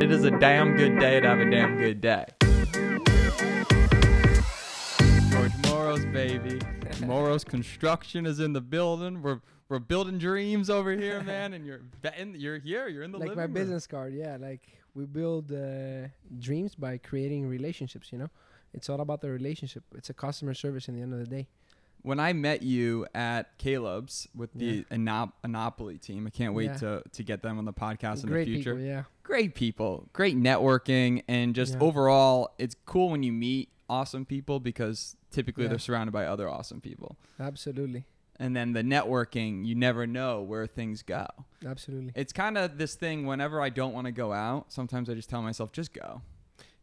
It 0.00 0.10
is 0.10 0.24
a 0.24 0.30
damn 0.30 0.76
good 0.76 0.98
day 0.98 1.20
to 1.20 1.28
have 1.28 1.38
a 1.38 1.48
damn 1.50 1.76
good 1.78 2.00
day. 2.00 2.26
George 5.30 5.52
Moros, 5.66 6.04
baby. 6.06 6.60
Moros 7.06 7.44
Construction 7.44 8.26
is 8.26 8.40
in 8.40 8.52
the 8.52 8.60
building. 8.60 9.22
We're 9.22 9.40
we're 9.68 9.78
building 9.78 10.18
dreams 10.18 10.68
over 10.68 10.92
here, 10.92 11.22
man. 11.32 11.54
And 11.54 11.64
you're 11.64 11.80
betting, 12.02 12.34
you're 12.36 12.58
here. 12.58 12.88
You're 12.88 13.02
in 13.04 13.12
the 13.12 13.18
like 13.18 13.28
living 13.28 13.36
my 13.38 13.44
room. 13.44 13.52
business 13.52 13.86
card 13.86 14.14
yeah 14.14 14.36
like 14.40 14.62
we 14.94 15.04
build 15.06 15.52
uh, 15.52 16.08
dreams 16.38 16.74
by 16.74 16.98
creating 16.98 17.46
relationships 17.48 18.12
you 18.12 18.18
know 18.18 18.28
it's 18.72 18.88
all 18.88 19.00
about 19.00 19.20
the 19.20 19.30
relationship 19.30 19.82
it's 19.96 20.10
a 20.10 20.14
customer 20.14 20.54
service 20.54 20.88
in 20.88 20.94
the 20.96 21.02
end 21.02 21.12
of 21.12 21.18
the 21.18 21.26
day 21.26 21.48
When 22.04 22.20
I 22.20 22.34
met 22.34 22.62
you 22.62 23.06
at 23.14 23.56
Caleb's 23.56 24.28
with 24.36 24.52
the 24.52 24.64
Yeah. 24.90 24.96
Anop- 24.96 25.32
Anopoly 25.42 25.98
team, 25.98 26.26
I 26.26 26.30
can't 26.30 26.52
wait 26.54 26.66
Yeah. 26.66 26.76
to 26.76 27.02
to 27.12 27.22
get 27.22 27.40
them 27.42 27.56
on 27.58 27.64
the 27.64 27.72
podcast 27.72 28.22
in 28.24 28.30
the 28.30 28.44
future. 28.44 28.74
people 28.74 28.86
yeah 28.86 29.02
great 29.22 29.54
people, 29.54 30.06
great 30.12 30.36
networking, 30.36 31.22
and 31.26 31.54
just 31.54 31.72
Yeah. 31.72 31.80
overall, 31.80 32.50
it's 32.58 32.76
cool 32.84 33.08
when 33.08 33.22
you 33.22 33.32
meet 33.32 33.70
awesome 33.88 34.26
people 34.26 34.60
because 34.60 35.16
typically 35.30 35.64
Yeah. 35.64 35.70
they're 35.70 35.78
surrounded 35.78 36.12
by 36.12 36.26
other 36.26 36.46
awesome 36.48 36.80
people. 36.82 37.16
absolutely 37.40 38.04
And 38.38 38.54
then 38.54 38.74
the 38.74 38.82
networking, 38.82 39.64
you 39.64 39.74
never 39.74 40.06
know 40.06 40.42
where 40.42 40.66
things 40.66 41.02
go. 41.02 41.26
absolutely 41.64 42.12
It's 42.14 42.34
kind 42.34 42.58
of 42.58 42.76
this 42.76 42.96
thing 42.96 43.24
whenever 43.24 43.62
I 43.62 43.70
don't 43.70 43.94
want 43.94 44.04
to 44.06 44.12
go 44.12 44.32
out, 44.34 44.70
sometimes 44.72 45.08
I 45.08 45.14
just 45.14 45.30
tell 45.30 45.40
myself, 45.40 45.72
just 45.72 45.94
go. 45.94 46.20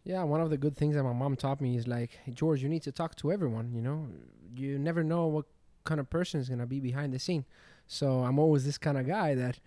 Yeah, 0.04 0.24
one 0.24 0.42
of 0.42 0.50
the 0.50 0.58
good 0.58 0.76
things 0.76 0.96
that 0.96 1.04
my 1.04 1.14
mom 1.14 1.36
taught 1.36 1.62
me 1.62 1.76
is 1.78 1.88
like, 1.88 2.10
hey, 2.24 2.32
George, 2.32 2.64
you 2.64 2.70
need 2.70 2.82
to 2.84 2.92
talk 2.92 3.16
to 3.18 3.32
everyone. 3.32 3.72
You 3.76 3.84
know, 3.84 4.08
you 4.56 4.78
never 4.80 5.04
know 5.04 5.28
what 5.28 5.46
kind 5.84 6.00
of 6.00 6.10
person 6.10 6.40
is 6.40 6.50
gonna 6.50 6.66
be 6.66 6.80
behind 6.80 7.14
the 7.14 7.20
scene. 7.20 7.46
So 7.88 8.24
I'm 8.24 8.40
always 8.40 8.66
this 8.66 8.78
kind 8.78 8.98
of 8.98 9.08
guy 9.08 9.36
that 9.36 9.60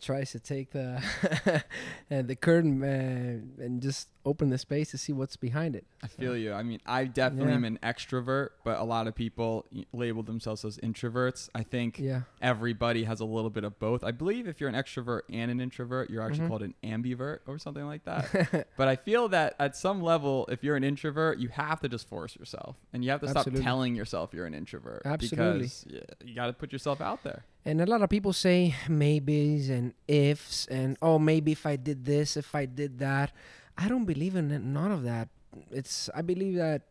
tries 0.00 0.30
to 0.32 0.38
take 0.40 0.70
the 0.70 1.02
the 2.08 2.36
curtain 2.36 2.82
uh, 2.82 3.62
and 3.62 3.82
just 3.82 4.08
open 4.24 4.50
the 4.50 4.58
space 4.58 4.90
to 4.90 4.98
see 4.98 5.12
what's 5.12 5.36
behind 5.36 5.74
it. 5.74 5.86
I 6.02 6.06
feel 6.06 6.36
you. 6.36 6.52
I 6.52 6.62
mean, 6.62 6.80
I 6.84 7.04
definitely 7.06 7.50
Yeah. 7.50 7.56
am 7.56 7.64
an 7.64 7.78
extrovert, 7.82 8.50
but 8.62 8.78
a 8.78 8.84
lot 8.84 9.06
of 9.06 9.14
people 9.14 9.64
label 9.92 10.22
themselves 10.22 10.64
as 10.66 10.76
introverts. 10.78 11.48
I 11.54 11.62
think 11.62 11.98
Yeah, 11.98 12.22
everybody 12.42 13.04
has 13.04 13.20
a 13.20 13.24
little 13.24 13.48
bit 13.50 13.64
of 13.64 13.78
both. 13.78 14.04
I 14.04 14.10
believe 14.10 14.46
if 14.46 14.60
you're 14.60 14.68
an 14.68 14.74
extrovert 14.74 15.22
and 15.30 15.50
an 15.50 15.60
introvert, 15.60 16.10
you're 16.10 16.22
actually 16.22 16.44
Mhm. 16.44 16.48
called 16.48 16.62
an 16.62 16.74
ambivert 16.84 17.38
or 17.46 17.58
something 17.58 17.86
like 17.86 18.04
that. 18.04 18.68
but 18.76 18.86
I 18.88 18.96
feel 18.96 19.28
that 19.30 19.54
at 19.58 19.76
some 19.76 20.02
level, 20.02 20.46
if 20.50 20.62
you're 20.62 20.76
an 20.76 20.84
introvert, 20.84 21.38
you 21.38 21.48
have 21.48 21.80
to 21.80 21.88
just 21.88 22.06
force 22.08 22.36
yourself 22.36 22.76
and 22.92 23.02
you 23.02 23.10
have 23.10 23.20
to 23.22 23.28
stop 23.28 23.46
telling 23.54 23.94
yourself 23.94 24.34
you're 24.34 24.46
an 24.46 24.54
introvert. 24.54 25.02
Absolutely. 25.06 25.58
Because 25.62 25.86
you 26.22 26.34
got 26.34 26.46
to 26.48 26.52
put 26.52 26.70
yourself 26.72 27.00
out 27.00 27.24
there. 27.24 27.44
And 27.68 27.82
a 27.82 27.86
lot 27.86 28.00
of 28.00 28.08
people 28.08 28.32
say 28.32 28.74
maybes 28.88 29.68
and 29.68 29.92
ifs 30.08 30.66
and 30.68 30.96
oh 31.02 31.18
maybe 31.18 31.52
if 31.52 31.66
I 31.66 31.76
did 31.76 32.06
this, 32.06 32.34
if 32.38 32.54
I 32.54 32.64
did 32.64 32.98
that. 33.00 33.30
I 33.76 33.88
don't 33.88 34.06
believe 34.06 34.36
in 34.36 34.48
none 34.72 34.90
of 34.90 35.02
that. 35.02 35.28
It's 35.70 36.08
I 36.14 36.22
believe 36.22 36.56
that 36.56 36.82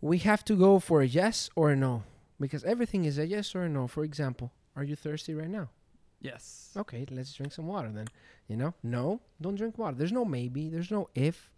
we 0.00 0.16
have 0.18 0.42
to 0.46 0.56
go 0.56 0.78
for 0.78 1.02
a 1.02 1.06
yes 1.06 1.50
or 1.54 1.70
a 1.70 1.76
no 1.76 2.04
because 2.40 2.64
everything 2.64 3.04
is 3.04 3.18
a 3.18 3.26
yes 3.26 3.54
or 3.54 3.64
a 3.64 3.68
no. 3.68 3.86
For 3.86 4.02
example, 4.02 4.50
are 4.74 4.84
you 4.84 4.96
thirsty 4.96 5.34
right 5.34 5.50
now? 5.50 5.68
Yes. 6.22 6.70
Okay, 6.74 7.04
let's 7.10 7.34
drink 7.34 7.52
some 7.52 7.66
water 7.66 7.90
then. 7.92 8.08
You 8.48 8.56
know, 8.56 8.72
no, 8.82 9.20
don't 9.38 9.56
drink 9.56 9.76
water. 9.76 9.96
There's 9.96 10.12
no 10.12 10.24
maybe. 10.24 10.70
There's 10.70 10.90
no 10.90 11.10
if. 11.14 11.50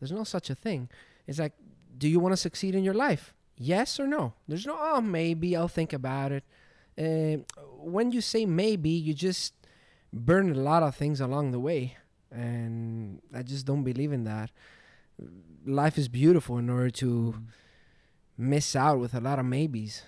There's 0.00 0.12
no 0.12 0.24
such 0.24 0.48
a 0.48 0.54
thing. 0.54 0.88
It's 1.26 1.38
like, 1.38 1.52
do 1.98 2.08
you 2.08 2.20
want 2.20 2.32
to 2.32 2.38
succeed 2.38 2.74
in 2.74 2.84
your 2.84 2.94
life? 2.94 3.34
Yes 3.58 4.00
or 4.00 4.06
no? 4.06 4.32
There's 4.48 4.66
no 4.66 4.78
oh 4.80 5.02
maybe 5.02 5.54
I'll 5.54 5.68
think 5.68 5.92
about 5.92 6.32
it. 6.32 6.44
Uh, 6.98 7.38
when 7.78 8.12
you 8.12 8.20
say 8.20 8.44
maybe, 8.46 8.90
you 8.90 9.14
just 9.14 9.54
burn 10.12 10.50
a 10.54 10.58
lot 10.58 10.82
of 10.82 10.94
things 10.94 11.20
along 11.20 11.50
the 11.52 11.60
way, 11.60 11.96
and 12.30 13.20
I 13.34 13.42
just 13.42 13.66
don't 13.66 13.82
believe 13.84 14.12
in 14.12 14.24
that. 14.24 14.50
Life 15.66 15.96
is 15.98 16.08
beautiful 16.08 16.58
in 16.58 16.68
order 16.68 16.90
to 16.90 17.34
miss 18.36 18.74
out 18.74 18.98
with 18.98 19.14
a 19.14 19.20
lot 19.20 19.38
of 19.38 19.44
maybes 19.46 20.02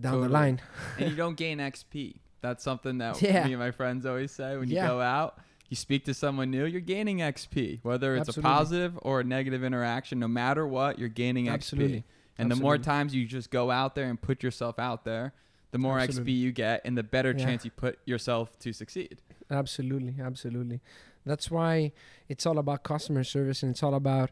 down 0.00 0.20
the 0.20 0.28
line. 0.28 0.60
and 0.98 1.10
you 1.10 1.16
don't 1.16 1.36
gain 1.36 1.58
XP. 1.58 2.16
That's 2.40 2.62
something 2.62 2.98
that 2.98 3.20
Yeah. 3.22 3.46
me 3.46 3.52
and 3.54 3.60
my 3.60 3.70
friends 3.70 4.04
always 4.06 4.30
say 4.32 4.56
when 4.56 4.68
you 4.68 4.76
go 4.76 5.00
out. 5.00 5.38
You 5.70 5.76
speak 5.76 6.06
to 6.06 6.14
someone 6.14 6.50
new, 6.50 6.64
you're 6.64 6.80
gaining 6.80 7.18
XP. 7.18 7.80
Whether 7.82 8.16
it's 8.16 8.28
Absolutely. 8.30 8.50
a 8.50 8.54
positive 8.54 8.98
or 9.02 9.20
a 9.20 9.24
negative 9.24 9.62
interaction, 9.62 10.18
no 10.18 10.28
matter 10.28 10.66
what, 10.66 10.98
you're 10.98 11.10
gaining 11.10 11.48
Absolutely. 11.48 11.98
XP. 11.98 12.04
And 12.38 12.50
the 12.50 12.56
more 12.56 12.78
times 12.78 13.14
you 13.14 13.26
just 13.26 13.50
go 13.50 13.70
out 13.70 13.94
there 13.94 14.08
and 14.08 14.20
put 14.20 14.42
yourself 14.42 14.78
out 14.78 15.04
there, 15.04 15.34
the 15.70 15.78
more 15.78 15.98
Absolutely. 15.98 16.32
XP 16.32 16.36
you 16.38 16.52
get 16.52 16.80
and 16.84 16.96
the 16.96 17.02
better 17.02 17.32
Yeah. 17.32 17.44
chance 17.44 17.64
you 17.64 17.70
put 17.70 17.98
yourself 18.06 18.58
to 18.60 18.72
succeed. 18.72 19.20
Absolutely, 19.50 20.16
absolutely. 20.20 20.80
That's 21.26 21.50
why 21.50 21.92
it's 22.28 22.46
all 22.46 22.58
about 22.58 22.82
customer 22.84 23.24
service 23.24 23.62
and 23.62 23.70
it's 23.72 23.82
all 23.82 23.94
about 23.94 24.30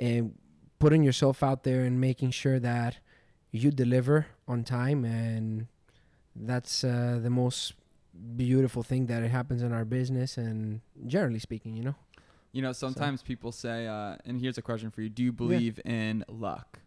uh, 0.00 0.22
putting 0.78 1.02
yourself 1.02 1.42
out 1.42 1.64
there 1.64 1.82
and 1.84 2.00
making 2.00 2.30
sure 2.30 2.60
that 2.60 2.98
you 3.50 3.70
deliver 3.70 4.26
on 4.46 4.62
time. 4.62 5.04
And 5.04 5.66
that's 6.36 6.84
uh, 6.84 7.18
the 7.20 7.30
most 7.30 7.74
beautiful 8.36 8.82
thing 8.82 9.06
that 9.06 9.22
it 9.22 9.30
happens 9.30 9.62
in 9.62 9.72
our 9.72 9.84
business 9.84 10.36
and 10.36 10.80
generally 11.06 11.38
speaking, 11.40 11.76
you 11.76 11.82
know. 11.82 11.94
You 12.52 12.62
know, 12.62 12.72
sometimes 12.72 13.22
people 13.22 13.52
say, 13.52 13.86
uh, 13.86 14.16
and 14.24 14.40
here's 14.40 14.58
a 14.58 14.62
question 14.62 14.90
for 14.90 15.02
you: 15.02 15.08
Do 15.08 15.22
you 15.22 15.32
believe 15.32 15.78
in 15.84 16.24
luck? 16.28 16.80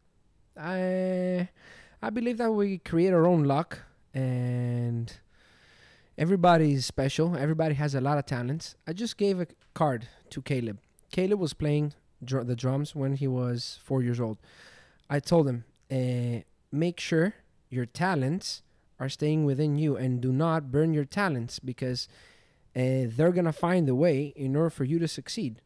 I 0.58 1.50
I 2.02 2.10
believe 2.10 2.38
that 2.38 2.52
we 2.52 2.80
create 2.80 3.14
our 3.14 3.28
own 3.28 3.44
luck 3.44 3.80
and 4.12 5.14
everybody's 6.18 6.84
special. 6.86 7.38
Everybody 7.38 7.76
has 7.76 7.94
a 7.94 8.02
lot 8.02 8.18
of 8.18 8.26
talents. 8.26 8.76
I 8.88 8.94
just 8.94 9.18
gave 9.18 9.40
a 9.40 9.46
card 9.76 10.08
to 10.32 10.42
Caleb. 10.42 10.80
Caleb 11.12 11.40
was 11.40 11.54
playing 11.54 11.94
dr- 12.24 12.48
the 12.48 12.56
drums 12.56 12.96
when 12.96 13.14
he 13.18 13.28
was 13.28 13.80
four 13.84 14.02
years 14.02 14.20
old. 14.20 14.40
I 15.12 15.20
told 15.20 15.48
him, 15.48 15.66
uh, 15.92 16.42
make 16.72 17.00
sure 17.00 17.36
your 17.70 17.86
talents 17.86 18.64
are 19.00 19.10
staying 19.10 19.46
within 19.46 19.78
you 19.78 19.96
and 19.96 20.22
do 20.22 20.32
not 20.32 20.72
burn 20.72 20.94
your 20.94 21.06
talents 21.06 21.60
because 21.60 22.08
uh, 22.76 23.14
they're 23.16 23.32
gonna 23.32 23.54
find 23.54 23.88
a 23.88 23.96
way 23.96 24.34
in 24.36 24.56
order 24.56 24.72
for 24.72 24.86
you 24.86 24.98
to 24.98 25.08
succeed. 25.08 25.62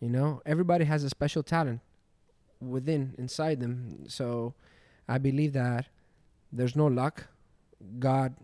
You 0.00 0.10
know, 0.10 0.42
everybody 0.44 0.84
has 0.84 1.02
a 1.02 1.08
special 1.08 1.42
talent 1.42 1.80
within 2.60 3.14
inside 3.16 3.60
them. 3.60 4.04
So 4.08 4.54
I 5.08 5.18
believe 5.18 5.52
that 5.54 5.86
there's 6.52 6.76
no 6.76 6.86
luck. 6.86 7.26
God 7.98 8.34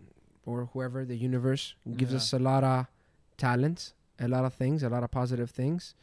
or 0.45 0.69
whoever 0.73 1.05
the 1.05 1.15
universe 1.15 1.75
gives 1.97 2.11
Yeah. 2.11 2.17
us 2.17 2.33
a 2.33 2.39
lot 2.39 2.63
of 2.63 2.87
talents, 3.37 3.93
a 4.19 4.27
lot 4.27 4.45
of 4.45 4.53
things, 4.53 4.83
a 4.83 4.89
lot 4.89 5.03
of 5.03 5.11
positive 5.11 5.49
things. 5.51 5.93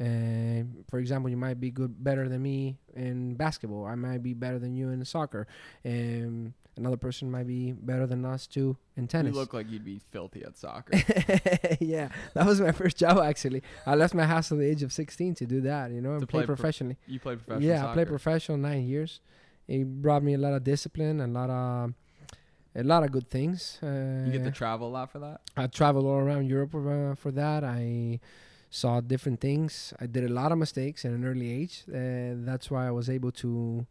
Uh, 0.00 0.64
for 0.88 0.98
example, 0.98 1.28
you 1.28 1.36
might 1.36 1.60
be 1.60 1.70
good, 1.70 2.02
better 2.02 2.26
than 2.28 2.42
me 2.42 2.78
in 2.96 3.34
basketball. 3.34 3.84
I 3.86 3.94
might 3.96 4.22
be 4.22 4.32
better 4.32 4.58
than 4.58 4.74
you 4.74 4.88
in 4.88 5.04
soccer. 5.04 5.46
Um, 5.84 6.54
another 6.78 6.96
person 6.96 7.30
might 7.30 7.46
be 7.46 7.72
better 7.72 8.06
than 8.06 8.24
us 8.24 8.46
too 8.46 8.78
in 8.96 9.06
tennis. 9.08 9.34
You 9.34 9.38
look 9.40 9.52
like 9.52 9.70
you'd 9.70 9.84
be 9.84 10.00
filthy 10.10 10.42
at 10.42 10.56
soccer. 10.56 10.94
yeah, 11.80 12.08
that 12.32 12.46
was 12.46 12.60
my 12.62 12.72
first 12.80 12.96
job 12.96 13.18
actually. 13.18 13.62
I 13.86 13.94
left 13.94 14.14
my 14.14 14.24
house 14.24 14.50
at 14.50 14.56
the 14.58 14.64
age 14.64 14.82
of 14.82 14.90
16 14.92 15.34
to 15.34 15.46
do 15.46 15.60
that, 15.62 15.90
you 15.90 16.00
know, 16.00 16.12
and 16.12 16.20
To 16.20 16.26
play, 16.26 16.40
play 16.40 16.46
pro- 16.46 16.56
professionally. 16.56 16.96
you 17.06 17.20
play 17.20 17.36
professional 17.36 17.62
yeah, 17.68 17.80
soccer. 17.80 17.90
I 17.90 17.94
played 17.94 18.08
professional 18.08 18.56
nine 18.58 18.86
years. 18.86 19.20
It 19.70 20.02
brought 20.02 20.24
me 20.24 20.34
a 20.34 20.38
lot 20.38 20.52
of 20.52 20.64
discipline, 20.64 21.20
a 21.20 21.28
lot 21.28 21.48
of 21.48 21.94
a 22.74 22.82
lot 22.82 23.04
of 23.04 23.12
good 23.12 23.28
things. 23.28 23.78
Uh, 23.82 24.26
you 24.26 24.32
get 24.32 24.44
to 24.44 24.50
travel 24.50 24.88
a 24.88 24.92
lot 24.98 25.10
for 25.10 25.20
that. 25.20 25.40
I 25.56 25.68
traveled 25.68 26.06
all 26.06 26.18
around 26.18 26.46
Europe 26.48 26.74
uh, 26.74 27.14
for 27.14 27.30
that. 27.32 27.62
I 27.62 28.18
saw 28.68 29.00
different 29.00 29.40
things. 29.40 29.94
I 30.00 30.06
did 30.06 30.24
a 30.24 30.32
lot 30.32 30.50
of 30.50 30.58
mistakes 30.58 31.04
at 31.04 31.12
an 31.12 31.24
early 31.24 31.52
age. 31.52 31.84
Uh, 31.88 32.34
that's 32.46 32.70
why 32.70 32.86
I 32.86 32.90
was 32.90 33.08
able 33.08 33.32
to 33.32 33.86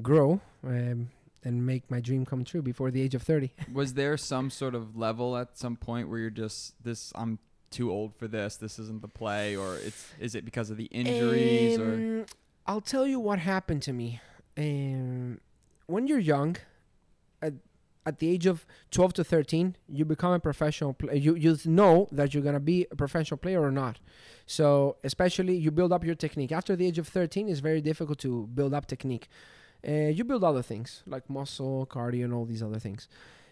grow 0.00 0.40
um, 0.64 1.10
and 1.44 1.66
make 1.66 1.88
my 1.90 2.00
dream 2.00 2.24
come 2.24 2.44
true 2.44 2.62
before 2.62 2.90
the 2.90 3.00
age 3.02 3.14
of 3.14 3.22
30. 3.22 3.52
Was 3.72 3.94
there 3.94 4.16
some 4.16 4.50
sort 4.50 4.74
of 4.74 4.96
level 4.96 5.36
at 5.36 5.58
some 5.58 5.76
point 5.76 6.08
where 6.08 6.18
you're 6.18 6.30
just 6.30 6.74
this? 6.82 7.12
I'm 7.16 7.38
too 7.70 7.90
old 7.90 8.14
for 8.14 8.28
this. 8.28 8.56
This 8.56 8.78
isn't 8.78 9.02
the 9.02 9.08
play, 9.08 9.56
or 9.56 9.76
it's 9.76 10.06
is 10.20 10.34
it 10.34 10.44
because 10.44 10.70
of 10.70 10.76
the 10.76 10.86
injuries 10.86 11.78
or? 11.78 11.94
Um, 11.94 12.26
I'll 12.64 12.80
tell 12.80 13.06
you 13.06 13.18
what 13.18 13.40
happened 13.40 13.82
to 13.82 13.92
me. 13.92 14.20
Um, 14.56 15.40
when 15.86 16.06
you're 16.06 16.18
young, 16.18 16.56
at, 17.40 17.54
at 18.04 18.18
the 18.18 18.28
age 18.28 18.46
of 18.46 18.66
12 18.90 19.14
to 19.14 19.24
13, 19.24 19.76
you 19.88 20.04
become 20.04 20.32
a 20.32 20.40
professional 20.40 20.92
player. 20.92 21.16
You, 21.16 21.34
you 21.34 21.56
know 21.64 22.08
that 22.12 22.34
you're 22.34 22.42
going 22.42 22.54
to 22.54 22.60
be 22.60 22.86
a 22.90 22.96
professional 22.96 23.38
player 23.38 23.62
or 23.62 23.70
not. 23.70 23.98
So, 24.46 24.96
especially, 25.04 25.56
you 25.56 25.70
build 25.70 25.92
up 25.92 26.04
your 26.04 26.14
technique. 26.14 26.52
After 26.52 26.76
the 26.76 26.86
age 26.86 26.98
of 26.98 27.08
13, 27.08 27.48
it's 27.48 27.60
very 27.60 27.80
difficult 27.80 28.18
to 28.20 28.48
build 28.54 28.74
up 28.74 28.86
technique. 28.86 29.28
Uh, 29.86 30.08
you 30.08 30.24
build 30.24 30.44
other 30.44 30.62
things 30.62 31.02
like 31.06 31.28
muscle, 31.28 31.86
cardio, 31.86 32.24
and 32.24 32.34
all 32.34 32.44
these 32.44 32.62
other 32.62 32.78
things. 32.78 33.08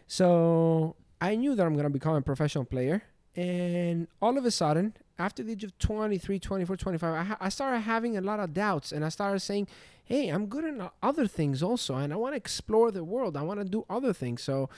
So, 0.07 0.97
I 1.21 1.37
knew 1.37 1.55
that 1.55 1.65
I'm 1.65 1.75
going 1.75 1.85
to 1.85 1.91
become 1.91 2.15
a 2.15 2.23
professional 2.23 2.65
player. 2.65 3.03
And 3.37 4.09
all 4.21 4.37
of 4.37 4.45
a 4.45 4.51
sudden, 4.51 4.95
after 5.21 5.43
the 5.43 5.53
age 5.53 5.65
of 5.65 5.79
23, 5.79 6.39
24, 6.39 6.77
25, 6.77 7.15
I, 7.15 7.23
ha- 7.23 7.37
I 7.41 7.49
started 7.49 7.81
having 7.81 8.17
a 8.17 8.21
lot 8.21 8.41
of 8.41 8.55
doubts 8.55 8.93
and 8.93 9.05
I 9.05 9.09
started 9.09 9.41
saying, 9.41 9.69
hey, 10.05 10.29
I'm 10.29 10.47
good 10.47 10.65
in 10.65 10.89
other 11.03 11.27
things 11.27 11.63
also. 11.63 11.97
And 11.97 12.13
I 12.13 12.17
want 12.17 12.33
to 12.33 12.37
explore 12.37 12.91
the 12.91 13.05
world. 13.05 13.37
I 13.37 13.43
want 13.43 13.61
to 13.61 13.65
do 13.65 13.85
other 13.89 14.13
things. 14.13 14.43
So 14.43 14.69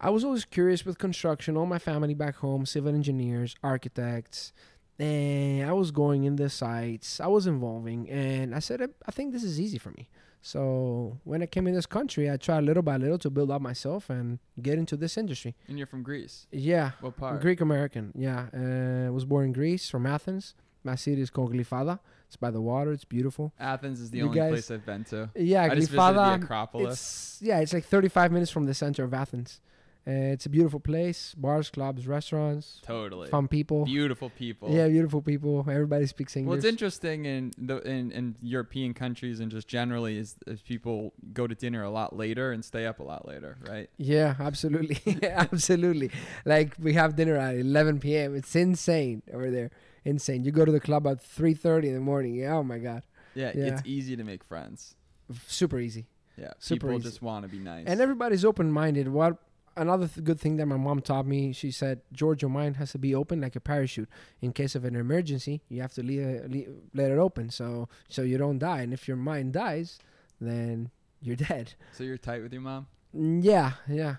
I 0.00 0.10
was 0.10 0.24
always 0.24 0.44
curious 0.44 0.84
with 0.84 0.98
construction. 0.98 1.56
All 1.56 1.66
my 1.66 1.78
family 1.78 2.14
back 2.14 2.36
home, 2.36 2.66
civil 2.66 2.94
engineers, 2.94 3.54
architects, 3.62 4.52
and 4.98 5.68
I 5.68 5.72
was 5.72 5.90
going 5.90 6.24
in 6.24 6.36
the 6.36 6.50
sites. 6.50 7.20
I 7.20 7.28
was 7.28 7.46
involving, 7.46 8.10
and 8.10 8.54
I 8.54 8.58
said, 8.58 8.82
I, 8.82 8.88
I 9.06 9.10
think 9.10 9.32
this 9.32 9.44
is 9.44 9.60
easy 9.60 9.78
for 9.78 9.90
me. 9.90 10.08
So 10.50 11.18
when 11.24 11.42
I 11.42 11.46
came 11.46 11.66
in 11.66 11.74
this 11.74 11.86
country, 11.86 12.30
I 12.30 12.36
tried 12.36 12.62
little 12.62 12.82
by 12.84 12.96
little 12.98 13.18
to 13.18 13.30
build 13.30 13.50
up 13.50 13.60
myself 13.60 14.08
and 14.08 14.38
get 14.62 14.78
into 14.78 14.96
this 14.96 15.16
industry. 15.18 15.56
And 15.66 15.76
you're 15.76 15.88
from 15.88 16.04
Greece. 16.04 16.46
Yeah, 16.52 16.92
What 17.00 17.16
part? 17.16 17.40
Greek 17.40 17.60
American. 17.60 18.12
Yeah, 18.14 18.46
uh, 18.54 19.12
was 19.12 19.24
born 19.24 19.46
in 19.46 19.52
Greece, 19.52 19.90
from 19.90 20.06
Athens. 20.06 20.54
My 20.84 20.94
city 20.94 21.20
is 21.20 21.30
called 21.30 21.52
Glyfada. 21.52 21.98
It's 22.28 22.36
by 22.36 22.52
the 22.52 22.60
water. 22.60 22.92
It's 22.92 23.04
beautiful. 23.04 23.52
Athens 23.58 24.00
is 24.00 24.10
the 24.12 24.18
You 24.18 24.26
only 24.26 24.36
guys- 24.38 24.50
place 24.52 24.70
I've 24.70 24.86
been 24.86 25.02
to. 25.06 25.30
Yeah, 25.34 25.64
I 25.64 25.68
just 25.70 25.90
visited 25.90 25.98
Glyfada. 26.00 26.38
the 26.38 26.44
Acropolis. 26.44 26.92
It's 26.92 27.42
yeah, 27.42 27.58
it's 27.58 27.72
like 27.72 27.84
35 27.84 28.30
minutes 28.30 28.52
from 28.52 28.66
the 28.66 28.74
center 28.74 29.02
of 29.02 29.12
Athens. 29.12 29.60
Uh, 30.08 30.30
it's 30.34 30.46
a 30.46 30.48
beautiful 30.48 30.78
place. 30.78 31.34
Bars, 31.36 31.68
clubs, 31.68 32.06
restaurants, 32.06 32.80
Totally. 32.86 33.28
fun 33.28 33.48
people. 33.48 33.84
Beautiful 33.84 34.30
people. 34.30 34.70
Yeah, 34.70 34.86
beautiful 34.86 35.20
people. 35.20 35.60
Everybody 35.68 36.06
speaks 36.06 36.36
English. 36.36 36.58
What's 36.58 36.64
interesting 36.64 37.24
in 37.24 37.50
the 37.58 37.78
in, 37.78 38.12
in 38.12 38.36
European 38.40 38.94
countries 38.94 39.40
and 39.40 39.50
just 39.50 39.66
generally 39.66 40.16
is, 40.16 40.36
is 40.46 40.62
people 40.62 41.12
go 41.32 41.48
to 41.48 41.56
dinner 41.56 41.82
a 41.82 41.90
lot 41.90 42.14
later 42.14 42.52
and 42.52 42.64
stay 42.64 42.86
up 42.86 43.00
a 43.00 43.02
lot 43.02 43.26
later, 43.26 43.58
right? 43.68 43.90
Yeah, 43.96 44.36
absolutely, 44.38 45.00
absolutely. 45.24 46.12
Like 46.44 46.74
we 46.78 46.92
have 46.92 47.16
dinner 47.16 47.36
at 47.36 47.56
11 47.56 47.98
p.m. 47.98 48.36
It's 48.36 48.54
insane 48.54 49.22
over 49.34 49.50
there. 49.50 49.70
Insane. 50.04 50.44
You 50.44 50.52
go 50.52 50.64
to 50.64 50.70
the 50.70 50.78
club 50.78 51.04
at 51.08 51.18
3:30 51.20 51.84
in 51.88 51.94
the 51.94 52.00
morning. 52.00 52.36
Yeah, 52.36 52.54
oh 52.54 52.62
my 52.62 52.78
god, 52.78 53.02
Yeah, 53.34 53.50
Yeah. 53.56 53.64
it's 53.74 53.82
easy 53.84 54.14
to 54.16 54.22
make 54.22 54.44
friends. 54.44 54.94
super 55.48 55.80
easy. 55.80 56.06
Yeah, 56.38 56.52
Super 56.58 56.86
people 56.88 56.98
easy. 57.00 57.08
just 57.08 57.22
want 57.22 57.44
to 57.44 57.48
be 57.48 57.58
nice. 57.58 57.86
And 57.88 57.98
everybody's 58.00 58.44
open-minded. 58.44 59.08
What 59.08 59.38
another 59.76 60.08
th- 60.08 60.24
good 60.24 60.40
thing 60.40 60.56
that 60.56 60.66
my 60.66 60.76
mom 60.76 61.00
taught 61.00 61.26
me? 61.26 61.52
She 61.52 61.70
said, 61.70 62.00
"George, 62.12 62.42
your 62.42 62.50
mind 62.50 62.76
has 62.76 62.92
to 62.92 62.98
be 62.98 63.14
open 63.14 63.40
like 63.40 63.56
a 63.56 63.60
parachute. 63.60 64.08
In 64.40 64.52
case 64.52 64.74
of 64.74 64.84
an 64.84 64.96
emergency, 64.96 65.62
you 65.68 65.80
have 65.82 65.92
to 65.94 66.02
le- 66.02 66.46
le- 66.48 66.74
let 66.94 67.10
it 67.10 67.18
open 67.18 67.50
so 67.50 67.88
so 68.08 68.22
you 68.22 68.38
don't 68.38 68.58
die. 68.58 68.82
And 68.82 68.92
if 68.92 69.06
your 69.08 69.16
mind 69.16 69.52
dies, 69.52 69.98
then 70.40 70.90
you're 71.20 71.36
dead." 71.50 71.74
so 71.92 72.04
you're 72.04 72.18
tight 72.18 72.42
with 72.42 72.52
your 72.52 72.62
mom? 72.62 72.86
Mm, 73.14 73.42
Yeah, 73.44 73.72
yeah. 73.88 74.16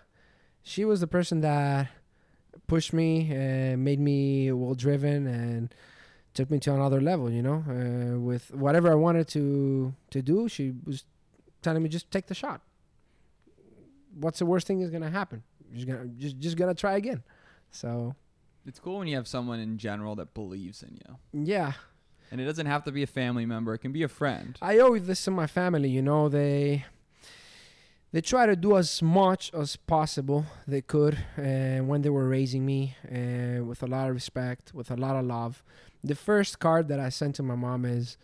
She 0.63 0.83
was 0.85 0.99
the 0.99 1.07
person 1.07 1.41
that 1.41 1.89
pushed 2.67 2.91
me 2.93 3.31
and 3.31 3.83
made 3.85 3.99
me 3.99 4.51
well 4.51 4.73
driven 4.75 5.25
and 5.27 5.73
took 6.33 6.49
me 6.51 6.59
to 6.59 6.73
another 6.73 6.99
level. 7.01 7.29
You 7.31 7.41
know, 7.41 7.63
uh, 7.69 8.19
with 8.19 8.53
whatever 8.53 8.91
I 8.91 8.95
wanted 8.95 9.27
to 9.29 9.93
to 10.11 10.21
do, 10.21 10.47
she 10.49 10.73
was 10.85 11.05
telling 11.61 11.81
me 11.83 11.89
just 11.89 12.11
take 12.11 12.27
the 12.27 12.35
shot. 12.35 12.61
What's 14.19 14.39
the 14.39 14.45
worst 14.45 14.67
thing 14.67 14.81
is 14.81 14.89
gonna 14.89 15.09
happen? 15.11 15.43
You're 15.71 15.75
just 15.75 15.87
gonna 15.87 16.07
just 16.17 16.37
just 16.39 16.57
gonna 16.57 16.73
try 16.75 16.95
again. 16.95 17.23
So 17.71 18.15
It's 18.65 18.79
cool 18.79 18.97
when 18.99 19.07
you 19.07 19.15
have 19.15 19.27
someone 19.27 19.59
in 19.59 19.77
general 19.77 20.15
that 20.15 20.33
believes 20.33 20.83
in 20.83 20.95
you. 21.01 21.43
yeah, 21.55 21.73
And 22.31 22.41
it 22.41 22.45
doesn't 22.45 22.65
have 22.65 22.83
to 22.85 22.91
be 22.91 23.03
a 23.03 23.07
family 23.07 23.45
member, 23.45 23.73
it 23.73 23.79
can 23.79 23.91
be 23.91 24.03
a 24.03 24.07
friend. 24.09 24.57
I 24.61 24.79
owe 24.79 24.97
this 24.99 25.23
to 25.25 25.31
my 25.31 25.47
family. 25.47 25.89
You 25.89 26.01
know, 26.01 26.29
they 26.29 26.85
they 28.13 28.21
try 28.21 28.45
to 28.45 28.55
do 28.55 28.77
as 28.77 29.01
much 29.01 29.53
as 29.53 29.75
possible 29.75 30.45
they 30.65 30.81
could 30.81 31.15
uh, 31.37 31.79
when 31.89 32.01
they 32.01 32.09
were 32.09 32.27
raising 32.27 32.65
me 32.65 32.95
uh, 33.05 33.63
with 33.65 33.83
a 33.83 33.87
lot 33.87 34.07
of 34.09 34.13
respect, 34.15 34.73
with 34.73 34.89
a 34.91 34.95
lot 34.95 35.15
of 35.17 35.25
love. 35.25 35.61
The 36.03 36.15
first 36.15 36.59
card 36.59 36.87
that 36.87 36.99
I 36.99 37.09
sent 37.09 37.35
to 37.35 37.43
my 37.43 37.55
mom 37.55 37.83
is 37.85 38.17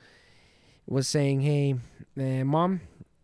was 0.87 1.07
saying, 1.07 1.41
"Hey, 1.41 1.75
uh, 2.17 2.43
mom, 2.45 2.81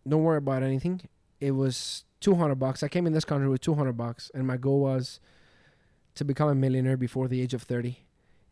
don't 0.07 0.23
worry 0.23 0.37
about 0.37 0.63
anything." 0.63 1.01
It 1.39 1.51
was 1.51 2.03
two 2.19 2.35
hundred 2.35 2.55
bucks. 2.55 2.83
I 2.83 2.87
came 2.87 3.05
in 3.07 3.13
this 3.13 3.25
country 3.25 3.47
with 3.49 3.61
two 3.61 3.75
hundred 3.75 3.93
bucks, 3.93 4.31
and 4.33 4.45
my 4.47 4.57
goal 4.57 4.79
was 4.81 5.19
to 6.15 6.25
become 6.25 6.49
a 6.49 6.55
millionaire 6.55 6.97
before 6.97 7.27
the 7.27 7.41
age 7.41 7.53
of 7.53 7.63
thirty, 7.63 8.03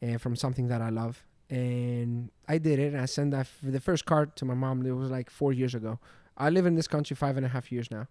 and 0.02 0.22
from 0.22 0.36
something 0.36 0.68
that 0.68 0.81
I 0.81 0.90
love 0.90 1.24
and 1.50 2.30
I 2.48 2.58
did 2.58 2.78
it. 2.80 2.94
And 2.94 3.02
I 3.02 3.06
sent 3.06 3.31
that 3.31 3.42
f- 3.42 3.58
the 3.64 3.80
first 3.80 4.06
card 4.06 4.36
to 4.36 4.46
my 4.46 4.54
mom. 4.54 4.86
It 4.86 4.92
was 4.92 5.10
like 5.10 5.30
four 5.30 5.54
years 5.54 5.74
ago. 5.74 6.00
I 6.38 6.50
live 6.50 6.66
in 6.66 6.75
this 6.75 6.88
country 6.88 7.16
five 7.16 7.38
and 7.38 7.46
a 7.46 7.50
half 7.50 7.72
years 7.72 7.90
now, 7.90 8.08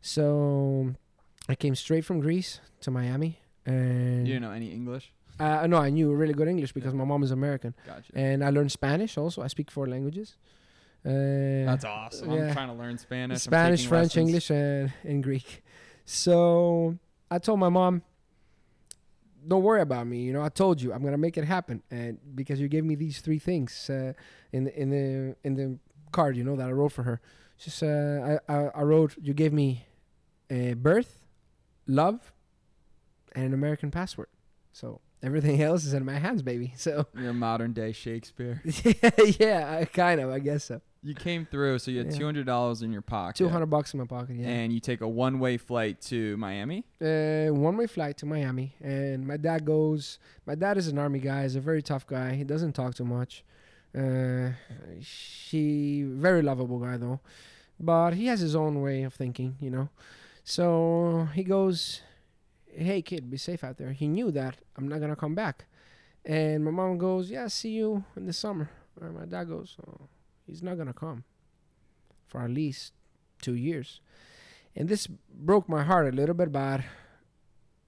so 0.00 0.94
I 1.48 1.54
came 1.54 1.74
straight 1.74 2.04
from 2.04 2.20
Greece 2.20 2.60
to 2.80 2.90
Miami, 2.90 3.40
and 3.66 4.26
You 4.26 4.34
didn't 4.34 4.42
know 4.42 4.52
any 4.52 4.72
English? 4.72 5.12
uh, 5.40 5.66
no, 5.66 5.76
I 5.78 5.90
knew 5.90 6.12
really 6.14 6.34
good 6.34 6.48
English 6.48 6.72
because 6.72 6.94
my 6.94 7.04
mom 7.04 7.22
is 7.22 7.30
American, 7.30 7.74
Gotcha. 7.86 8.12
and 8.14 8.44
I 8.44 8.50
learned 8.50 8.72
Spanish 8.72 9.16
also. 9.18 9.42
I 9.42 9.46
speak 9.48 9.70
four 9.70 9.86
languages. 9.86 10.36
Uh, 11.04 11.64
That's 11.66 11.84
awesome. 11.84 12.32
yeah. 12.32 12.48
I'm 12.48 12.52
trying 12.52 12.68
to 12.68 12.74
learn 12.74 12.98
Spanish. 12.98 13.42
Spanish, 13.42 13.86
French, 13.86 14.16
lessons. 14.16 14.28
English, 14.28 14.50
and, 14.50 14.92
and 15.04 15.22
Greek. 15.22 15.62
So 16.04 16.98
I 17.30 17.38
told 17.38 17.60
my 17.60 17.68
mom, 17.68 18.02
"Don't 19.46 19.62
worry 19.62 19.80
about 19.80 20.06
me. 20.06 20.22
You 20.22 20.32
know, 20.32 20.42
I 20.42 20.48
told 20.48 20.80
you 20.82 20.92
I'm 20.92 21.02
gonna 21.02 21.18
make 21.18 21.36
it 21.36 21.44
happen." 21.44 21.82
And 21.90 22.18
because 22.34 22.60
you 22.60 22.68
gave 22.68 22.84
me 22.84 22.94
these 22.94 23.20
three 23.20 23.38
things 23.38 23.88
uh, 23.90 24.12
in 24.52 24.64
the 24.64 24.80
in 24.80 24.90
the 24.90 25.36
in 25.44 25.54
the 25.54 25.78
card, 26.12 26.36
you 26.36 26.44
know, 26.44 26.56
that 26.56 26.68
I 26.68 26.72
wrote 26.72 26.92
for 26.92 27.02
her. 27.04 27.20
Just 27.58 27.82
uh, 27.82 28.38
I, 28.48 28.52
I 28.52 28.56
I 28.74 28.82
wrote 28.82 29.16
you 29.20 29.34
gave 29.34 29.52
me 29.52 29.86
a 30.50 30.74
birth, 30.74 31.24
love, 31.86 32.32
and 33.32 33.44
an 33.46 33.54
American 33.54 33.90
passport. 33.90 34.30
So 34.72 35.00
everything 35.22 35.62
else 35.68 35.84
is 35.84 35.94
in 35.94 36.04
my 36.04 36.18
hands, 36.18 36.42
baby. 36.42 36.72
So 36.76 37.06
You're 37.18 37.30
a 37.30 37.34
modern 37.34 37.72
day 37.72 37.92
Shakespeare. 37.92 38.62
yeah, 39.38 39.78
I 39.80 39.84
kind 39.84 40.20
of, 40.20 40.30
I 40.30 40.38
guess 40.38 40.64
so. 40.64 40.80
You 41.02 41.14
came 41.14 41.46
through, 41.46 41.78
so 41.78 41.90
you 41.92 41.98
had 41.98 42.08
Yeah. 42.12 42.18
two 42.18 42.24
hundred 42.24 42.46
dollars 42.46 42.82
in 42.82 42.90
your 42.92 43.02
pocket. 43.02 43.36
Two 43.36 43.48
hundred 43.48 43.66
bucks 43.66 43.94
in 43.94 44.00
my 44.00 44.06
pocket. 44.06 44.36
Yeah. 44.36 44.48
And 44.48 44.72
you 44.72 44.80
take 44.80 45.00
a 45.00 45.08
one 45.08 45.38
way 45.38 45.56
flight 45.56 46.00
to 46.02 46.36
Miami. 46.36 46.84
uh, 47.00 47.48
one 47.54 47.76
way 47.76 47.86
flight 47.86 48.16
to 48.18 48.26
Miami, 48.26 48.74
and 48.80 49.26
my 49.26 49.36
dad 49.36 49.64
goes. 49.64 50.18
My 50.44 50.54
dad 50.56 50.76
is 50.76 50.88
an 50.88 50.98
army 50.98 51.20
guy. 51.20 51.42
He's 51.44 51.54
a 51.56 51.60
very 51.60 51.82
tough 51.82 52.06
guy. 52.06 52.34
He 52.34 52.42
doesn't 52.44 52.72
talk 52.72 52.94
too 52.94 53.04
much. 53.04 53.44
Uh, 53.96 54.50
she 55.00 56.02
very 56.06 56.42
lovable 56.42 56.78
guy 56.78 56.96
though, 56.96 57.20
but 57.80 58.14
he 58.14 58.26
has 58.26 58.40
his 58.40 58.54
own 58.56 58.82
way 58.82 59.02
of 59.02 59.14
thinking, 59.14 59.56
you 59.60 59.70
know. 59.70 59.88
So 60.44 61.28
he 61.34 61.44
goes, 61.44 62.02
"Hey 62.66 63.02
kid, 63.02 63.30
be 63.30 63.36
safe 63.36 63.62
out 63.64 63.76
there." 63.78 63.92
He 63.92 64.08
knew 64.08 64.30
that 64.32 64.56
I'm 64.76 64.88
not 64.88 65.00
gonna 65.00 65.16
come 65.16 65.34
back, 65.34 65.66
and 66.24 66.64
my 66.64 66.70
mom 66.70 66.98
goes, 66.98 67.30
"Yeah, 67.30 67.46
see 67.48 67.70
you 67.70 68.04
in 68.16 68.26
the 68.26 68.32
summer." 68.32 68.68
And 69.00 69.14
my 69.14 69.26
dad 69.26 69.48
goes, 69.48 69.76
"Oh, 69.86 70.08
he's 70.48 70.62
not 70.62 70.76
gonna 70.78 70.92
come 70.92 71.24
for 72.26 72.40
at 72.40 72.50
least 72.50 72.92
two 73.40 73.54
years." 73.54 74.00
And 74.74 74.88
this 74.88 75.06
broke 75.06 75.68
my 75.68 75.82
heart 75.82 76.12
a 76.12 76.16
little 76.16 76.34
bit, 76.34 76.52
but 76.52 76.80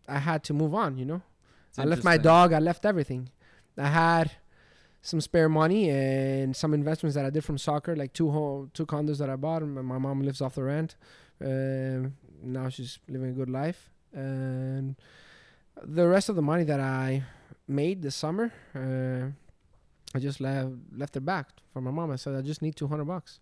I 0.08 0.18
had 0.18 0.42
to 0.44 0.54
move 0.54 0.74
on, 0.74 0.98
you 0.98 1.04
know. 1.04 1.22
It's 1.68 1.78
I 1.78 1.84
left 1.84 2.04
my 2.04 2.18
dog, 2.18 2.52
I 2.52 2.58
left 2.58 2.84
everything. 2.84 3.30
I 3.78 3.88
had 3.88 4.32
some 5.02 5.20
spare 5.20 5.48
money 5.48 5.88
and 5.88 6.54
some 6.54 6.74
investments 6.74 7.14
that 7.14 7.24
I 7.24 7.30
did 7.30 7.44
from 7.44 7.58
soccer, 7.58 7.96
like 7.96 8.12
two 8.12 8.30
home, 8.30 8.70
two 8.74 8.86
condos 8.86 9.18
that 9.18 9.30
I 9.30 9.36
bought. 9.36 9.62
And 9.62 9.74
my 9.74 9.98
mom 9.98 10.22
lives 10.22 10.40
off 10.40 10.56
the 10.56 10.64
rent. 10.64 10.96
Um, 11.40 12.16
now 12.42 12.68
she's 12.68 12.98
living 13.08 13.30
a 13.30 13.32
good 13.32 13.48
life. 13.48 13.90
And 14.12 14.96
the 15.82 16.08
rest 16.08 16.28
of 16.28 16.36
the 16.36 16.42
money 16.42 16.64
that 16.64 16.80
I 16.80 17.22
made 17.66 18.02
this 18.02 18.16
summer, 18.16 18.52
uh, 18.74 19.30
I 20.14 20.18
just 20.18 20.40
left 20.40 20.70
left 20.96 21.16
it 21.16 21.24
back 21.24 21.48
for 21.72 21.80
my 21.80 21.90
mom. 21.90 22.10
I 22.10 22.16
said 22.16 22.34
I 22.34 22.42
just 22.42 22.62
need 22.62 22.76
two 22.76 22.88
hundred 22.88 23.06
bucks 23.06 23.38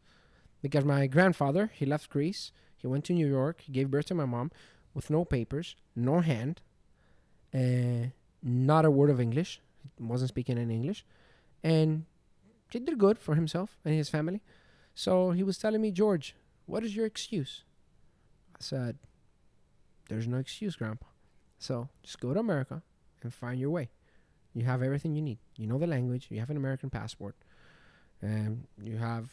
because 0.63 0.85
my 0.85 1.07
grandfather 1.07 1.71
he 1.75 1.87
left 1.87 2.11
Greece. 2.11 2.53
He 2.77 2.87
went 2.87 3.05
to 3.07 3.13
New 3.13 3.27
York. 3.27 3.63
He 3.63 3.73
gave 3.73 3.91
birth 3.91 4.07
to 4.07 4.15
my 4.15 4.25
mom 4.25 4.51
with 4.95 5.11
no 5.11 5.25
papers, 5.25 5.77
no 5.97 6.21
hand, 6.21 6.61
uh, 7.55 8.11
not 8.43 8.85
a 8.85 8.91
word 8.91 9.11
of 9.11 9.21
English. 9.21 9.61
He 9.97 10.05
wasn't 10.05 10.29
speaking 10.29 10.59
any 10.59 10.75
English, 10.75 11.05
and 11.63 12.05
he 12.71 12.79
did 12.79 12.99
good 12.99 13.19
for 13.19 13.35
himself 13.35 13.79
and 13.85 13.95
his 13.95 14.09
family. 14.09 14.43
So 14.95 15.31
he 15.31 15.43
was 15.43 15.59
telling 15.59 15.81
me, 15.81 15.91
George, 15.91 16.35
what 16.67 16.85
is 16.85 16.95
your 16.95 17.07
excuse? 17.07 17.65
I 18.55 18.59
said, 18.61 18.99
There's 20.09 20.27
no 20.27 20.39
excuse, 20.39 20.77
Grandpa. 20.77 21.07
So 21.59 21.89
just 22.03 22.21
go 22.21 22.35
to 22.35 22.41
America 22.41 22.83
and 23.23 23.33
find 23.33 23.59
your 23.59 23.71
way. 23.71 23.89
You 24.55 24.65
have 24.65 24.83
everything 24.83 25.15
you 25.15 25.23
need. 25.23 25.39
You 25.57 25.67
know 25.67 25.79
the 25.79 25.87
language. 25.87 26.27
You 26.31 26.41
have 26.41 26.51
an 26.51 26.57
American 26.57 26.91
passport, 26.91 27.37
and 28.23 28.67
you 28.83 28.97
have 28.97 29.31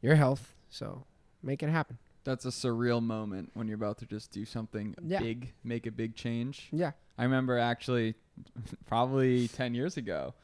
your 0.00 0.14
health. 0.14 0.54
So 0.70 1.04
make 1.42 1.62
it 1.62 1.68
happen. 1.68 1.98
That's 2.24 2.44
a 2.44 2.48
surreal 2.50 3.02
moment 3.02 3.50
when 3.54 3.66
you're 3.66 3.76
about 3.76 3.98
to 3.98 4.06
just 4.06 4.30
do 4.30 4.44
something 4.44 4.94
Yeah. 5.02 5.20
big, 5.20 5.52
make 5.64 5.86
a 5.86 5.90
big 5.90 6.14
change. 6.14 6.68
Yeah. 6.70 6.92
I 7.18 7.24
remember 7.24 7.58
actually, 7.58 8.14
probably 8.86 9.48
ten 9.48 9.74
years 9.74 9.96
ago. 9.96 10.34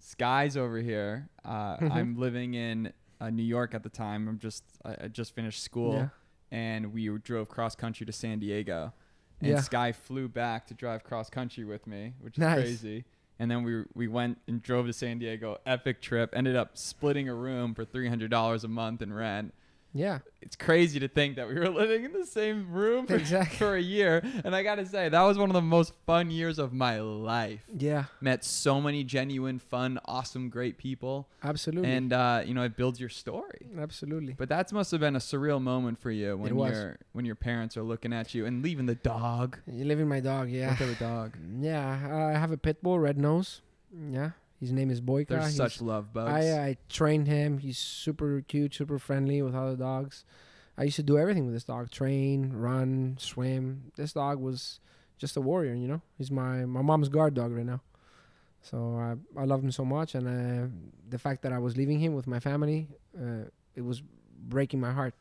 Skies 0.00 0.56
over 0.56 0.78
here. 0.78 1.28
Uh. 1.44 1.76
I'm 1.90 2.16
living 2.18 2.54
in 2.54 2.92
uh, 3.20 3.30
New 3.30 3.42
York 3.42 3.74
at 3.74 3.82
the 3.82 3.88
time. 3.88 4.28
I'm 4.28 4.38
just 4.38 4.64
I, 4.84 4.96
I 5.04 5.08
just 5.08 5.34
finished 5.34 5.62
school, 5.62 5.94
Yeah. 5.94 6.08
and 6.50 6.92
we 6.92 7.08
drove 7.18 7.48
cross 7.48 7.74
country 7.74 8.06
to 8.06 8.12
San 8.12 8.38
Diego. 8.38 8.92
And 9.40 9.50
Yeah. 9.50 9.60
Sky 9.60 9.92
flew 9.92 10.28
back 10.28 10.66
to 10.68 10.74
drive 10.74 11.04
cross 11.04 11.30
country 11.30 11.64
with 11.64 11.86
me, 11.86 12.14
which 12.20 12.34
is 12.34 12.40
Nice. 12.40 12.60
crazy. 12.60 13.04
And 13.38 13.48
then 13.50 13.62
we 13.62 13.84
we 13.94 14.08
went 14.08 14.38
and 14.48 14.60
drove 14.62 14.86
to 14.86 14.92
San 14.92 15.18
Diego. 15.20 15.58
Epic 15.64 16.00
trip. 16.00 16.30
Ended 16.34 16.56
up 16.56 16.76
splitting 16.76 17.28
a 17.28 17.34
room 17.34 17.72
for 17.74 17.84
three 17.84 18.08
hundred 18.08 18.30
dollars 18.32 18.64
a 18.64 18.68
month 18.68 19.00
in 19.00 19.12
rent. 19.12 19.54
Yeah. 19.94 20.18
it's 20.42 20.54
crazy 20.54 21.00
to 21.00 21.08
think 21.08 21.36
that 21.36 21.48
we 21.48 21.54
were 21.54 21.68
living 21.82 22.04
in 22.04 22.12
the 22.12 22.24
same 22.26 22.70
room 22.72 23.06
for, 23.06 23.16
Exactly. 23.16 23.56
for 23.56 23.74
a 23.74 23.80
year. 23.80 24.22
And 24.44 24.54
I 24.54 24.62
gotta 24.62 24.84
say, 24.86 25.08
that 25.08 25.22
was 25.22 25.38
one 25.38 25.50
of 25.50 25.54
the 25.54 25.62
most 25.62 25.92
fun 26.06 26.30
years 26.30 26.58
of 26.58 26.72
my 26.72 27.00
life. 27.00 27.60
Yeah. 27.76 28.04
Met 28.20 28.44
so 28.44 28.80
many 28.80 29.02
genuine, 29.02 29.58
fun, 29.58 29.98
awesome, 30.04 30.50
great 30.50 30.78
people, 30.78 31.28
Absolutely. 31.42 31.90
and 31.90 32.12
uh, 32.12 32.42
you 32.44 32.54
know, 32.54 32.62
it 32.62 32.76
builds 32.76 33.00
your 33.00 33.08
story. 33.08 33.66
Absolutely. 33.78 34.34
But 34.34 34.48
that 34.50 34.72
must 34.72 34.90
have 34.90 35.00
been 35.00 35.16
a 35.16 35.20
surreal 35.20 35.60
moment 35.60 35.98
for 35.98 36.10
you 36.10 36.36
when 36.36 36.56
your 36.56 36.98
when 37.12 37.24
your 37.24 37.34
parents 37.34 37.76
are 37.76 37.82
looking 37.82 38.12
at 38.12 38.34
you 38.34 38.46
and 38.46 38.62
leaving 38.62 38.86
the 38.86 38.94
dog. 38.94 39.58
You 39.66 39.84
living 39.84 40.06
my 40.08 40.20
dog, 40.20 40.50
yeah. 40.50 40.76
Of 40.80 40.98
dog? 40.98 41.36
Yeah, 41.60 42.30
I 42.34 42.38
have 42.38 42.52
a 42.52 42.56
pit 42.56 42.82
bull, 42.82 42.98
red 42.98 43.18
nose. 43.18 43.62
Yeah, 44.10 44.30
his 44.60 44.72
name 44.72 44.90
is 44.90 45.00
Boyka. 45.00 45.28
They're 45.28 45.40
He's- 45.40 45.56
such 45.56 45.80
love 45.80 46.12
bugs. 46.12 46.30
I 46.30 46.68
I 46.68 46.76
trained 46.88 47.26
him. 47.28 47.58
He's 47.58 47.78
super 47.78 48.42
cute, 48.46 48.74
super 48.74 48.98
friendly 48.98 49.40
with 49.42 49.54
other 49.54 49.76
dogs. 49.76 50.24
I 50.76 50.84
used 50.84 50.96
to 50.96 51.02
do 51.02 51.18
everything 51.18 51.44
with 51.44 51.54
this 51.54 51.64
dog: 51.64 51.90
train, 51.90 52.52
run, 52.52 53.16
swim. 53.18 53.92
This 53.96 54.12
dog 54.12 54.38
was 54.40 54.80
just 55.18 55.36
a 55.36 55.40
warrior, 55.40 55.74
you 55.74 55.88
know. 55.88 56.02
He's 56.16 56.30
my 56.30 56.64
my 56.64 56.82
mom's 56.82 57.08
guard 57.08 57.34
dog 57.34 57.52
right 57.52 57.66
now. 57.66 57.80
So 58.62 58.96
I 58.96 59.40
I 59.40 59.44
love 59.44 59.62
him 59.62 59.70
so 59.70 59.84
much, 59.84 60.14
and 60.14 60.26
uh, 60.26 60.68
the 61.08 61.18
fact 61.18 61.42
that 61.42 61.52
I 61.52 61.58
was 61.58 61.76
leaving 61.76 62.00
him 62.00 62.14
with 62.14 62.26
my 62.26 62.40
family, 62.40 62.88
uh, 63.16 63.44
it 63.74 63.82
was 63.82 64.02
breaking 64.48 64.80
my 64.80 64.92
heart. 64.92 65.14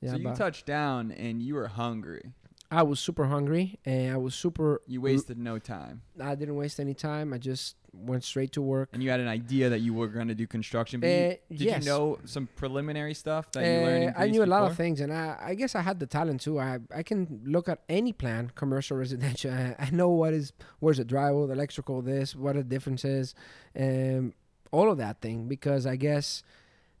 Yeah, 0.00 0.12
so 0.12 0.16
you 0.16 0.34
touched 0.34 0.66
down 0.66 1.12
and 1.12 1.42
you 1.42 1.54
were 1.54 1.68
hungry. 1.68 2.32
I 2.72 2.82
was 2.84 3.00
super 3.00 3.26
hungry, 3.26 3.78
and 3.84 4.12
I 4.12 4.16
was 4.16 4.34
super. 4.34 4.80
You 4.86 5.00
wasted 5.00 5.38
no 5.38 5.58
time, 5.58 6.02
I 6.22 6.34
didn't 6.36 6.54
waste 6.56 6.78
any 6.78 6.94
time. 6.94 7.32
I 7.32 7.38
just 7.38 7.74
went 7.92 8.22
straight 8.22 8.52
to 8.52 8.62
work. 8.62 8.88
and 8.92 9.02
you 9.02 9.10
had 9.10 9.18
an 9.18 9.26
idea 9.26 9.68
that 9.68 9.80
you 9.80 9.92
were 9.92 10.06
going 10.06 10.28
to 10.28 10.34
do 10.36 10.46
construction. 10.46 11.00
But 11.00 11.08
you- 11.08 11.12
Uh, 11.26 11.34
did 11.50 11.60
yes. 11.60 11.84
you 11.84 11.90
know 11.90 12.18
some 12.24 12.48
preliminary 12.54 13.14
stuff 13.14 13.50
that 13.52 13.62
you 13.64 13.86
learned? 13.86 14.14
Uh, 14.14 14.20
I 14.22 14.28
knew 14.28 14.44
a 14.44 14.46
lot 14.56 14.62
of 14.70 14.76
things, 14.76 15.00
and 15.00 15.12
I, 15.12 15.36
I 15.50 15.54
guess 15.56 15.74
I 15.74 15.80
had 15.80 15.98
the 15.98 16.06
talent 16.06 16.40
too. 16.42 16.60
I 16.60 16.78
I 16.94 17.02
can 17.02 17.40
look 17.44 17.68
at 17.68 17.80
any 17.88 18.12
plan, 18.12 18.52
commercial, 18.54 18.96
residential. 18.96 19.50
I, 19.52 19.74
I 19.86 19.90
know 19.90 20.08
what 20.10 20.32
is 20.32 20.52
where's 20.78 20.98
the 20.98 21.04
drywall, 21.04 21.48
the 21.48 21.54
electrical, 21.54 22.02
this, 22.02 22.36
what 22.36 22.54
are 22.56 22.62
the 22.62 22.68
difference 22.76 23.04
is, 23.04 23.34
um, 23.76 24.32
all 24.70 24.88
of 24.92 24.98
that 24.98 25.20
thing. 25.20 25.48
Because 25.48 25.84
I 25.86 25.96
guess 25.96 26.44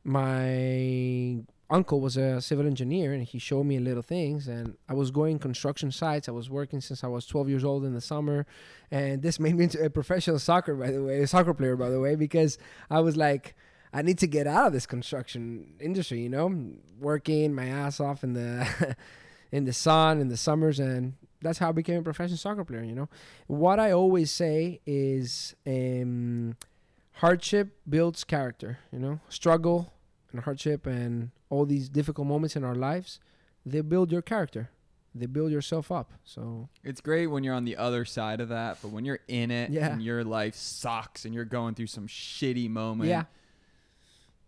my 0.02 1.38
uncle 1.70 2.00
was 2.00 2.16
a 2.16 2.40
civil 2.40 2.66
engineer, 2.66 3.12
and 3.12 3.22
he 3.22 3.38
showed 3.38 3.64
me 3.64 3.78
little 3.78 4.02
things. 4.02 4.48
And 4.48 4.76
I 4.88 4.94
was 4.94 5.10
going 5.10 5.38
construction 5.38 5.90
sites. 5.92 6.28
I 6.28 6.32
was 6.32 6.50
working 6.50 6.80
since 6.80 7.04
I 7.04 7.06
was 7.06 7.26
12 7.26 7.48
years 7.48 7.64
old 7.64 7.84
in 7.84 7.94
the 7.94 8.00
summer, 8.00 8.46
and 8.90 9.22
this 9.22 9.38
made 9.38 9.54
me 9.54 9.64
into 9.64 9.82
a 9.82 9.90
professional 9.90 10.38
soccer, 10.38 10.74
by 10.74 10.90
the 10.90 11.02
way, 11.02 11.20
a 11.20 11.26
soccer 11.26 11.54
player, 11.54 11.76
by 11.76 11.90
the 11.90 12.00
way, 12.00 12.14
because 12.16 12.58
I 12.90 13.00
was 13.00 13.16
like. 13.16 13.54
I 13.92 14.02
need 14.02 14.18
to 14.18 14.28
get 14.28 14.46
out 14.46 14.68
of 14.68 14.72
this 14.72 14.86
construction 14.86 15.74
industry, 15.80 16.20
you 16.20 16.28
know, 16.28 16.74
working 17.00 17.52
my 17.52 17.66
ass 17.66 17.98
off 17.98 18.22
in 18.22 18.34
the 18.34 18.94
in 19.50 19.64
the 19.64 19.72
sun 19.72 20.20
in 20.20 20.28
the 20.28 20.36
summers 20.36 20.78
and 20.78 21.14
that's 21.42 21.58
how 21.58 21.70
I 21.70 21.72
became 21.72 22.00
a 22.00 22.02
professional 22.02 22.38
soccer 22.38 22.64
player, 22.64 22.82
you 22.82 22.94
know. 22.94 23.08
What 23.46 23.80
I 23.80 23.92
always 23.92 24.30
say 24.30 24.80
is 24.86 25.54
um, 25.66 26.56
hardship 27.14 27.76
builds 27.88 28.24
character, 28.24 28.78
you 28.92 28.98
know. 28.98 29.20
Struggle 29.28 29.92
and 30.32 30.42
hardship 30.42 30.86
and 30.86 31.30
all 31.50 31.66
these 31.66 31.88
difficult 31.90 32.26
moments 32.26 32.56
in 32.56 32.64
our 32.64 32.74
lives, 32.74 33.20
they 33.66 33.82
build 33.82 34.10
your 34.10 34.22
character. 34.22 34.70
They 35.14 35.26
build 35.26 35.50
yourself 35.50 35.90
up. 35.90 36.12
So, 36.24 36.68
It's 36.84 37.00
great 37.00 37.26
when 37.26 37.42
you're 37.44 37.54
on 37.54 37.64
the 37.64 37.76
other 37.76 38.04
side 38.04 38.40
of 38.40 38.48
that, 38.48 38.78
but 38.80 38.92
when 38.92 39.04
you're 39.04 39.18
in 39.28 39.50
it 39.50 39.70
Yeah. 39.70 39.92
and 39.92 40.00
your 40.02 40.22
life 40.24 40.54
sucks 40.54 41.24
and 41.24 41.34
you're 41.34 41.44
going 41.44 41.74
through 41.74 41.88
some 41.88 42.06
shitty 42.06 42.70
moment, 42.70 43.10
yeah, 43.10 43.24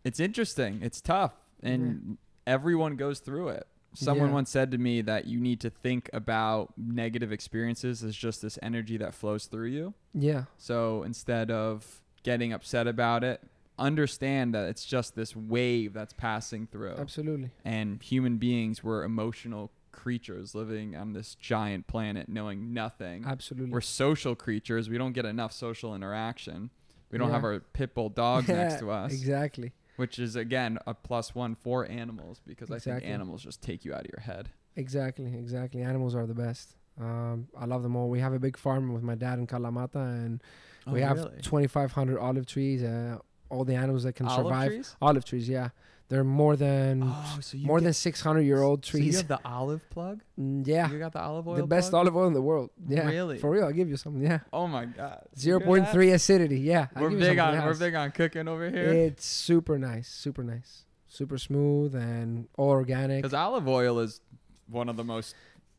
it's 0.05 0.21
interesting. 0.21 0.81
It's 0.83 1.01
tough, 1.01 1.33
and 1.63 2.17
everyone 2.47 2.97
goes 2.97 3.21
through 3.21 3.49
it. 3.49 3.67
Someone 3.95 4.29
Yeah. 4.29 4.35
once 4.35 4.51
said 4.51 4.71
to 4.71 4.79
me 4.79 5.03
that 5.03 5.27
you 5.27 5.39
need 5.39 5.61
to 5.61 5.71
think 5.71 6.09
about 6.13 6.73
negative 6.79 7.31
experiences 7.31 8.03
as 8.03 8.17
just 8.17 8.41
this 8.41 8.59
energy 8.63 8.97
that 8.97 9.15
flows 9.15 9.47
through 9.47 9.67
you. 9.69 9.95
yeah, 10.15 10.45
So 10.57 11.03
instead 11.03 11.51
of 11.51 12.03
getting 12.23 12.53
upset 12.53 12.87
about 12.87 13.23
it, 13.25 13.43
understand 13.87 14.55
that 14.55 14.69
it's 14.69 14.85
just 14.85 15.15
this 15.15 15.35
wave 15.37 15.93
that's 15.93 16.13
passing 16.13 16.67
through. 16.67 16.95
absolutely. 16.99 17.51
And 17.65 18.03
human 18.03 18.37
beings 18.39 18.83
were 18.83 19.05
emotional 19.05 19.71
creatures 19.91 20.55
living 20.55 20.97
on 20.97 21.13
this 21.13 21.35
giant 21.35 21.87
planet 21.87 22.29
knowing 22.29 22.73
nothing. 22.73 23.25
Absolutely. 23.27 23.71
We're 23.71 23.81
social 23.83 24.35
creatures. 24.35 24.89
We 24.89 24.99
don't 24.99 25.13
get 25.13 25.25
enough 25.25 25.53
social 25.53 25.95
interaction. 25.95 26.71
We 27.11 27.19
don't 27.19 27.29
Yeah. 27.29 27.35
have 27.35 27.45
our 27.45 27.61
pit 27.61 27.95
bull 27.95 28.09
dog 28.09 28.49
next 28.61 28.79
to 28.81 28.91
us, 28.91 29.13
Exactly. 29.13 29.73
which 29.97 30.19
is 30.19 30.35
again 30.35 30.79
a 30.87 30.95
plus 30.95 31.35
one 31.35 31.55
for 31.55 31.85
animals 31.87 32.41
because 32.47 32.71
I 32.71 32.79
think 32.79 33.05
animals 33.05 33.43
just 33.43 33.61
take 33.63 33.85
you 33.85 33.93
out 33.95 34.01
of 34.07 34.11
your 34.17 34.23
head. 34.23 34.49
Exactly, 34.77 35.35
exactly. 35.37 35.83
Animals 35.83 36.15
are 36.15 36.27
the 36.27 36.35
best. 36.35 36.75
Um, 36.99 37.49
I 37.57 37.67
love 37.67 37.83
them 37.83 37.95
all. 37.97 38.09
We 38.09 38.21
have 38.21 38.33
a 38.33 38.39
big 38.39 38.57
farm 38.57 38.93
with 38.95 39.03
my 39.03 39.15
dad 39.15 39.39
in 39.39 39.47
Kalamata, 39.47 39.97
and 40.25 40.43
Oh, 40.87 40.93
we 40.93 41.01
have 41.01 41.19
2,500 41.43 42.19
olive 42.19 42.47
trees. 42.47 42.83
Uh, 42.83 43.19
all 43.53 43.65
the 43.65 43.75
animals 43.75 44.03
that 44.05 44.15
can 44.15 44.27
Olive 44.27 44.47
survive. 44.47 44.69
trees? 44.71 44.97
Olive 45.01 45.25
trees, 45.25 45.49
yeah. 45.49 45.69
They're 46.09 46.25
more 46.25 46.57
than 46.57 47.03
Oh, 47.07 47.39
so 47.41 47.57
more 47.59 47.79
get- 47.79 47.85
than 47.85 47.93
600 47.95 48.41
year 48.43 48.61
old 48.63 48.83
trees. 48.83 49.03
So 49.03 49.07
you 49.07 49.17
have 49.17 49.29
the 49.29 49.41
olive 49.49 49.89
plug? 49.91 50.21
Mm, 50.39 50.67
yeah, 50.67 50.91
You 50.91 50.99
got 50.99 51.13
the 51.13 51.21
olive 51.23 51.49
oil. 51.49 51.57
the 51.57 51.67
best 51.67 51.91
plug? 51.91 52.01
olive 52.01 52.17
oil 52.17 52.27
in 52.27 52.35
the 52.35 52.43
world. 52.43 52.71
Yeah, 52.87 53.09
Really? 53.09 53.39
For 53.39 53.49
real, 53.51 53.65
I'll 53.65 53.73
give 53.73 53.89
you 53.89 53.97
some. 53.97 54.21
Yeah, 54.21 54.41
Oh 54.53 54.67
my 54.67 54.85
god. 54.87 55.21
You 55.37 55.41
zero 55.41 55.59
hear 55.61 55.67
point 55.67 55.85
that? 55.85 55.93
three 55.93 56.11
acidity. 56.11 56.61
Yeah, 56.61 56.89
I'll 56.97 57.03
We're 57.05 57.11
big 57.11 57.39
on 57.39 57.65
we're 57.65 57.75
big 57.79 57.95
on 57.95 58.11
cooking 58.11 58.47
over 58.49 58.69
here. 58.69 58.85
It's 58.93 59.25
super 59.25 59.79
nice, 59.79 60.09
super 60.09 60.43
nice, 60.43 60.85
super 61.09 61.39
smooth, 61.39 61.95
and 61.95 62.47
all 62.59 62.71
organic. 62.71 63.23
Because 63.23 63.33
olive 63.35 63.67
oil 63.69 63.99
is 64.01 64.21
one 64.69 64.89
of 64.91 64.97
the 64.97 65.05
most 65.05 65.35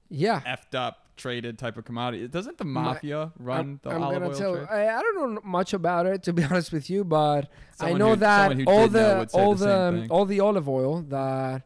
Yeah, 0.10 0.42
effed 0.42 0.74
up 0.76 1.03
traded 1.16 1.58
type 1.60 1.78
of 1.78 1.86
commodity. 1.86 2.28
Doesn't 2.28 2.58
the 2.58 2.66
My- 2.66 2.82
mafia 2.84 3.32
run 3.38 3.60
I'm, 3.60 3.80
the 3.84 3.90
I'm 3.92 4.04
olive 4.04 4.24
oil 4.24 4.34
tell. 4.34 4.56
trade? 4.56 4.68
I, 4.70 4.98
I 4.98 5.02
don't 5.02 5.36
know 5.36 5.42
much 5.44 5.74
about 5.74 6.06
it 6.06 6.24
to 6.24 6.34
be 6.34 6.44
honest 6.50 6.72
with 6.72 6.90
you, 6.90 7.04
but 7.04 7.50
Someone 7.76 7.96
I 7.96 7.98
know 8.04 8.10
who- 8.12 8.16
that 8.18 8.68
all 8.68 8.88
the 8.88 9.30
all 9.34 9.56
the 9.56 9.66
the, 9.66 10.08
all 10.10 10.26
the 10.26 10.40
olive 10.40 10.68
oil 10.70 11.02
that 11.10 11.64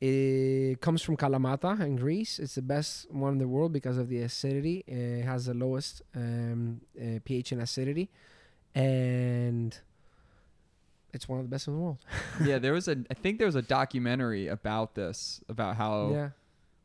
it 0.00 0.80
comes 0.80 1.02
from 1.02 1.16
Kalamata 1.16 1.80
in 1.80 1.96
Greece. 1.96 2.38
It's 2.38 2.54
the 2.54 2.62
best 2.62 3.10
one 3.10 3.32
in 3.32 3.38
the 3.38 3.48
world 3.48 3.72
because 3.72 3.98
of 3.98 4.08
the 4.08 4.20
acidity. 4.20 4.84
It 4.86 5.24
has 5.24 5.46
the 5.46 5.54
lowest 5.54 6.02
um, 6.14 6.80
uh, 7.00 7.18
pH 7.24 7.50
and 7.52 7.60
acidity, 7.62 8.08
and 8.76 9.76
it's 11.12 11.28
one 11.28 11.40
of 11.40 11.44
the 11.46 11.48
best 11.48 11.66
in 11.66 11.74
the 11.74 11.80
world. 11.80 11.98
yeah, 12.44 12.58
there 12.58 12.72
was 12.72 12.86
a. 12.88 12.96
I 13.10 13.14
think 13.14 13.38
there 13.38 13.46
was 13.46 13.56
a 13.56 13.62
documentary 13.62 14.46
about 14.46 14.94
this, 14.94 15.40
about 15.48 15.76
how 15.76 16.10
Yeah. 16.12 16.28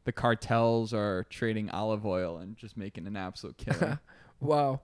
The 0.06 0.12
cartels 0.12 0.94
are 0.94 1.26
trading 1.30 1.70
olive 1.70 2.06
oil 2.06 2.38
and 2.38 2.58
just 2.58 2.78
making 2.78 3.08
an 3.08 3.16
absolute 3.16 3.58
killing. 3.66 4.00
Wow. 4.40 4.82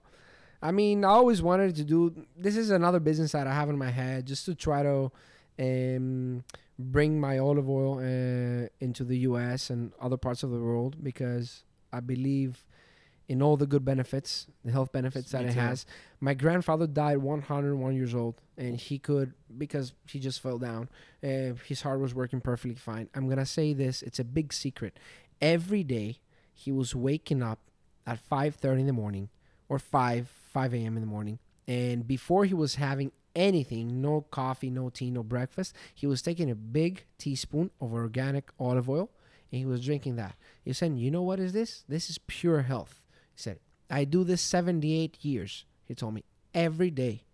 I 0.62 0.72
mean, 0.72 1.04
I 1.04 1.08
always 1.08 1.42
wanted 1.42 1.76
to 1.76 1.84
do. 1.84 2.26
This 2.36 2.56
is 2.56 2.70
another 2.70 3.00
business 3.00 3.32
that 3.32 3.46
I 3.46 3.54
have 3.54 3.68
in 3.70 3.78
my 3.78 3.90
head, 3.90 4.26
just 4.26 4.44
to 4.44 4.54
try 4.54 4.82
to 4.82 5.10
um, 5.58 6.44
bring 6.78 7.20
my 7.20 7.38
olive 7.38 7.68
oil 7.68 7.98
uh, 7.98 8.68
into 8.80 9.04
the 9.04 9.18
U.S. 9.18 9.70
and 9.70 9.92
other 10.00 10.16
parts 10.16 10.42
of 10.42 10.50
the 10.50 10.58
world 10.58 11.02
because 11.02 11.64
I 11.92 12.00
believe 12.00 12.64
in 13.30 13.40
all 13.40 13.56
the 13.56 13.64
good 13.66 13.84
benefits, 13.84 14.48
the 14.64 14.72
health 14.72 14.90
benefits 14.90 15.30
that 15.30 15.44
Me 15.44 15.50
it 15.50 15.54
too. 15.54 15.60
has. 15.60 15.86
My 16.20 16.34
grandfather 16.34 16.88
died 16.88 17.18
101 17.18 17.94
years 17.94 18.12
old, 18.12 18.40
and 18.58 18.76
he 18.76 18.98
could 18.98 19.34
because 19.56 19.92
he 20.08 20.18
just 20.18 20.40
fell 20.42 20.58
down. 20.58 20.88
Uh, 21.22 21.54
his 21.64 21.82
heart 21.82 22.00
was 22.00 22.12
working 22.12 22.40
perfectly 22.40 22.74
fine. 22.74 23.08
I'm 23.14 23.28
gonna 23.28 23.46
say 23.46 23.72
this: 23.72 24.02
it's 24.02 24.18
a 24.18 24.24
big 24.24 24.52
secret. 24.52 24.98
Every 25.40 25.84
day, 25.84 26.18
he 26.52 26.72
was 26.72 26.92
waking 26.92 27.40
up 27.40 27.60
at 28.04 28.18
5:30 28.18 28.80
in 28.80 28.86
the 28.88 28.92
morning 28.92 29.28
or 29.68 29.78
5 29.78 30.26
5 30.28 30.74
a.m. 30.74 30.96
in 30.96 31.00
the 31.00 31.06
morning, 31.06 31.38
and 31.68 32.08
before 32.08 32.44
he 32.46 32.54
was 32.54 32.74
having 32.74 33.12
anything, 33.36 34.02
no 34.02 34.22
coffee, 34.22 34.70
no 34.70 34.90
tea, 34.90 35.08
no 35.08 35.22
breakfast, 35.22 35.72
he 35.94 36.04
was 36.04 36.20
taking 36.20 36.50
a 36.50 36.56
big 36.56 37.04
teaspoon 37.16 37.70
of 37.80 37.92
organic 37.92 38.50
olive 38.58 38.90
oil, 38.90 39.08
and 39.52 39.60
he 39.60 39.64
was 39.66 39.84
drinking 39.84 40.16
that. 40.16 40.34
He 40.64 40.72
said, 40.72 40.98
"You 40.98 41.12
know 41.12 41.22
what 41.22 41.38
is 41.38 41.52
this? 41.52 41.84
This 41.88 42.10
is 42.10 42.18
pure 42.26 42.62
health." 42.62 43.00
He 43.40 43.42
said, 43.42 43.58
"I 43.88 44.04
do 44.04 44.22
this 44.22 44.42
78 44.42 45.24
years." 45.24 45.64
He 45.86 45.94
told 45.94 46.12
me 46.14 46.24
every 46.54 46.90
day, 46.90 47.24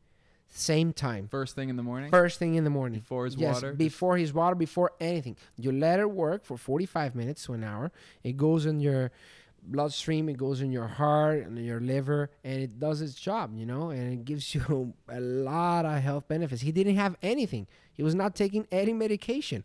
same 0.48 0.92
time. 0.92 1.26
First 1.28 1.56
thing 1.56 1.68
in 1.68 1.76
the 1.76 1.82
morning, 1.82 2.10
First 2.10 2.38
thing 2.38 2.54
in 2.54 2.62
the 2.62 2.70
morning. 2.70 3.00
before 3.00 3.24
his 3.24 3.34
yes, 3.34 3.56
water. 3.56 3.72
before 3.74 4.16
his 4.16 4.32
water, 4.32 4.54
before 4.54 4.92
anything. 5.00 5.36
You 5.56 5.72
let 5.72 5.98
it 5.98 6.10
work 6.10 6.44
for 6.44 6.56
45 6.56 7.14
minutes 7.16 7.44
to 7.46 7.54
an 7.54 7.64
hour. 7.64 7.90
It 8.22 8.36
goes 8.36 8.66
in 8.66 8.78
your 8.78 9.10
bloodstream, 9.62 10.28
it 10.28 10.36
goes 10.36 10.60
in 10.60 10.70
your 10.70 10.86
heart 10.86 11.44
and 11.44 11.58
your 11.58 11.80
liver, 11.80 12.30
and 12.44 12.62
it 12.62 12.78
does 12.78 13.00
its 13.02 13.14
job, 13.16 13.52
you 13.56 13.66
know, 13.66 13.90
and 13.90 14.12
it 14.12 14.24
gives 14.24 14.54
you 14.54 14.94
a 15.08 15.20
lot 15.20 15.84
of 15.84 16.00
health 16.00 16.28
benefits. 16.28 16.62
He 16.62 16.70
didn't 16.70 16.96
have 16.96 17.16
anything. 17.20 17.66
He 17.92 18.04
was 18.04 18.14
not 18.14 18.36
taking 18.36 18.68
any 18.70 18.92
medication. 18.92 19.64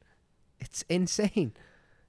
It's 0.60 0.84
insane. 0.90 1.54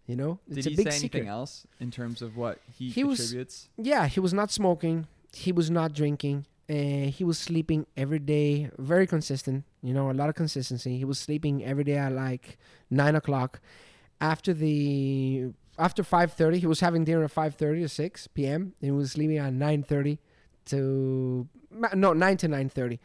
You 0.07 0.17
know, 0.17 0.41
it's 0.49 0.57
Did 0.57 0.67
a 0.67 0.71
he 0.71 0.77
big 0.77 0.87
say 0.91 0.97
anything 0.99 1.21
secret. 1.23 1.27
else 1.31 1.67
in 1.79 1.91
terms 1.93 2.23
of 2.23 2.37
what 2.37 2.59
he, 2.77 2.91
He 2.91 3.05
was- 3.05 3.19
contributes? 3.21 3.69
Yeah, 3.77 4.07
he 4.09 4.19
was 4.21 4.35
not 4.35 4.51
smoking. 4.51 5.07
He 5.33 5.53
was 5.53 5.71
not 5.71 5.93
drinking. 5.95 6.47
and 6.69 7.11
he 7.11 7.25
was 7.25 7.39
sleeping 7.39 7.87
every 7.97 8.19
day, 8.21 8.71
very 8.79 9.07
consistent. 9.07 9.65
You 9.83 9.93
know, 9.93 10.11
a 10.11 10.17
lot 10.21 10.29
of 10.29 10.35
consistency. 10.37 10.97
He 10.97 11.05
was 11.05 11.19
sleeping 11.19 11.63
every 11.65 11.85
day 11.85 11.97
at 11.99 12.13
like 12.13 12.57
nine 12.89 13.15
o'clock. 13.17 13.61
After 14.21 14.55
the 14.55 15.53
after 15.79 16.03
five 16.05 16.33
thirty, 16.33 16.59
he 16.61 16.67
was 16.67 16.81
having 16.81 17.05
dinner 17.05 17.25
at 17.25 17.31
five 17.31 17.57
thirty 17.57 17.83
or 17.83 17.89
six 17.89 18.27
p.m. 18.29 18.63
and 18.81 18.87
he 18.89 18.91
was 18.93 19.13
sleeping 19.13 19.39
at 19.39 19.53
nine 19.53 19.83
thirty 19.83 20.19
to 20.67 21.49
no 21.95 22.13
nine 22.13 22.37
to 22.39 22.49
nine 22.49 22.69
thirty, 22.71 23.01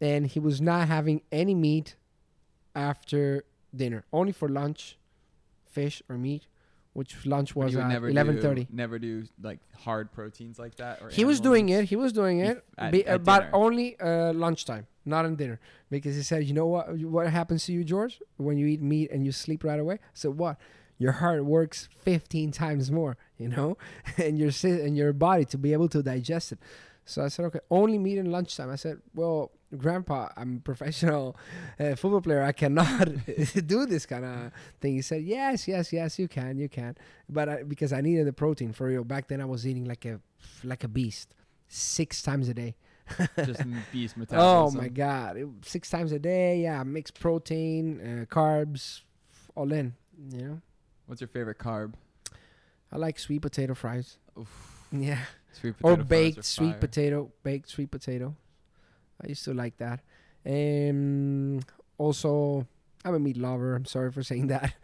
and 0.00 0.26
he 0.26 0.40
was 0.40 0.60
not 0.60 0.88
having 0.88 1.20
any 1.30 1.54
meat 1.54 1.96
after 2.74 3.44
dinner, 3.74 4.04
only 4.12 4.32
for 4.32 4.48
lunch, 4.48 4.96
fish 5.72 6.02
or 6.08 6.16
meat, 6.16 6.46
which 6.92 7.24
lunch 7.26 7.56
was 7.56 7.74
at 7.74 7.90
eleven 8.02 8.40
thirty. 8.40 8.66
Never 8.70 8.98
do 8.98 9.24
like 9.42 9.60
hard 9.76 10.12
proteins 10.12 10.58
like 10.58 10.74
that. 10.76 11.02
Or 11.02 11.08
He 11.08 11.24
was 11.24 11.40
doing 11.40 11.68
it. 11.70 11.86
He 11.86 11.96
was 11.96 12.12
doing 12.12 12.40
it, 12.40 12.64
at- 12.78 12.92
be, 12.92 13.06
at 13.06 13.24
but 13.24 13.40
dinner. 13.40 13.50
only 13.54 13.98
uh, 14.00 14.32
lunchtime, 14.32 14.86
not 15.04 15.24
in 15.24 15.36
dinner, 15.36 15.58
because 15.90 16.14
he 16.16 16.22
said, 16.22 16.44
"You 16.44 16.54
know 16.54 16.66
what? 16.66 16.84
What 16.98 17.26
happens 17.28 17.64
to 17.66 17.72
you, 17.72 17.82
George, 17.84 18.20
when 18.36 18.56
you 18.58 18.66
eat 18.66 18.82
meat 18.82 19.10
and 19.10 19.24
you 19.26 19.32
sleep 19.32 19.64
right 19.64 19.80
away?" 19.80 19.98
So 20.14 20.30
what? 20.30 20.56
Your 20.98 21.12
heart 21.12 21.44
works 21.44 21.88
15 22.02 22.52
times 22.52 22.90
more, 22.92 23.16
you 23.36 23.48
know, 23.48 23.76
and 24.18 24.38
your 24.38 24.52
and 24.64 24.96
your 24.96 25.12
body 25.12 25.44
to 25.46 25.58
be 25.58 25.72
able 25.72 25.88
to 25.88 26.02
digest 26.02 26.52
it. 26.52 26.58
So 27.04 27.24
I 27.24 27.28
said, 27.28 27.44
"Okay, 27.46 27.60
only 27.70 27.98
meat 27.98 28.18
in 28.18 28.30
lunchtime." 28.30 28.70
I 28.70 28.76
said, 28.76 28.98
"Well, 29.14 29.50
Grandpa, 29.76 30.28
I'm 30.36 30.56
a 30.56 30.60
professional 30.60 31.36
uh, 31.80 31.94
football 31.94 32.20
player. 32.20 32.42
I 32.42 32.52
cannot 32.52 33.08
do 33.66 33.86
this 33.86 34.06
kind 34.06 34.24
of 34.24 34.52
thing." 34.80 34.94
He 34.94 35.02
said, 35.02 35.22
"Yes, 35.22 35.66
yes, 35.68 35.92
yes, 35.92 36.18
you 36.18 36.28
can, 36.28 36.58
you 36.58 36.68
can." 36.68 36.96
But 37.28 37.48
I, 37.48 37.62
because 37.62 37.92
I 37.92 38.00
needed 38.00 38.26
the 38.26 38.32
protein 38.32 38.72
for 38.72 38.86
real, 38.86 39.04
back 39.04 39.28
then 39.28 39.40
I 39.40 39.44
was 39.44 39.66
eating 39.66 39.84
like 39.84 40.04
a 40.04 40.20
like 40.64 40.84
a 40.84 40.88
beast, 40.88 41.34
six 41.68 42.22
times 42.22 42.48
a 42.48 42.54
day. 42.54 42.74
just 43.44 43.62
beast 43.92 44.16
metabolism. 44.16 44.78
Oh 44.78 44.80
my 44.80 44.88
god, 44.88 45.36
it, 45.36 45.48
six 45.64 45.90
times 45.90 46.12
a 46.12 46.18
day. 46.18 46.62
Yeah, 46.62 46.82
mixed 46.82 47.18
protein, 47.18 48.00
uh, 48.00 48.34
carbs, 48.34 49.02
all 49.54 49.72
in. 49.72 49.94
You 50.30 50.42
know, 50.42 50.60
What's 51.06 51.20
your 51.20 51.28
favorite 51.28 51.58
carb? 51.58 51.94
I 52.92 52.96
like 52.98 53.18
sweet 53.18 53.40
potato 53.42 53.74
fries. 53.74 54.18
Oof, 54.38 54.86
Yeah, 54.92 55.18
sweet 55.52 55.74
or 55.82 55.96
potato 55.96 55.96
fries 55.96 56.08
baked 56.08 56.44
sweet 56.44 56.80
potato, 56.80 57.32
baked 57.42 57.68
sweet 57.70 57.90
potato. 57.90 58.36
I 59.24 59.28
used 59.28 59.44
to 59.44 59.54
like 59.54 59.76
that. 59.78 60.00
Um, 60.46 61.60
also, 61.98 62.66
I'm 63.04 63.14
a 63.14 63.18
meat 63.18 63.36
lover. 63.36 63.74
I'm 63.76 63.84
sorry 63.84 64.10
for 64.12 64.22
saying 64.30 64.48
that. 64.48 64.74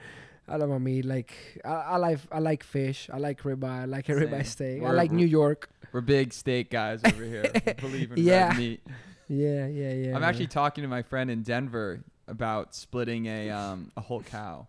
I 0.49 0.57
love 0.57 0.71
my 0.71 0.78
meat. 0.78 1.04
Like 1.04 1.33
I, 1.64 1.68
I 1.68 1.97
like 1.97 2.21
I 2.33 2.38
like 2.38 2.62
fish. 2.64 3.11
I 3.12 3.18
like 3.18 3.42
ribeye. 3.42 3.83
I 3.83 3.85
like 3.85 4.09
a 4.09 4.14
Same. 4.18 4.28
ribeye 4.28 4.47
steak. 4.47 4.80
I 4.80 4.85
We're- 4.85 4.97
like 4.97 5.12
New 5.12 5.26
York. 5.26 5.68
We're 5.92 6.00
big 6.02 6.33
steak 6.35 6.71
guys 6.71 7.00
over 7.04 7.25
here. 7.25 7.50
Believe 7.80 8.12
in 8.12 8.18
Yeah. 8.18 8.49
red 8.49 8.59
meat. 8.59 8.80
Yeah, 9.28 9.66
yeah, 9.66 9.92
yeah. 9.92 10.16
I'm 10.16 10.23
actually 10.23 10.47
talking 10.47 10.83
to 10.83 10.88
my 10.88 11.02
friend 11.02 11.30
in 11.30 11.42
Denver 11.42 12.00
about 12.26 12.75
splitting 12.75 13.26
a 13.26 13.50
um 13.50 13.90
a 13.97 14.00
whole 14.00 14.23
cow, 14.23 14.68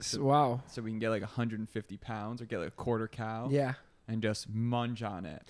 S- 0.00 0.16
wow. 0.16 0.60
so 0.68 0.80
we 0.82 0.90
can 0.90 0.98
get 0.98 1.10
like 1.10 1.22
150 1.22 1.96
pounds 1.98 2.40
or 2.40 2.46
get 2.46 2.58
like 2.58 2.68
a 2.68 2.70
quarter 2.72 3.08
cow 3.08 3.48
Yeah. 3.50 3.74
and 4.08 4.22
just 4.22 4.48
munch 4.48 5.02
on 5.02 5.24
it. 5.26 5.42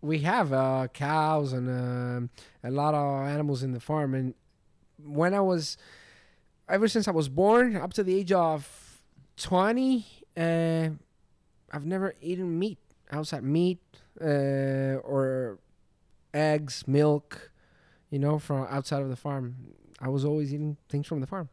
We 0.00 0.20
have 0.20 0.52
uh, 0.52 0.86
cows 0.94 1.52
and 1.52 1.68
um 1.68 2.30
a 2.62 2.70
lot 2.70 2.94
of 2.94 3.26
animals 3.28 3.62
in 3.62 3.72
the 3.72 3.80
farm 3.80 4.14
and 4.14 4.34
when 5.04 5.34
i 5.34 5.40
was 5.40 5.76
ever 6.68 6.86
since 6.88 7.08
i 7.08 7.10
was 7.10 7.28
born 7.28 7.76
up 7.76 7.92
to 7.92 8.02
the 8.02 8.14
age 8.16 8.32
of 8.32 9.00
20 9.38 10.06
uh, 10.36 10.88
i've 11.72 11.84
never 11.86 12.14
eaten 12.20 12.58
meat 12.58 12.78
outside 13.10 13.42
meat 13.42 13.78
uh, 14.20 14.98
or 15.04 15.58
eggs 16.34 16.84
milk 16.86 17.50
you 18.10 18.18
know 18.18 18.38
from 18.38 18.66
outside 18.70 19.02
of 19.02 19.08
the 19.08 19.16
farm 19.16 19.56
i 20.00 20.08
was 20.08 20.24
always 20.24 20.52
eating 20.54 20.76
things 20.88 21.06
from 21.06 21.20
the 21.20 21.26
farm 21.26 21.48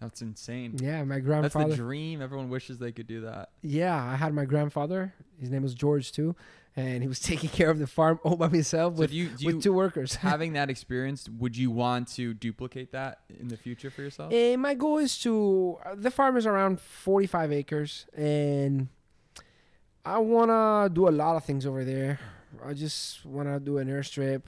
That's 0.00 0.22
insane. 0.22 0.76
yeah 0.80 1.02
my 1.04 1.20
grandfather. 1.20 1.68
That's 1.68 1.78
the 1.78 1.84
dream. 1.84 2.20
Everyone 2.22 2.48
wishes 2.48 2.78
they 2.78 2.92
could 2.92 3.06
do 3.06 3.22
that. 3.22 3.50
yeah 3.62 3.96
i 4.04 4.16
had 4.16 4.32
my 4.34 4.44
grandfather 4.44 5.12
his 5.38 5.50
name 5.50 5.62
was 5.62 5.74
george 5.74 6.12
too 6.12 6.34
and 6.76 7.02
he 7.02 7.08
was 7.08 7.20
taking 7.32 7.50
care 7.50 7.70
of 7.70 7.78
the 7.78 7.86
farm 7.86 8.18
all 8.22 8.36
by 8.36 8.48
himself 8.48 8.94
So 8.96 9.00
with, 9.00 9.12
you, 9.12 9.30
with 9.30 9.40
you 9.42 9.60
two 9.60 9.72
workers 9.72 10.14
having 10.30 10.54
that 10.54 10.70
experience, 10.70 11.28
would 11.28 11.56
you 11.56 11.70
want 11.70 12.08
to 12.14 12.34
duplicate 12.34 12.92
that 12.92 13.20
in 13.40 13.48
the 13.48 13.56
future 13.56 13.90
for 13.90 14.02
yourself? 14.02 14.32
And 14.32 14.62
my 14.62 14.74
goal 14.74 14.98
is 14.98 15.18
to 15.20 15.78
uh, 15.84 15.94
the 15.96 16.10
farm 16.10 16.36
is 16.36 16.46
around 16.46 16.80
45 16.80 17.52
acres 17.52 18.06
and 18.16 18.88
I 20.04 20.18
want 20.18 20.50
to 20.50 20.92
do 20.92 21.08
a 21.08 21.10
lot 21.10 21.36
of 21.36 21.44
things 21.44 21.64
over 21.64 21.84
there. 21.84 22.18
I 22.64 22.72
just 22.74 23.24
want 23.24 23.48
to 23.48 23.60
do 23.60 23.78
an 23.78 23.88
airstrip. 23.88 24.42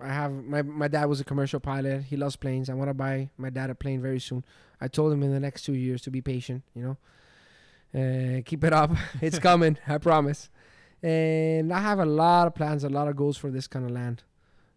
I 0.00 0.08
have 0.12 0.32
my 0.32 0.62
my 0.62 0.88
dad 0.88 1.06
was 1.06 1.20
a 1.20 1.24
commercial 1.24 1.60
pilot. 1.60 2.04
He 2.04 2.16
loves 2.16 2.36
planes. 2.36 2.70
I 2.70 2.74
want 2.74 2.88
to 2.90 2.94
buy 2.94 3.30
my 3.36 3.50
dad 3.50 3.70
a 3.70 3.74
plane 3.74 4.00
very 4.00 4.20
soon. 4.20 4.44
I 4.80 4.88
told 4.88 5.12
him 5.12 5.22
in 5.22 5.30
the 5.30 5.40
next 5.40 5.64
2 5.64 5.74
years 5.74 6.00
to 6.02 6.10
be 6.10 6.20
patient, 6.22 6.62
you 6.74 6.82
know. 6.82 6.96
Uh, 7.92 8.40
keep 8.44 8.62
it 8.64 8.72
up. 8.72 8.90
It's 9.20 9.38
coming, 9.38 9.76
I 9.86 9.98
promise. 9.98 10.48
And 11.02 11.72
I 11.72 11.80
have 11.80 11.98
a 11.98 12.04
lot 12.06 12.46
of 12.46 12.54
plans, 12.54 12.84
a 12.84 12.88
lot 12.88 13.08
of 13.08 13.16
goals 13.16 13.36
for 13.36 13.50
this 13.50 13.66
kind 13.66 13.84
of 13.84 13.90
land. 13.90 14.22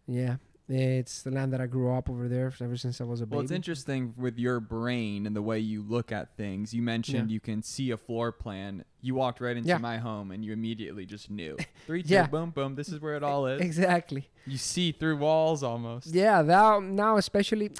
Yeah. 0.08 0.38
It's 0.70 1.22
the 1.24 1.30
land 1.32 1.52
that 1.52 1.60
I 1.60 1.68
grew 1.68 1.94
up 1.94 2.10
over 2.10 2.30
there 2.30 2.52
ever 2.62 2.78
since 2.78 3.02
I 3.02 3.04
was 3.04 3.20
a 3.20 3.26
baby. 3.26 3.36
Well, 3.36 3.44
it's 3.44 3.52
interesting 3.52 4.14
with 4.18 4.40
your 4.40 4.62
brain 4.62 5.28
and 5.28 5.36
the 5.36 5.42
way 5.42 5.60
you 5.60 5.82
look 5.84 6.12
at 6.14 6.38
things. 6.38 6.74
You 6.74 6.82
mentioned 6.82 7.30
Yeah. 7.30 7.34
you 7.34 7.40
can 7.42 7.62
see 7.62 7.92
a 7.92 7.98
floor 7.98 8.32
plan. 8.32 8.86
You 9.02 9.14
walked 9.14 9.42
right 9.42 9.58
into 9.58 9.68
Yeah. 9.68 9.78
my 9.80 9.98
home 9.98 10.32
and 10.32 10.44
you 10.44 10.54
immediately 10.54 11.06
just 11.06 11.30
knew. 11.30 11.58
Three, 11.86 12.02
two, 12.02 12.14
Yeah. 12.14 12.28
boom, 12.28 12.52
boom. 12.52 12.76
This 12.76 12.88
is 12.88 13.02
where 13.02 13.16
it 13.18 13.24
all 13.24 13.46
is. 13.46 13.60
Exactly. 13.62 14.30
You 14.46 14.58
see 14.58 14.94
through 14.94 15.18
walls 15.18 15.64
almost. 15.64 16.08
Yeah, 16.08 16.42
now 16.42 16.80
now 16.80 17.18
especially, 17.18 17.72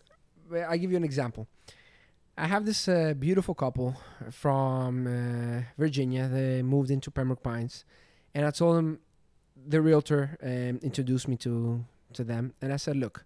I 0.54 0.76
give 0.76 0.92
you 0.92 0.98
an 0.98 1.06
example. 1.06 1.48
I 2.38 2.48
have 2.48 2.66
this 2.66 2.88
uh, 2.90 3.14
beautiful 3.18 3.54
couple 3.56 3.96
from 4.32 5.08
uh, 5.08 5.62
Virginia. 5.78 6.28
They 6.28 6.62
moved 6.64 6.92
into 6.92 7.10
Pembroke 7.12 7.44
Pines, 7.44 7.86
and 8.34 8.46
I 8.46 8.52
told 8.52 8.78
them 8.78 9.00
the 9.68 9.82
realtor 9.82 10.38
um, 10.42 10.80
introduced 10.82 11.28
me 11.28 11.38
to 11.38 11.84
to 12.14 12.24
them, 12.24 12.54
and 12.62 12.74
I 12.74 12.78
said, 12.78 12.96
"Look, 12.98 13.26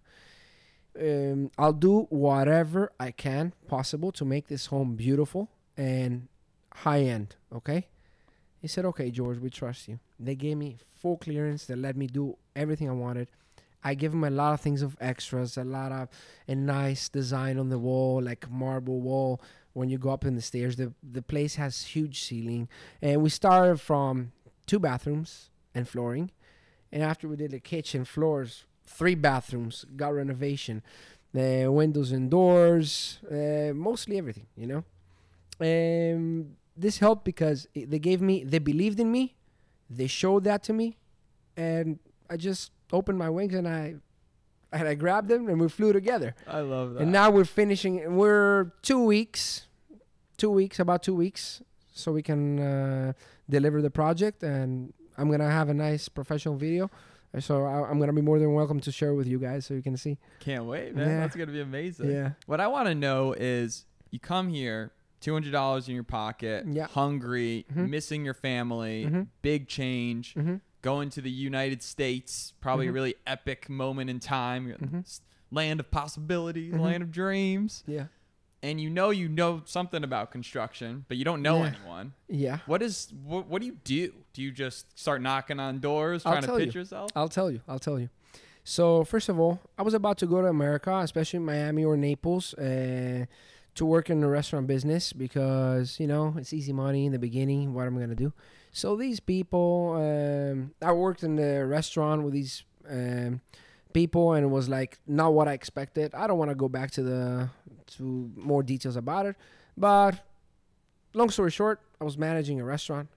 um, 0.98 1.50
I'll 1.58 1.72
do 1.72 2.06
whatever 2.10 2.92
I 2.98 3.10
can 3.10 3.52
possible 3.66 4.12
to 4.12 4.24
make 4.24 4.48
this 4.48 4.66
home 4.66 4.96
beautiful 4.96 5.50
and 5.76 6.28
high 6.74 7.02
end." 7.02 7.36
Okay. 7.52 7.88
He 8.60 8.68
said, 8.68 8.84
"Okay, 8.84 9.10
George, 9.10 9.38
we 9.38 9.50
trust 9.50 9.88
you." 9.88 9.98
They 10.18 10.34
gave 10.34 10.56
me 10.56 10.78
full 10.94 11.16
clearance. 11.16 11.66
They 11.66 11.76
let 11.76 11.96
me 11.96 12.06
do 12.06 12.36
everything 12.56 12.88
I 12.88 12.92
wanted. 12.92 13.28
I 13.84 13.94
give 13.94 14.10
them 14.12 14.24
a 14.24 14.30
lot 14.30 14.54
of 14.54 14.60
things 14.60 14.82
of 14.82 14.96
extras, 15.00 15.56
a 15.56 15.64
lot 15.64 15.92
of 15.92 16.08
a 16.48 16.54
nice 16.54 17.08
design 17.08 17.58
on 17.58 17.68
the 17.68 17.78
wall, 17.78 18.20
like 18.20 18.50
marble 18.50 19.00
wall. 19.00 19.40
When 19.72 19.88
you 19.88 19.98
go 19.98 20.10
up 20.10 20.24
in 20.24 20.34
the 20.34 20.42
stairs, 20.42 20.76
the 20.76 20.92
the 21.02 21.22
place 21.22 21.54
has 21.54 21.84
huge 21.84 22.22
ceiling, 22.22 22.68
and 23.00 23.22
we 23.22 23.30
started 23.30 23.80
from 23.80 24.32
two 24.68 24.78
bathrooms 24.78 25.50
and 25.74 25.88
flooring, 25.88 26.30
and 26.92 27.02
after 27.02 27.26
we 27.26 27.36
did 27.36 27.50
the 27.50 27.60
kitchen 27.60 28.04
floors, 28.04 28.64
three 28.86 29.14
bathrooms, 29.14 29.84
got 29.96 30.14
renovation, 30.14 30.82
the 31.32 31.68
windows 31.68 32.12
and 32.12 32.30
doors, 32.30 33.18
uh, 33.30 33.72
mostly 33.74 34.16
everything, 34.18 34.46
you 34.56 34.66
know. 34.66 34.84
Um, 35.60 36.56
this 36.76 36.98
helped 36.98 37.24
because 37.24 37.66
it, 37.74 37.90
they 37.90 37.98
gave 37.98 38.20
me, 38.20 38.44
they 38.44 38.60
believed 38.60 39.00
in 39.00 39.10
me, 39.10 39.34
they 39.90 40.06
showed 40.06 40.44
that 40.44 40.62
to 40.64 40.72
me, 40.72 40.96
and 41.56 41.98
I 42.30 42.36
just 42.36 42.70
opened 42.92 43.18
my 43.18 43.28
wings 43.28 43.54
and 43.54 43.66
I 43.68 43.96
and 44.72 44.86
I 44.86 44.94
grabbed 44.94 45.28
them 45.28 45.48
and 45.48 45.60
we 45.60 45.68
flew 45.68 45.92
together. 45.92 46.34
I 46.46 46.60
love 46.60 46.94
that. 46.94 47.02
And 47.02 47.12
now 47.12 47.30
we're 47.30 47.44
finishing. 47.44 48.16
We're 48.16 48.72
two 48.82 49.02
weeks, 49.02 49.66
two 50.36 50.50
weeks, 50.50 50.78
about 50.78 51.02
two 51.02 51.14
weeks, 51.14 51.62
so 51.98 52.12
we 52.12 52.22
can 52.22 52.58
uh, 52.60 53.12
deliver 53.48 53.82
the 53.82 53.90
project. 53.90 54.42
And 54.42 54.92
I'm 55.16 55.30
gonna 55.30 55.50
have 55.50 55.68
a 55.68 55.74
nice 55.74 56.08
professional 56.08 56.56
video. 56.56 56.90
So 57.40 57.64
I, 57.66 57.88
I'm 57.90 57.98
gonna 58.00 58.12
be 58.12 58.22
more 58.22 58.38
than 58.38 58.52
welcome 58.54 58.80
to 58.80 58.92
share 58.92 59.14
with 59.14 59.26
you 59.26 59.38
guys, 59.38 59.66
so 59.66 59.74
you 59.74 59.82
can 59.82 59.96
see. 59.96 60.16
Can't 60.40 60.64
wait, 60.64 60.94
man. 60.94 61.08
Yeah. 61.08 61.20
That's 61.20 61.36
to 61.36 61.46
be 61.46 61.60
amazing. 61.60 62.10
Yeah, 62.10 62.30
What 62.46 62.60
I 62.60 62.68
want 62.68 62.88
to 62.88 62.94
know 62.94 63.34
is 63.34 63.84
you 64.10 64.18
come 64.18 64.48
here, 64.48 64.92
$200 65.20 65.88
in 65.88 65.94
your 65.94 66.04
pocket, 66.04 66.64
Yeah. 66.70 66.86
hungry, 66.86 67.66
Mhm. 67.74 67.90
missing 67.90 68.24
your 68.24 68.34
family, 68.34 69.06
Mhm. 69.06 69.26
big 69.42 69.68
change, 69.68 70.34
hmm 70.34 70.56
going 70.80 71.10
to 71.10 71.20
the 71.20 71.30
United 71.30 71.82
States, 71.82 72.54
probably 72.60 72.86
a 72.86 72.90
Mhm. 72.90 72.94
really 72.94 73.14
epic 73.26 73.68
moment 73.68 74.08
in 74.08 74.20
time. 74.20 74.68
Mhm. 74.72 75.20
Land 75.50 75.80
of 75.80 75.90
possibilities, 75.90 76.72
Mhm. 76.72 76.80
land 76.80 77.02
of 77.02 77.10
dreams. 77.10 77.82
yeah, 77.86 78.06
And 78.62 78.80
you 78.80 78.90
know 78.90 79.10
you 79.10 79.28
know 79.28 79.62
something 79.66 80.02
about 80.02 80.32
construction, 80.32 81.04
but 81.06 81.16
you 81.16 81.24
don't 81.24 81.42
know 81.42 81.58
Yeah. 81.62 81.72
anyone. 81.76 82.12
yeah. 82.28 82.58
What 82.66 82.82
is 82.82 83.12
what, 83.24 83.46
what 83.46 83.60
do 83.60 83.66
you 83.66 83.76
do? 83.84 84.12
Do 84.32 84.42
you 84.42 84.50
just 84.50 84.98
start 84.98 85.22
knocking 85.22 85.60
on 85.60 85.78
doors 85.78 86.22
trying 86.24 86.42
to 86.42 86.56
pitch 86.56 86.74
you. 86.74 86.80
yourself? 86.80 87.10
I'll 87.14 87.28
tell 87.28 87.50
you. 87.50 87.60
I'll 87.68 87.78
tell 87.78 87.98
you. 88.00 88.08
So 88.64 89.04
first 89.04 89.28
of 89.28 89.38
all, 89.38 89.60
I 89.78 89.82
was 89.82 89.94
about 89.94 90.18
to 90.18 90.26
go 90.26 90.42
to 90.42 90.48
America, 90.48 90.92
especially 90.98 91.38
Miami 91.38 91.84
or 91.84 91.96
Naples, 91.96 92.52
uh, 92.54 93.26
to 93.76 93.86
work 93.86 94.10
in 94.10 94.20
the 94.20 94.26
restaurant 94.28 94.66
business 94.66 95.12
because 95.12 96.00
you 96.00 96.08
know 96.08 96.34
it's 96.36 96.52
easy 96.52 96.72
money 96.72 97.06
in 97.06 97.12
the 97.12 97.18
beginning. 97.18 97.74
What 97.74 97.86
am 97.86 97.96
I 97.96 98.00
gonna 98.00 98.14
do? 98.16 98.32
So 98.72 98.96
these 98.96 99.20
people, 99.20 99.92
um, 99.96 100.72
I 100.82 100.92
worked 100.92 101.22
in 101.22 101.36
the 101.36 101.64
restaurant 101.64 102.24
with 102.24 102.32
these 102.34 102.64
um, 102.90 103.40
people, 103.92 104.32
and 104.32 104.44
it 104.44 104.48
was 104.48 104.68
like 104.68 104.98
not 105.06 105.34
what 105.34 105.48
I 105.48 105.52
expected. 105.52 106.14
I 106.14 106.26
don't 106.26 106.38
want 106.38 106.50
to 106.50 106.54
go 106.54 106.68
back 106.68 106.90
to 106.92 107.02
the 107.02 107.50
to 107.98 108.30
more 108.36 108.62
details 108.62 108.96
about 108.96 109.26
it, 109.26 109.36
but 109.76 110.20
long 111.14 111.30
story 111.30 111.50
short, 111.50 111.80
I 112.00 112.04
was 112.04 112.18
managing 112.18 112.60
a 112.60 112.64
restaurant, 112.64 113.08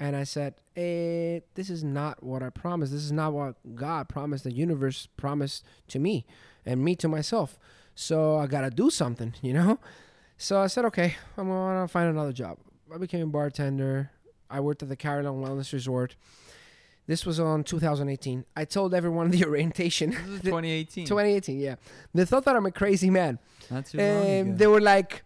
and 0.00 0.16
I 0.16 0.24
said, 0.24 0.54
eh, 0.76 1.40
"This 1.54 1.70
is 1.70 1.84
not 1.84 2.22
what 2.22 2.42
I 2.42 2.50
promised. 2.50 2.92
This 2.92 3.04
is 3.04 3.12
not 3.12 3.32
what 3.32 3.54
God 3.74 4.08
promised. 4.08 4.44
The 4.44 4.52
universe 4.52 5.08
promised 5.16 5.64
to 5.88 5.98
me, 5.98 6.26
and 6.64 6.84
me 6.84 6.96
to 6.96 7.08
myself. 7.08 7.58
So 7.94 8.36
I 8.36 8.46
gotta 8.46 8.70
do 8.70 8.90
something, 8.90 9.34
you 9.42 9.52
know." 9.54 9.78
So 10.38 10.60
I 10.60 10.66
said, 10.66 10.84
"Okay, 10.86 11.14
I'm 11.36 11.48
gonna 11.48 11.88
find 11.88 12.10
another 12.10 12.32
job." 12.32 12.58
I 12.94 12.98
became 12.98 13.22
a 13.22 13.30
bartender. 13.30 14.10
I 14.48 14.60
worked 14.60 14.82
at 14.82 14.88
the 14.88 14.96
Carillon 14.96 15.42
Wellness 15.42 15.72
Resort. 15.72 16.14
This 17.06 17.24
was 17.24 17.38
on 17.38 17.62
2018. 17.64 18.44
I 18.56 18.64
told 18.64 18.94
everyone 18.94 19.30
the 19.36 19.44
orientation. 19.44 20.10
This 20.10 20.20
is 20.20 20.40
2018. 20.42 21.06
2018, 21.06 21.60
yeah. 21.60 21.76
They 22.14 22.24
thought 22.24 22.44
that 22.44 22.56
I'm 22.56 22.66
a 22.66 22.72
crazy 22.72 23.10
man. 23.10 23.38
Not 23.70 23.86
too 23.86 23.98
long 23.98 24.06
ago. 24.48 24.56
They 24.56 24.66
were 24.66 24.80
like, 24.80 25.22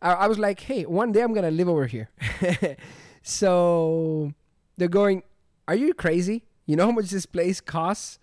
I, 0.00 0.12
I 0.12 0.26
was 0.26 0.38
like, 0.38 0.60
hey, 0.60 0.84
one 0.84 1.12
day 1.12 1.22
I'm 1.22 1.32
gonna 1.34 1.50
live 1.50 1.68
over 1.68 1.86
here. 1.86 2.08
so 3.22 4.32
they're 4.76 4.88
going, 4.88 5.22
are 5.66 5.74
you 5.74 5.94
crazy? 5.94 6.44
You 6.66 6.76
know 6.76 6.86
how 6.86 6.92
much 6.92 7.10
this 7.10 7.26
place 7.26 7.60
costs? 7.60 8.18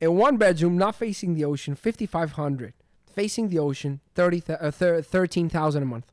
A 0.00 0.10
one 0.10 0.36
bedroom, 0.36 0.76
not 0.76 0.94
facing 0.94 1.34
the 1.34 1.44
ocean, 1.44 1.74
5,500. 1.74 2.74
Facing 3.14 3.48
the 3.48 3.58
ocean, 3.58 4.00
30, 4.14 4.40
th- 4.42 4.58
uh, 4.60 4.70
13,000 4.70 5.82
a 5.82 5.86
month. 5.86 6.12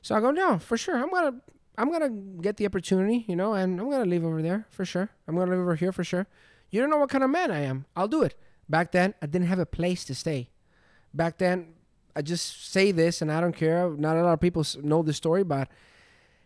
So 0.00 0.14
I 0.14 0.20
go, 0.20 0.30
no, 0.30 0.58
for 0.58 0.78
sure. 0.78 0.96
I'm 0.96 1.10
gonna, 1.10 1.34
I'm 1.78 1.92
gonna 1.92 2.10
get 2.10 2.56
the 2.56 2.66
opportunity, 2.66 3.24
you 3.28 3.36
know, 3.36 3.54
and 3.54 3.80
I'm 3.80 3.88
gonna 3.88 4.04
live 4.04 4.24
over 4.24 4.42
there 4.42 4.66
for 4.68 4.84
sure. 4.84 5.10
I'm 5.26 5.36
gonna 5.36 5.50
live 5.50 5.60
over 5.60 5.76
here 5.76 5.92
for 5.92 6.02
sure. 6.02 6.26
You 6.70 6.80
don't 6.80 6.90
know 6.90 6.98
what 6.98 7.08
kind 7.08 7.22
of 7.22 7.30
man 7.30 7.52
I 7.52 7.60
am. 7.60 7.86
I'll 7.96 8.08
do 8.08 8.22
it. 8.22 8.34
Back 8.68 8.90
then, 8.90 9.14
I 9.22 9.26
didn't 9.26 9.46
have 9.46 9.60
a 9.60 9.64
place 9.64 10.04
to 10.06 10.14
stay. 10.14 10.50
Back 11.14 11.38
then, 11.38 11.68
I 12.16 12.22
just 12.22 12.70
say 12.72 12.90
this, 12.90 13.22
and 13.22 13.30
I 13.30 13.40
don't 13.40 13.56
care. 13.56 13.88
Not 13.90 14.16
a 14.16 14.22
lot 14.24 14.32
of 14.32 14.40
people 14.40 14.64
know 14.82 15.02
the 15.02 15.12
story, 15.12 15.44
but 15.44 15.68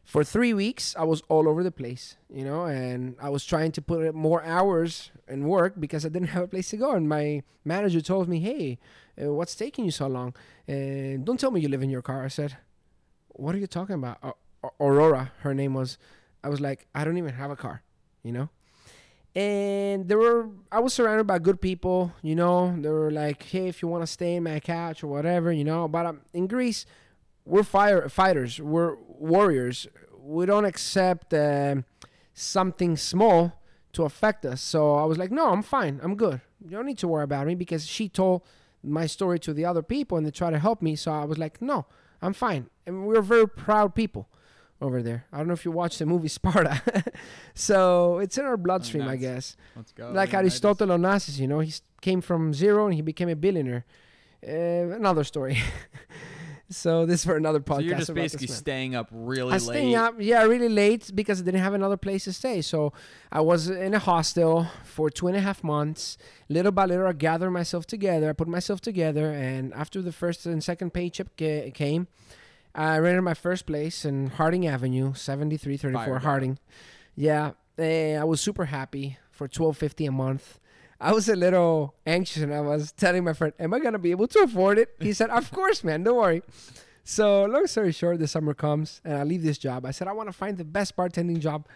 for 0.04 0.22
three 0.22 0.52
weeks, 0.52 0.94
I 0.98 1.04
was 1.04 1.22
all 1.30 1.48
over 1.48 1.62
the 1.62 1.72
place, 1.72 2.16
you 2.28 2.44
know, 2.44 2.66
and 2.66 3.16
I 3.18 3.30
was 3.30 3.44
trying 3.46 3.72
to 3.72 3.82
put 3.82 4.14
more 4.14 4.44
hours 4.44 5.10
in 5.28 5.48
work 5.48 5.74
because 5.80 6.04
I 6.04 6.10
didn't 6.10 6.28
have 6.28 6.42
a 6.42 6.48
place 6.48 6.68
to 6.70 6.76
go. 6.76 6.92
And 6.92 7.08
my 7.08 7.42
manager 7.64 8.02
told 8.02 8.28
me, 8.28 8.40
"Hey, 8.40 8.78
uh, 9.20 9.32
what's 9.32 9.54
taking 9.54 9.86
you 9.86 9.92
so 9.92 10.08
long? 10.08 10.34
And 10.68 11.24
don't 11.24 11.40
tell 11.40 11.50
me 11.50 11.60
you 11.60 11.68
live 11.68 11.82
in 11.82 11.90
your 11.90 12.02
car." 12.02 12.22
I 12.22 12.28
said, 12.28 12.58
"What 13.30 13.54
are 13.54 13.58
you 13.58 13.66
talking 13.66 13.94
about?" 13.94 14.18
Uh, 14.62 14.68
Au- 14.80 14.86
Aurora, 14.86 15.32
her 15.40 15.54
name 15.54 15.74
was. 15.74 15.98
I 16.44 16.48
was 16.48 16.60
like, 16.60 16.86
"I 16.94 17.04
don't 17.04 17.18
even 17.18 17.34
have 17.34 17.50
a 17.50 17.56
car," 17.56 17.82
you 18.22 18.32
know. 18.32 18.48
And 19.34 20.08
there 20.08 20.18
were, 20.18 20.50
I 20.70 20.80
was 20.80 20.92
surrounded 20.92 21.26
by 21.26 21.38
good 21.38 21.60
people, 21.60 22.12
you 22.20 22.34
know. 22.34 22.74
They 22.78 22.88
were 22.90 23.10
like, 23.10 23.42
"Hey, 23.42 23.68
if 23.68 23.80
you 23.82 23.88
want 23.88 24.02
to 24.02 24.06
stay 24.06 24.34
in 24.36 24.42
my 24.42 24.60
couch 24.60 25.02
or 25.02 25.06
whatever, 25.06 25.52
you 25.52 25.64
know." 25.64 25.88
But 25.88 26.06
um, 26.06 26.20
in 26.34 26.46
Greece, 26.46 26.84
we're 27.44 27.62
fire 27.62 28.08
fighters. 28.08 28.60
We're 28.60 28.96
warriors. 29.18 29.86
We 30.22 30.46
don't 30.46 30.64
accept 30.64 31.32
um 31.34 31.84
something 32.34 32.96
small 32.96 33.60
to 33.92 34.04
affect 34.04 34.44
us. 34.44 34.60
So 34.60 34.94
I 34.96 35.04
was 35.04 35.16
like, 35.18 35.30
"No, 35.30 35.50
I'm 35.50 35.62
fine. 35.62 36.00
I'm 36.02 36.14
good. 36.16 36.40
You 36.62 36.70
don't 36.70 36.86
need 36.86 36.98
to 36.98 37.08
worry 37.08 37.24
about 37.24 37.46
me." 37.46 37.54
Because 37.54 37.86
she 37.86 38.08
told 38.08 38.42
my 38.82 39.06
story 39.06 39.38
to 39.40 39.54
the 39.54 39.64
other 39.64 39.82
people, 39.82 40.18
and 40.18 40.26
they 40.26 40.30
tried 40.30 40.50
to 40.50 40.58
help 40.58 40.82
me. 40.82 40.94
So 40.96 41.10
I 41.12 41.24
was 41.24 41.38
like, 41.38 41.62
"No, 41.62 41.86
I'm 42.20 42.34
fine." 42.34 42.68
And 42.86 43.06
we're 43.06 43.22
very 43.22 43.48
proud 43.48 43.94
people 43.94 44.28
over 44.82 45.02
there. 45.02 45.24
I 45.32 45.38
don't 45.38 45.46
know 45.46 45.54
if 45.54 45.64
you 45.64 45.70
watched 45.70 45.98
the 45.98 46.06
movie 46.06 46.28
Sparta. 46.38 46.82
so 47.54 48.18
it's 48.18 48.36
in 48.36 48.44
our 48.44 48.56
bloodstream, 48.56 49.04
I 49.04 49.12
nice. 49.12 49.20
guess 49.20 49.56
Let's 49.76 49.92
go. 49.92 50.10
like. 50.12 50.34
Aristotle 50.34 50.88
Onassis, 50.88 51.38
you 51.38 51.46
know, 51.46 51.60
he 51.60 51.72
came 52.00 52.20
from 52.20 52.52
zero 52.52 52.86
and 52.86 52.94
he 52.94 53.02
became 53.02 53.28
a 53.28 53.36
billionaire. 53.36 53.84
Uh, 54.46 54.96
another 54.96 55.22
story. 55.24 55.56
so 56.70 57.06
this 57.06 57.20
is 57.20 57.24
for 57.24 57.36
another 57.36 57.60
podcast. 57.60 57.76
So 57.76 57.80
you're 57.82 57.98
just 57.98 58.14
basically 58.14 58.46
staying 58.48 58.94
up 58.96 59.08
really 59.12 59.50
I 59.52 59.54
late. 59.54 59.62
staying 59.62 59.94
up, 59.94 60.14
yeah, 60.18 60.42
really 60.42 60.68
late 60.68 61.12
because 61.14 61.40
I 61.40 61.44
didn't 61.44 61.60
have 61.60 61.74
another 61.74 61.96
place 61.96 62.24
to 62.24 62.32
stay. 62.32 62.60
So 62.62 62.92
I 63.30 63.40
was 63.40 63.68
in 63.70 63.94
a 63.94 63.98
hostel 64.00 64.66
for 64.84 65.10
two 65.10 65.28
and 65.28 65.36
a 65.36 65.40
half 65.40 65.62
months. 65.62 66.18
Little 66.48 66.72
by 66.72 66.86
little, 66.86 67.06
I 67.06 67.12
gathered 67.12 67.50
myself 67.52 67.86
together. 67.86 68.28
I 68.30 68.32
put 68.32 68.48
myself 68.48 68.80
together, 68.80 69.30
and 69.30 69.72
after 69.74 70.02
the 70.02 70.12
first 70.12 70.44
and 70.46 70.62
second 70.64 70.92
paycheck 70.92 71.28
ca- 71.38 71.70
came, 71.70 72.08
I 72.74 72.98
rented 72.98 73.24
my 73.24 73.34
first 73.34 73.66
place 73.66 74.04
in 74.04 74.28
Harding 74.28 74.66
Avenue, 74.66 75.14
7334 75.14 76.04
Fire. 76.04 76.18
Harding. 76.18 76.58
Yeah, 77.14 77.52
eh, 77.78 78.16
I 78.16 78.24
was 78.24 78.40
super 78.40 78.66
happy 78.66 79.18
for 79.30 79.46
twelve 79.48 79.76
fifty 79.76 80.06
a 80.06 80.12
month. 80.12 80.58
I 81.00 81.12
was 81.12 81.28
a 81.28 81.36
little 81.36 81.94
anxious, 82.06 82.42
and 82.42 82.54
I 82.54 82.60
was 82.60 82.92
telling 82.92 83.24
my 83.24 83.32
friend, 83.34 83.52
"Am 83.58 83.74
I 83.74 83.80
gonna 83.80 83.98
be 83.98 84.12
able 84.12 84.28
to 84.28 84.38
afford 84.40 84.78
it?" 84.78 84.94
He 85.00 85.12
said, 85.12 85.30
"Of 85.30 85.50
course, 85.50 85.84
man. 85.84 86.02
Don't 86.04 86.16
worry." 86.16 86.42
So, 87.04 87.44
long 87.46 87.66
story 87.66 87.92
short, 87.92 88.18
the 88.20 88.28
summer 88.28 88.54
comes 88.54 89.00
and 89.04 89.14
I 89.14 89.24
leave 89.24 89.42
this 89.42 89.58
job. 89.58 89.84
I 89.84 89.90
said, 89.90 90.06
I 90.06 90.12
want 90.12 90.28
to 90.28 90.32
find 90.32 90.56
the 90.56 90.64
best 90.64 90.96
bartending 90.96 91.40
job 91.40 91.66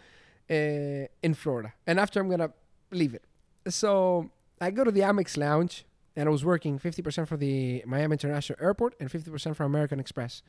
uh, 0.48 1.08
in 1.22 1.34
Florida. 1.34 1.72
And 1.86 1.98
after, 1.98 2.20
I'm 2.20 2.28
going 2.28 2.40
to 2.40 2.52
leave 2.92 3.14
it. 3.14 3.24
So, 3.68 4.30
I 4.60 4.70
go 4.70 4.84
to 4.84 4.92
the 4.92 5.00
Amex 5.00 5.36
Lounge 5.36 5.84
and 6.14 6.28
I 6.28 6.32
was 6.32 6.44
working 6.44 6.78
50% 6.78 7.26
for 7.26 7.36
the 7.36 7.82
Miami 7.86 8.14
International 8.14 8.58
Airport 8.62 8.94
and 9.00 9.10
50% 9.10 9.56
for 9.56 9.64
American 9.64 9.98
Express. 9.98 10.42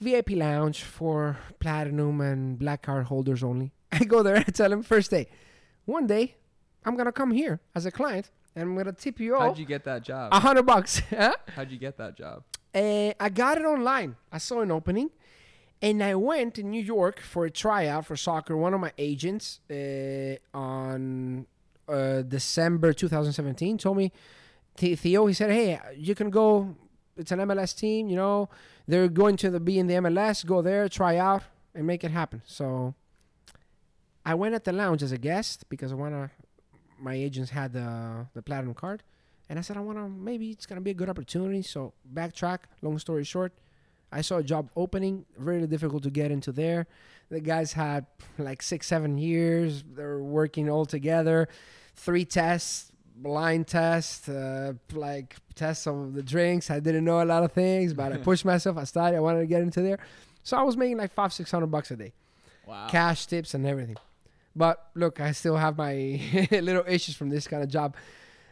VIP 0.00 0.30
Lounge 0.30 0.82
for 0.82 1.36
platinum 1.60 2.20
and 2.20 2.58
black 2.58 2.82
card 2.82 3.06
holders 3.06 3.42
only. 3.42 3.72
I 3.92 4.04
go 4.04 4.22
there 4.22 4.36
I 4.36 4.42
tell 4.42 4.70
them, 4.70 4.82
first 4.82 5.10
day, 5.10 5.28
one 5.84 6.06
day, 6.06 6.36
I'm 6.84 6.94
going 6.94 7.06
to 7.06 7.12
come 7.12 7.30
here 7.30 7.60
as 7.74 7.86
a 7.86 7.90
client 7.92 8.30
and 8.56 8.62
I'm 8.64 8.74
going 8.74 8.86
to 8.86 8.92
tip 8.92 9.20
you 9.20 9.34
all 9.36 9.48
How'd 9.48 9.58
you 9.58 9.64
get 9.64 9.84
that 9.84 10.02
job? 10.02 10.32
a 10.32 10.40
hundred 10.40 10.64
bucks. 10.64 11.00
Huh? 11.10 11.34
How'd 11.54 11.70
you 11.70 11.78
get 11.78 11.96
that 11.98 12.16
job? 12.16 12.42
Uh, 12.74 13.12
I 13.20 13.28
got 13.28 13.58
it 13.58 13.64
online. 13.64 14.16
I 14.32 14.38
saw 14.38 14.60
an 14.60 14.70
opening, 14.70 15.10
and 15.82 16.02
I 16.02 16.14
went 16.14 16.54
to 16.54 16.62
New 16.62 16.82
York 16.82 17.20
for 17.20 17.44
a 17.44 17.50
tryout 17.50 18.06
for 18.06 18.16
soccer. 18.16 18.56
One 18.56 18.72
of 18.72 18.80
my 18.80 18.92
agents 18.96 19.60
uh, 19.70 20.36
on 20.56 21.46
uh, 21.86 22.22
December 22.22 22.92
2017 22.94 23.76
told 23.78 23.98
me, 23.98 24.10
Theo, 24.76 25.26
he 25.26 25.34
said, 25.34 25.50
hey, 25.50 25.78
you 25.96 26.14
can 26.14 26.30
go. 26.30 26.74
It's 27.16 27.30
an 27.30 27.40
MLS 27.40 27.76
team. 27.76 28.08
You 28.08 28.16
know, 28.16 28.48
they're 28.86 29.08
going 29.08 29.36
to 29.38 29.50
the, 29.50 29.60
be 29.60 29.78
in 29.78 29.86
the 29.86 29.94
MLS. 29.94 30.44
Go 30.44 30.62
there, 30.62 30.88
try 30.88 31.16
out, 31.16 31.42
and 31.74 31.86
make 31.86 32.04
it 32.04 32.10
happen." 32.10 32.42
So 32.46 32.94
I 34.24 34.34
went 34.34 34.54
at 34.54 34.64
the 34.64 34.72
lounge 34.72 35.02
as 35.02 35.12
a 35.12 35.18
guest 35.18 35.68
because 35.68 35.92
I 35.92 35.94
want 35.96 36.14
to. 36.14 36.30
my 36.98 37.14
agents 37.14 37.50
had 37.50 37.72
the 37.72 38.26
the 38.34 38.42
platinum 38.42 38.74
card. 38.74 39.02
And 39.48 39.58
I 39.58 39.62
said, 39.62 39.76
I 39.76 39.80
want 39.80 39.98
to, 39.98 40.08
maybe 40.08 40.50
it's 40.50 40.64
to 40.64 40.80
be 40.80 40.92
a 40.92 40.94
good 40.94 41.10
opportunity. 41.10 41.60
So, 41.60 41.92
backtrack, 42.14 42.60
long 42.80 42.98
story 42.98 43.24
short, 43.24 43.52
I 44.10 44.20
saw 44.20 44.38
a 44.38 44.42
job 44.42 44.70
opening, 44.76 45.24
really 45.36 45.66
difficult 45.66 46.02
to 46.04 46.10
get 46.10 46.30
into 46.30 46.52
there. 46.52 46.86
The 47.30 47.40
guys 47.40 47.72
had 47.72 48.06
like 48.38 48.62
six, 48.62 48.86
seven 48.86 49.18
years. 49.18 49.84
They 49.94 50.04
were 50.04 50.22
working 50.22 50.70
all 50.70 50.86
together. 50.86 51.48
Three 51.94 52.24
tests, 52.24 52.91
blind 53.16 53.66
test, 53.66 54.28
uh, 54.28 54.72
like 54.92 55.36
some 55.74 56.02
of 56.02 56.14
the 56.14 56.22
drinks. 56.22 56.70
I 56.70 56.80
didn't 56.80 57.04
know 57.04 57.22
a 57.22 57.24
lot 57.24 57.42
of 57.42 57.52
things, 57.52 57.94
but 57.94 58.12
I 58.12 58.16
pushed 58.30 58.44
myself. 58.44 58.76
I 58.76 58.84
started, 58.84 59.16
I 59.16 59.20
wanted 59.20 59.40
to 59.40 59.46
get 59.46 59.62
into 59.62 59.82
there. 59.82 59.98
So, 60.42 60.56
I 60.56 60.62
was 60.62 60.76
making 60.76 60.96
like 60.98 61.12
five, 61.12 61.32
600 61.32 61.66
bucks 61.68 61.90
a 61.92 61.96
day 61.96 62.12
Wow. 62.66 62.88
cash 62.88 63.26
tips 63.26 63.54
and 63.54 63.66
everything. 63.66 63.96
But 64.56 64.84
look, 64.94 65.20
I 65.20 65.32
still 65.32 65.56
have 65.56 65.78
my 65.78 66.20
little 66.50 66.84
issues 66.86 67.14
from 67.16 67.30
this 67.30 67.46
kind 67.48 67.62
of 67.62 67.68
job. 67.68 67.96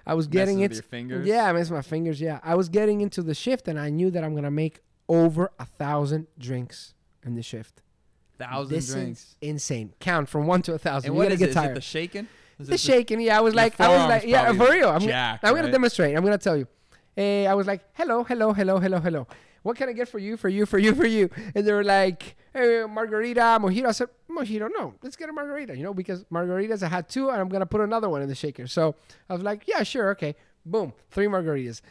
I 0.06 0.14
was 0.14 0.26
getting 0.26 0.60
it. 0.60 0.72
your 0.72 0.82
fingers. 0.82 1.26
Yeah, 1.26 1.44
I 1.48 1.52
miss 1.52 1.70
my 1.70 1.82
fingers. 1.82 2.20
Yeah, 2.20 2.40
I 2.42 2.54
was 2.54 2.68
getting 2.68 3.00
into 3.00 3.22
the 3.22 3.34
shift, 3.34 3.68
and 3.68 3.78
I 3.78 3.90
knew 3.90 4.10
that 4.12 4.24
I'm 4.24 4.34
gonna 4.34 4.50
make 4.50 4.80
over 5.08 5.50
a 5.58 5.66
thousand 5.66 6.26
drinks 6.38 6.94
in 7.24 7.34
the 7.34 7.42
shift. 7.42 7.82
Thousand 8.38 8.74
This 8.74 8.88
is 8.88 8.94
drinks. 8.94 9.36
insane. 9.42 9.92
Count 10.00 10.28
from 10.28 10.46
one 10.46 10.62
to 10.62 10.72
a 10.72 10.78
thousand. 10.78 11.10
And 11.10 11.16
You're 11.16 11.24
what 11.24 11.32
is 11.32 11.38
get 11.38 11.50
it 11.50 11.52
tired. 11.52 11.76
the 11.76 11.80
shaking? 11.82 12.28
The 12.68 12.78
shaking. 12.78 13.20
Yeah, 13.20 13.38
I 13.38 13.40
was 13.40 13.54
like, 13.54 13.80
I 13.80 13.88
was 13.88 14.08
like, 14.08 14.24
yeah, 14.24 14.52
for 14.52 14.70
real. 14.70 14.88
I'm, 14.88 15.00
jacked, 15.00 15.44
I'm 15.44 15.54
gonna 15.54 15.70
demonstrate. 15.70 16.16
I'm 16.16 16.24
gonna 16.24 16.38
tell 16.38 16.56
you. 16.56 16.66
Eh, 17.16 17.46
I 17.46 17.54
was 17.54 17.66
like, 17.66 17.82
hello, 17.94 18.24
hello, 18.24 18.52
hello, 18.52 18.78
hello, 18.78 18.98
hello. 19.00 19.26
What 19.62 19.76
can 19.76 19.88
I 19.88 19.92
get 19.92 20.08
for 20.08 20.18
you, 20.18 20.36
for 20.36 20.48
you, 20.48 20.64
for 20.64 20.78
you, 20.78 20.94
for 20.94 21.04
you? 21.04 21.28
And 21.54 21.66
they 21.66 21.72
were 21.72 21.84
like, 21.84 22.36
hey, 22.54 22.84
margarita, 22.88 23.58
mojito. 23.60 23.86
I 23.86 23.92
said, 23.92 24.08
mojito, 24.30 24.70
no, 24.74 24.94
let's 25.02 25.16
get 25.16 25.28
a 25.28 25.32
margarita, 25.32 25.76
you 25.76 25.82
know, 25.82 25.92
because 25.92 26.24
margaritas, 26.24 26.82
I 26.82 26.88
had 26.88 27.08
two, 27.08 27.28
and 27.28 27.40
I'm 27.40 27.48
to 27.48 27.66
put 27.66 27.82
another 27.82 28.08
one 28.08 28.22
in 28.22 28.28
the 28.28 28.34
shaker. 28.34 28.66
So 28.66 28.94
I 29.28 29.34
was 29.34 29.42
like, 29.42 29.68
yeah, 29.68 29.82
sure, 29.82 30.10
okay. 30.12 30.34
Boom, 30.64 30.94
three 31.10 31.26
margaritas. 31.26 31.82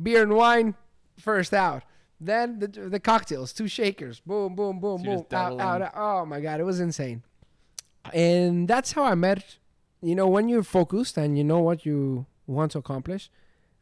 Beer 0.00 0.22
and 0.22 0.34
wine, 0.34 0.74
first 1.18 1.52
out. 1.52 1.82
Then 2.20 2.60
the, 2.60 2.68
the 2.68 3.00
cocktails, 3.00 3.52
two 3.52 3.66
shakers. 3.66 4.20
Boom, 4.20 4.54
boom, 4.54 4.78
boom, 4.78 4.98
So 4.98 5.04
boom. 5.04 5.26
Out, 5.32 5.60
out, 5.60 5.82
out. 5.82 5.92
Oh, 5.96 6.24
my 6.26 6.40
God, 6.40 6.60
it 6.60 6.64
was 6.64 6.80
insane. 6.80 7.22
And 8.14 8.68
that's 8.68 8.92
how 8.92 9.02
I 9.04 9.16
met, 9.16 9.58
you 10.06 10.14
know, 10.14 10.28
when 10.28 10.48
you're 10.48 10.62
focused 10.62 11.16
and 11.16 11.36
you 11.36 11.44
know 11.44 11.60
what 11.60 11.84
you 11.84 12.26
want 12.46 12.72
to 12.72 12.78
accomplish. 12.78 13.30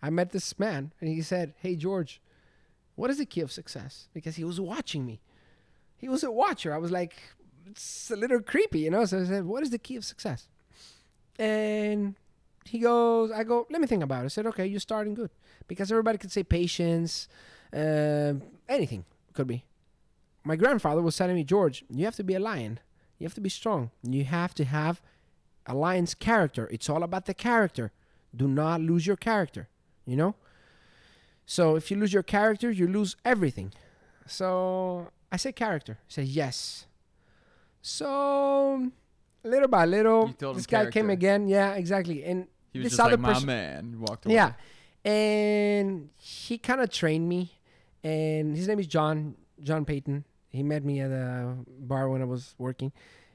I 0.02 0.10
met 0.10 0.30
this 0.30 0.58
man 0.58 0.92
and 1.00 1.08
he 1.08 1.22
said, 1.22 1.54
Hey, 1.58 1.76
George, 1.76 2.20
what 2.94 3.10
is 3.10 3.18
the 3.18 3.26
key 3.26 3.40
of 3.40 3.52
success? 3.52 4.08
Because 4.12 4.36
he 4.36 4.44
was 4.44 4.60
watching 4.60 5.06
me. 5.06 5.20
He 5.96 6.08
was 6.08 6.22
a 6.22 6.30
watcher. 6.30 6.74
I 6.74 6.78
was 6.78 6.90
like, 6.90 7.14
It's 7.66 8.10
a 8.10 8.16
little 8.16 8.40
creepy, 8.40 8.80
you 8.80 8.90
know? 8.90 9.04
So 9.04 9.20
I 9.20 9.24
said, 9.24 9.44
What 9.44 9.62
is 9.62 9.70
the 9.70 9.78
key 9.78 9.96
of 9.96 10.04
success? 10.04 10.48
And 11.38 12.14
he 12.64 12.78
goes, 12.78 13.30
I 13.30 13.44
go, 13.44 13.66
let 13.70 13.80
me 13.80 13.86
think 13.86 14.02
about 14.02 14.22
it. 14.22 14.26
I 14.26 14.28
said, 14.28 14.46
okay, 14.46 14.66
you're 14.66 14.80
starting 14.80 15.14
good. 15.14 15.30
Because 15.68 15.90
everybody 15.90 16.18
could 16.18 16.32
say 16.32 16.42
patience, 16.42 17.28
uh, 17.74 18.34
anything 18.68 19.04
could 19.32 19.46
be. 19.46 19.64
My 20.44 20.56
grandfather 20.56 21.02
was 21.02 21.16
telling 21.16 21.34
me, 21.34 21.44
George, 21.44 21.84
you 21.90 22.04
have 22.04 22.16
to 22.16 22.24
be 22.24 22.34
a 22.34 22.40
lion. 22.40 22.78
You 23.18 23.26
have 23.26 23.34
to 23.34 23.40
be 23.40 23.48
strong. 23.48 23.90
You 24.02 24.24
have 24.24 24.54
to 24.54 24.64
have 24.64 25.02
a 25.66 25.74
lion's 25.74 26.14
character. 26.14 26.68
It's 26.70 26.88
all 26.90 27.02
about 27.02 27.26
the 27.26 27.34
character. 27.34 27.92
Do 28.34 28.48
not 28.48 28.80
lose 28.80 29.06
your 29.06 29.16
character, 29.16 29.68
you 30.06 30.16
know? 30.16 30.34
So 31.46 31.76
if 31.76 31.90
you 31.90 31.96
lose 31.96 32.12
your 32.12 32.22
character, 32.22 32.70
you 32.70 32.86
lose 32.88 33.16
everything. 33.24 33.72
So 34.26 35.08
I 35.30 35.36
say 35.36 35.52
character. 35.52 35.98
He 36.06 36.12
said 36.14 36.26
yes. 36.26 36.86
So 37.82 38.90
little 39.42 39.68
by 39.68 39.84
little, 39.84 40.28
You 40.28 40.32
told 40.32 40.52
him 40.54 40.56
this 40.56 40.66
guy 40.66 40.90
came 40.90 41.10
again. 41.10 41.48
Yeah, 41.48 41.74
exactly. 41.74 42.24
And 42.24 42.46
He 42.72 42.78
was 42.78 42.86
this 42.86 42.92
just 42.92 42.98
like 43.00 43.12
other 43.12 43.18
my 43.22 43.40
man. 43.44 44.00
Walked 44.00 44.26
away. 44.26 44.34
yeah. 44.36 44.52
And 45.04 46.08
he 46.16 46.56
kind 46.58 46.80
of 46.80 46.90
trained 46.90 47.28
me. 47.28 47.58
And 48.02 48.56
his 48.56 48.68
name 48.68 48.78
is 48.80 48.86
John, 48.86 49.36
John 49.62 49.84
Payton. 49.84 50.24
He 50.48 50.62
met 50.62 50.84
me 50.84 51.00
at 51.00 51.10
a 51.10 51.56
bar 51.68 52.08
when 52.08 52.22
I 52.22 52.24
was 52.24 52.54
working. 52.58 52.92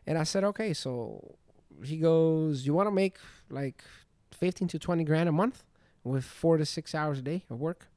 And 0.08 0.18
I 0.18 0.24
said, 0.24 0.44
okay, 0.46 0.74
so 0.74 1.36
he 1.84 1.98
goes, 1.98 2.66
you 2.66 2.74
want 2.74 2.88
to 2.88 2.92
make 2.92 3.18
like 3.50 3.84
15 4.32 4.68
to 4.70 4.80
20 4.80 5.04
grand 5.04 5.30
a 5.30 5.32
month 5.32 5.64
with 6.04 6.24
four 6.26 6.58
to 6.58 6.66
six 6.66 6.94
hours 6.96 7.20
a 7.20 7.22
day 7.22 7.44
of 7.50 7.60
work? 7.60 7.88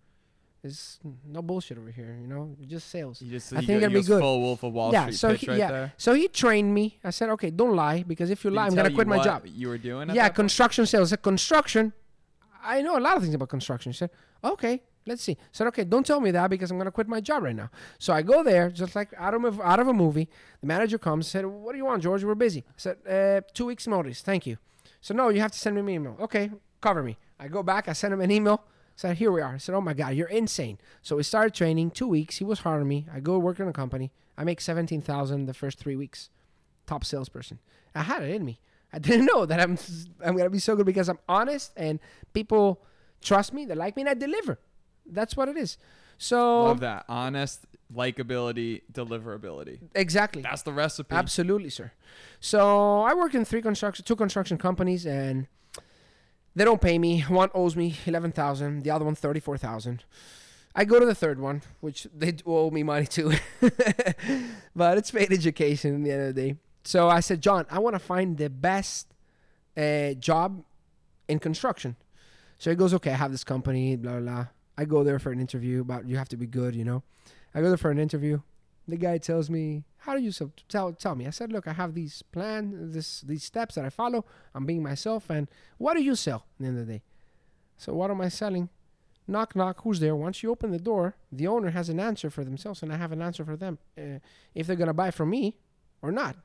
It's 0.65 1.01
no 1.27 1.43
bullshit 1.43 1.77
over 1.77 1.91
here, 1.91 2.17
you 2.21 2.29
know, 2.29 2.55
just 2.69 2.89
sales. 2.89 3.19
He 3.19 3.29
just 3.29 3.53
I 3.53 3.63
think 3.63 3.81
go- 3.81 3.89
he 3.89 3.95
be 3.95 4.03
good. 4.03 4.21
Full 4.21 4.41
Wolf 4.41 4.63
of 4.63 4.73
Wall 4.73 4.93
Yeah, 4.93 5.03
Street 5.07 5.17
so 5.17 5.35
he- 5.35 5.47
right 5.49 5.59
yeah. 5.59 5.71
there. 5.73 5.93
So 5.97 6.15
he 6.15 6.29
trained 6.29 6.73
me. 6.73 7.01
I 7.03 7.11
said, 7.11 7.31
okay, 7.31 7.51
don't 7.51 7.75
lie 7.75 8.05
because 8.05 8.31
if 8.31 8.45
you 8.45 8.51
Did 8.51 8.57
lie, 8.57 8.67
I'm 8.67 8.75
going 8.75 8.89
to 8.89 8.95
quit 8.95 9.09
my 9.09 9.23
job. 9.25 9.43
You 9.45 9.69
were 9.69 9.79
doing. 9.79 10.09
Yeah, 10.11 10.15
that 10.15 10.23
point? 10.29 10.35
construction 10.37 10.87
sales. 10.87 11.09
I 11.09 11.17
said, 11.17 11.23
construction. 11.23 11.93
I 12.63 12.81
know 12.81 12.97
a 12.97 13.01
lot 13.01 13.17
of 13.17 13.23
things 13.25 13.35
about 13.35 13.49
construction. 13.49 13.91
He 13.91 13.97
said, 13.99 14.11
okay, 14.45 14.83
let's 15.07 15.23
see. 15.23 15.33
I 15.33 15.45
said, 15.53 15.67
okay, 15.69 15.85
don't 15.85 16.07
tell 16.07 16.21
me 16.21 16.31
that 16.31 16.51
because 16.51 16.71
I'm 16.71 16.79
gonna 16.79 16.91
quit 16.91 17.09
my 17.09 17.21
job 17.21 17.43
right 17.43 17.57
now. 17.57 17.71
So 17.99 18.13
I 18.13 18.23
go 18.23 18.43
there, 18.43 18.71
just 18.71 18.95
like 18.95 19.13
out 19.17 19.35
of 19.35 19.61
out 19.61 19.81
of 19.81 19.89
a 19.89 19.93
movie. 19.93 20.29
The 20.61 20.67
manager 20.67 20.99
comes, 20.99 21.27
said, 21.27 21.47
what 21.47 21.73
do 21.73 21.79
you 21.79 21.85
want, 21.85 22.03
George? 22.03 22.25
We're 22.25 22.35
busy. 22.35 22.65
I 22.69 22.73
said, 22.77 22.97
uh, 23.09 23.41
two 23.55 23.67
weeks 23.67 23.87
notice, 23.87 24.21
thank 24.21 24.47
you. 24.47 24.59
So 25.01 25.15
no, 25.15 25.29
you 25.29 25.41
have 25.41 25.53
to 25.53 25.59
send 25.59 25.77
me 25.77 25.81
an 25.81 25.89
email. 25.89 26.17
Okay, 26.21 26.51
cover 26.81 27.03
me. 27.03 27.17
I 27.39 27.49
go 27.49 27.63
back. 27.63 27.89
I 27.89 27.93
send 27.93 28.15
him 28.15 28.21
an 28.21 28.31
email. 28.31 28.65
Said, 28.95 29.17
here 29.17 29.33
we 29.33 29.41
are. 29.41 29.55
I 29.55 29.59
said, 29.59 29.75
oh 29.75 29.81
my 29.81 29.95
god, 29.95 30.15
you're 30.15 30.29
insane. 30.29 30.79
So 31.01 31.17
we 31.17 31.23
started 31.23 31.55
training. 31.55 31.91
Two 31.91 32.07
weeks. 32.07 32.37
He 32.39 32.45
was 32.45 32.61
hiring 32.61 32.87
me. 32.87 33.07
I 33.13 33.21
go 33.21 33.39
work 33.39 33.59
in 33.59 33.67
a 33.67 33.73
company. 33.73 34.13
I 34.37 34.45
make 34.45 34.61
seventeen 34.61 35.03
thousand 35.03 35.47
the 35.47 35.55
first 35.55 35.79
three 35.79 35.97
weeks. 35.97 36.31
Top 36.87 37.05
salesperson. 37.05 37.59
I 37.95 38.03
had 38.03 38.23
it 38.23 38.35
in 38.35 38.45
me. 38.45 38.61
I 38.93 38.99
didn't 38.99 39.27
know 39.27 39.47
that 39.47 39.61
I'm 39.61 39.79
I'm 40.25 40.37
gonna 40.37 40.51
be 40.51 40.59
so 40.59 40.77
good 40.77 40.87
because 40.87 41.09
I'm 41.09 41.19
honest 41.29 41.73
and 41.77 41.99
people 42.33 42.83
trust 43.21 43.53
me. 43.53 43.65
They 43.65 43.75
like 43.75 43.97
me 43.97 44.03
and 44.03 44.11
I 44.11 44.15
deliver. 44.15 44.59
That's 45.07 45.37
what 45.37 45.49
it 45.49 45.57
is. 45.57 45.79
So 46.19 46.65
Love 46.65 46.81
that. 46.81 47.05
Honest, 47.09 47.67
likability, 47.95 48.83
deliverability. 48.93 49.79
exactly. 49.95 50.43
That's 50.43 50.63
the 50.63 50.73
recipe. 50.73 51.15
Absolutely, 51.15 51.71
sir. 51.71 51.93
So 52.41 53.03
I 53.03 53.15
work 53.15 53.35
in 53.35 53.45
three 53.45 53.63
construction, 53.63 54.05
two 54.05 54.17
construction 54.17 54.57
companies, 54.59 55.05
and 55.07 55.47
they 56.55 56.65
don't 56.65 56.81
pay 56.81 56.99
me. 56.99 57.21
One 57.23 57.51
owes 57.55 57.75
me 57.77 57.97
eleven 58.07 58.31
thousand, 58.33 58.83
the 58.85 58.91
other 58.91 59.05
one 59.05 59.15
thirty 59.15 59.41
four 59.41 59.57
thousand. 59.59 60.05
I 60.75 60.85
go 60.85 60.99
to 60.99 61.05
the 61.05 61.15
third 61.15 61.39
one, 61.39 61.63
which 61.81 62.07
they 62.17 62.33
do 62.33 62.45
owe 62.47 62.71
me 62.71 62.83
money 62.83 63.07
too, 63.07 63.33
but 64.75 64.97
it's 64.99 65.11
paid 65.11 65.31
education 65.33 65.95
in 65.95 66.03
the 66.03 66.13
end 66.13 66.23
of 66.29 66.35
the 66.35 66.43
day. 66.43 66.57
So 66.85 67.09
I 67.09 67.21
said, 67.21 67.43
John, 67.43 67.67
I 67.71 67.79
want 67.79 67.95
to 67.95 67.99
find 68.01 68.39
the 68.39 68.49
best 68.49 69.07
uh, 69.77 70.15
job 70.15 70.63
in 71.29 71.39
construction. 71.39 71.97
So 72.59 72.71
he 72.71 72.77
goes, 72.77 72.95
okay, 72.95 73.11
I 73.11 73.17
have 73.17 73.33
this 73.33 73.45
company, 73.45 73.97
blah 73.97 74.13
blah. 74.13 74.21
blah. 74.21 74.47
I 74.77 74.85
go 74.85 75.05
there 75.05 75.19
for 75.19 75.31
an 75.33 75.41
interview, 75.41 75.85
but 75.85 76.07
you 76.07 76.17
have 76.17 76.29
to 76.31 76.37
be 76.37 76.47
good, 76.47 76.75
you 76.75 76.85
know. 76.85 77.03
I 77.55 77.61
go 77.61 77.69
there 77.69 77.77
for 77.77 77.91
an 77.91 77.99
interview. 77.99 78.41
The 78.89 78.97
guy 78.97 79.19
tells 79.19 79.49
me, 79.49 79.85
"How 79.99 80.17
do 80.17 80.23
you 80.23 80.33
so 80.33 80.51
tell 80.69 80.93
tell 80.93 81.15
me?" 81.15 81.27
I 81.27 81.31
said, 81.31 81.53
"Look, 81.53 81.69
I 81.69 81.73
have 81.73 81.95
these 81.95 82.23
plan, 82.23 82.93
this 82.93 83.21
these 83.21 83.45
steps 83.45 83.75
that 83.77 83.85
I 83.85 83.91
follow. 83.91 84.25
I'm 84.55 84.67
being 84.67 84.83
myself. 84.83 85.31
And 85.31 85.49
what 85.79 85.95
do 85.97 86.03
you 86.03 86.15
sell?" 86.17 86.47
At 86.55 86.59
the 86.59 86.67
end 86.67 86.79
of 86.79 86.87
the 86.87 86.93
day, 86.95 87.03
so 87.77 87.95
what 87.95 88.11
am 88.11 88.21
I 88.21 88.29
selling? 88.29 88.71
Knock 89.29 89.55
knock. 89.55 89.83
Who's 89.83 90.01
there? 90.01 90.17
Once 90.17 90.43
you 90.43 90.51
open 90.51 90.73
the 90.73 90.81
door, 90.81 91.15
the 91.31 91.47
owner 91.47 91.71
has 91.71 91.89
an 91.89 92.01
answer 92.01 92.29
for 92.29 92.45
themselves, 92.45 92.83
and 92.83 92.93
I 92.93 92.97
have 92.97 93.13
an 93.13 93.23
answer 93.23 93.45
for 93.45 93.57
them. 93.57 93.79
Uh, 93.97 94.19
if 94.55 94.67
they're 94.67 94.75
gonna 94.75 94.95
buy 94.95 95.11
from 95.13 95.31
me 95.31 95.59
or 96.01 96.11
not. 96.11 96.37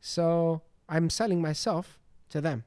So 0.00 0.62
I'm 0.88 1.10
selling 1.10 1.40
myself 1.40 2.00
to 2.30 2.40
them. 2.40 2.64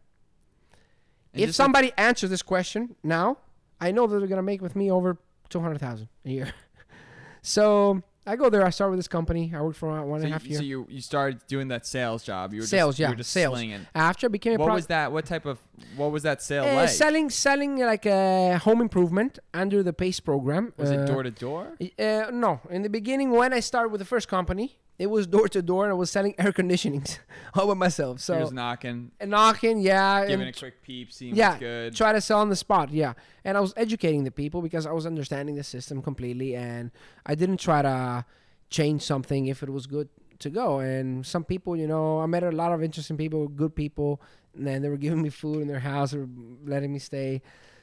And 1.33 1.41
if 1.41 1.49
just 1.49 1.59
like- 1.59 1.65
somebody 1.65 1.91
answers 1.97 2.29
this 2.29 2.41
question 2.41 2.95
now, 3.03 3.39
I 3.79 3.91
know 3.91 4.07
that 4.07 4.17
they're 4.19 4.27
gonna 4.27 4.41
make 4.41 4.61
with 4.61 4.75
me 4.75 4.91
over 4.91 5.17
two 5.49 5.59
hundred 5.59 5.79
thousand 5.79 6.09
a 6.25 6.29
year. 6.29 6.53
so 7.41 8.01
I 8.25 8.35
go 8.35 8.49
there. 8.49 8.65
I 8.65 8.71
start 8.71 8.91
with 8.91 8.99
this 8.99 9.07
company. 9.07 9.53
I 9.55 9.61
worked 9.61 9.77
for 9.77 9.89
one 10.03 10.21
and 10.21 10.21
so 10.21 10.25
a 10.25 10.27
you, 10.27 10.33
half 10.33 10.45
years. 10.45 10.59
so 10.59 10.63
you 10.65 10.85
you 10.89 11.01
started 11.01 11.39
doing 11.47 11.69
that 11.69 11.85
sales 11.85 12.23
job. 12.23 12.53
You 12.53 12.61
were 12.61 12.65
Sales, 12.67 12.93
just, 12.95 12.99
you 12.99 13.03
yeah, 13.05 13.09
were 13.11 13.15
just 13.15 13.31
sales. 13.31 13.55
slinging. 13.55 13.85
After 13.95 14.27
I 14.27 14.29
became 14.29 14.55
a 14.55 14.57
What 14.57 14.65
pro- 14.65 14.75
was 14.75 14.87
that? 14.87 15.11
What 15.11 15.25
type 15.25 15.45
of 15.45 15.59
what 15.95 16.11
was 16.11 16.23
that 16.23 16.41
sale 16.41 16.65
uh, 16.65 16.73
like? 16.73 16.89
selling 16.89 17.29
selling 17.29 17.77
like 17.79 18.05
a 18.05 18.57
home 18.57 18.81
improvement 18.81 19.39
under 19.53 19.81
the 19.83 19.93
PACE 19.93 20.19
program. 20.19 20.73
was 20.77 20.91
it 20.91 20.99
Uh, 20.99 21.05
door 21.05 21.23
to 21.23 21.31
door? 21.31 21.73
Uh, 21.99 22.29
no, 22.33 22.59
in 22.69 22.81
the 22.81 22.89
beginning 22.89 23.31
when 23.31 23.53
I 23.53 23.61
started 23.61 23.89
with 23.93 23.99
the 23.99 24.05
first 24.05 24.27
company, 24.27 24.77
it 24.99 25.07
was 25.07 25.27
door 25.27 25.47
to 25.49 25.61
door 25.61 25.83
and 25.83 25.91
I 25.91 25.95
was 25.95 26.09
selling 26.09 26.33
air 26.39 26.51
conditionings 26.51 27.19
all 27.53 27.67
by 27.67 27.73
myself. 27.75 28.19
So, 28.19 28.33
So 28.33 28.39
just 28.39 28.53
knocking, 28.53 29.11
and 29.19 29.31
knocking, 29.31 29.79
yeah, 29.79 30.25
giving 30.25 30.47
and 30.47 30.55
a 30.55 30.59
quick 30.59 30.81
peep, 30.81 31.11
seeing 31.11 31.35
yeah, 31.35 31.49
what's 31.49 31.59
good. 31.59 31.95
try 31.95 32.13
to 32.13 32.21
sell 32.21 32.39
on 32.39 32.49
the 32.49 32.55
spot, 32.55 32.91
yeah. 32.91 33.13
And 33.45 33.57
I 33.57 33.59
was 33.59 33.73
educating 33.77 34.23
the 34.23 34.31
people 34.31 34.61
because 34.61 34.85
I 34.85 34.91
was 34.91 35.05
understanding 35.05 35.55
the 35.55 35.63
system 35.63 36.01
completely, 36.01 36.55
and 36.55 36.91
I 37.25 37.35
didn't 37.35 37.57
try 37.57 37.81
to 37.81 38.25
change 38.69 39.03
something 39.03 39.45
if 39.47 39.61
it 39.61 39.69
was 39.69 39.85
good 39.87 40.09
to 40.39 40.49
go. 40.49 40.79
And 40.79 41.25
some 41.25 41.43
people, 41.43 41.75
you 41.75 41.87
know, 41.87 42.19
I 42.19 42.25
met 42.25 42.43
a 42.43 42.51
lot 42.51 42.71
of 42.73 42.83
interesting 42.83 43.17
people, 43.17 43.47
good 43.47 43.75
people, 43.75 44.21
and 44.55 44.65
then 44.65 44.81
they 44.81 44.89
were 44.89 44.97
giving 44.97 45.21
me 45.21 45.29
food 45.29 45.61
in 45.61 45.67
their 45.67 45.79
house 45.79 46.13
or 46.13 46.27
letting 46.65 46.91
me 46.91 46.99
stay. 46.99 47.41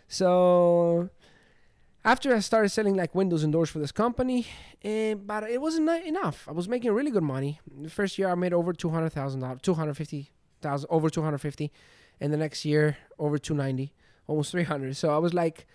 So 0.09 1.09
after 2.05 2.35
I 2.35 2.41
started 2.41 2.69
selling 2.69 2.97
like 2.97 3.15
windows 3.15 3.45
and 3.45 3.53
doors 3.53 3.71
for 3.71 3.79
this 3.79 3.93
company, 3.93 4.47
eh, 4.83 5.15
but 5.15 5.45
it 5.45 5.61
wasn't 5.61 5.89
enough. 6.05 6.47
I 6.47 6.53
was 6.53 6.69
making 6.69 6.93
really 6.93 7.11
good 7.11 7.23
money. 7.23 7.61
The 7.81 7.89
first 7.89 8.19
year 8.19 8.29
I 8.29 8.35
made 8.35 8.53
over 8.53 8.73
two 8.73 8.91
hundred 8.91 9.11
thousand 9.11 9.41
dollars, 9.41 9.61
two 9.63 9.75
hundred 9.75 9.95
fifty 9.95 10.31
thousand, 10.61 10.89
over 10.91 11.09
two 11.09 11.23
hundred 11.23 11.39
fifty, 11.39 11.73
and 12.21 12.33
the 12.33 12.37
next 12.37 12.65
year 12.65 12.99
over 13.19 13.39
two 13.39 13.55
ninety, 13.55 13.93
almost 14.27 14.51
three 14.51 14.65
hundred. 14.65 14.97
So 14.97 15.15
I 15.15 15.19
was 15.19 15.33
like, 15.33 15.67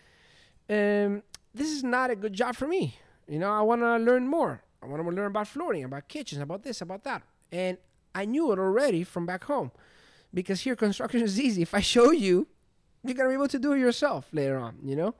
um, 0.69 1.23
this 1.53 1.71
is 1.71 1.83
not 1.83 2.11
a 2.11 2.15
good 2.15 2.33
job 2.33 2.55
for 2.55 2.67
me. 2.67 2.95
You 3.27 3.39
know, 3.39 3.51
I 3.51 3.61
want 3.61 3.81
to 3.81 3.97
learn 3.97 4.27
more. 4.27 4.61
I 4.81 4.85
want 4.85 5.03
to 5.03 5.09
learn 5.09 5.25
about 5.25 5.47
flooring, 5.47 5.83
about 5.83 6.07
kitchens, 6.07 6.41
about 6.41 6.63
this, 6.63 6.81
about 6.81 7.03
that, 7.03 7.23
and 7.51 7.77
I 8.13 8.25
knew 8.25 8.51
it 8.51 8.59
already 8.59 9.03
from 9.03 9.25
back 9.25 9.45
home, 9.45 9.71
because 10.33 10.61
here 10.61 10.75
construction 10.85 11.21
is 11.21 11.39
easy. 11.39 11.63
If 11.63 11.73
I 11.73 11.81
show 11.81 12.11
you, 12.11 12.47
you're 13.03 13.15
gonna 13.15 13.29
be 13.29 13.35
able 13.35 13.47
to 13.47 13.59
do 13.59 13.73
it 13.73 13.79
yourself 13.79 14.27
later 14.31 14.57
on. 14.59 14.77
You 14.83 14.95
know, 14.95 15.15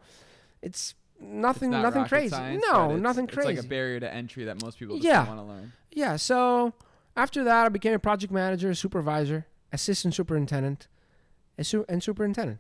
it's 0.62 0.96
nothing, 1.20 1.72
not 1.72 1.82
nothing 1.84 2.06
crazy. 2.06 2.30
science, 2.30 2.64
no, 2.72 2.86
it's- 2.86 3.02
nothing 3.02 3.26
it's 3.26 3.34
crazy. 3.34 3.56
like 3.56 3.66
a 3.66 3.68
barrier 3.68 4.00
to 4.00 4.14
entry 4.14 4.46
that 4.46 4.62
most 4.62 4.78
people 4.80 4.96
just 4.98 5.06
Yeah. 5.08 5.26
don't 5.26 5.36
want 5.38 5.48
to 5.48 5.54
learn. 5.54 5.74
Yeah, 5.92 6.16
so 6.16 6.74
after 7.16 7.44
that, 7.44 7.66
I 7.66 7.70
became 7.70 7.94
a 7.94 8.00
project 8.00 8.32
manager, 8.32 8.74
supervisor, 8.74 9.46
assistant 9.74 10.14
superintendent, 10.16 10.88
and, 11.58 11.66
su- 11.68 11.86
and 11.90 12.02
superintendent. 12.02 12.60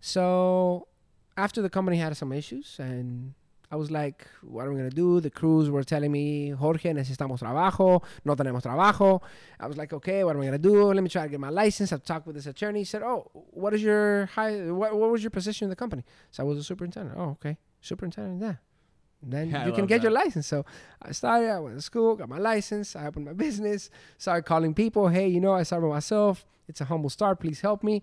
So 0.00 0.88
after 1.36 1.60
the 1.62 1.70
company 1.70 1.96
had 1.98 2.16
some 2.16 2.32
issues, 2.32 2.76
and 2.78 3.34
I 3.70 3.76
was 3.76 3.90
like, 3.90 4.26
what 4.42 4.66
are 4.66 4.70
we 4.70 4.76
going 4.78 4.88
to 4.88 4.94
do? 4.94 5.20
The 5.20 5.30
crews 5.30 5.68
were 5.68 5.82
telling 5.82 6.12
me, 6.12 6.50
Jorge, 6.50 6.92
necesitamos 6.92 7.40
trabajo, 7.40 8.02
no 8.24 8.36
tenemos 8.36 8.62
trabajo. 8.62 9.20
I 9.58 9.66
was 9.66 9.76
like, 9.76 9.92
okay, 9.92 10.22
what 10.22 10.36
am 10.36 10.42
I 10.42 10.46
going 10.46 10.52
to 10.62 10.68
do? 10.68 10.84
Let 10.92 11.02
me 11.02 11.08
try 11.08 11.24
to 11.24 11.28
get 11.28 11.40
my 11.40 11.48
license. 11.48 11.92
I 11.92 11.96
talked 11.98 12.26
with 12.26 12.36
this 12.36 12.46
attorney. 12.46 12.80
He 12.80 12.84
said, 12.84 13.02
oh, 13.02 13.28
what 13.50 13.74
is 13.74 13.82
your 13.82 14.26
high, 14.26 14.70
what, 14.70 14.96
what 14.96 15.10
was 15.10 15.22
your 15.22 15.30
position 15.30 15.64
in 15.66 15.70
the 15.70 15.76
company? 15.76 16.04
So 16.30 16.44
I 16.44 16.46
was 16.46 16.58
a 16.58 16.62
superintendent. 16.62 17.16
Oh, 17.18 17.30
okay. 17.30 17.56
Superintendent, 17.86 18.40
yeah. 18.42 18.54
Then 19.22 19.50
Yeah, 19.50 19.62
I 19.62 19.66
you 19.66 19.72
can 19.72 19.86
get 19.86 20.02
your 20.02 20.12
license. 20.12 20.46
So 20.46 20.64
I 21.02 21.12
started, 21.12 21.50
I 21.50 21.58
went 21.58 21.74
to 21.76 21.82
school, 21.82 22.16
got 22.16 22.28
my 22.28 22.38
license, 22.38 22.94
I 22.94 23.06
opened 23.06 23.24
my 23.26 23.32
business, 23.32 23.90
started 24.18 24.42
calling 24.44 24.74
people, 24.74 25.08
hey, 25.08 25.26
you 25.28 25.40
know, 25.40 25.52
I 25.52 25.62
started 25.64 25.86
myself. 25.86 26.44
It's 26.68 26.80
a 26.80 26.84
humble 26.84 27.10
start, 27.10 27.40
please 27.40 27.60
help 27.60 27.82
me. 27.82 28.02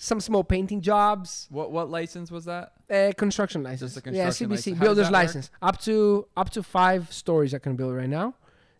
Some 0.00 0.20
small 0.20 0.44
painting 0.44 0.80
jobs, 0.80 1.48
What 1.50 1.72
what 1.72 1.90
license 1.90 2.30
was 2.30 2.44
that? 2.44 2.72
uh, 2.90 3.12
construction 3.16 3.62
license. 3.64 3.96
a 3.96 4.02
yeah, 4.12 4.28
CBC, 4.28 4.48
license. 4.50 4.78
Builder's 4.78 5.06
that 5.08 5.12
work? 5.12 5.22
license. 5.24 5.50
Up 5.60 5.76
to 5.82 6.28
up 6.36 6.50
to 6.50 6.62
five 6.62 7.12
stories 7.12 7.52
I 7.52 7.58
can 7.58 7.74
build 7.76 7.94
right 7.94 8.08
now. 8.08 8.34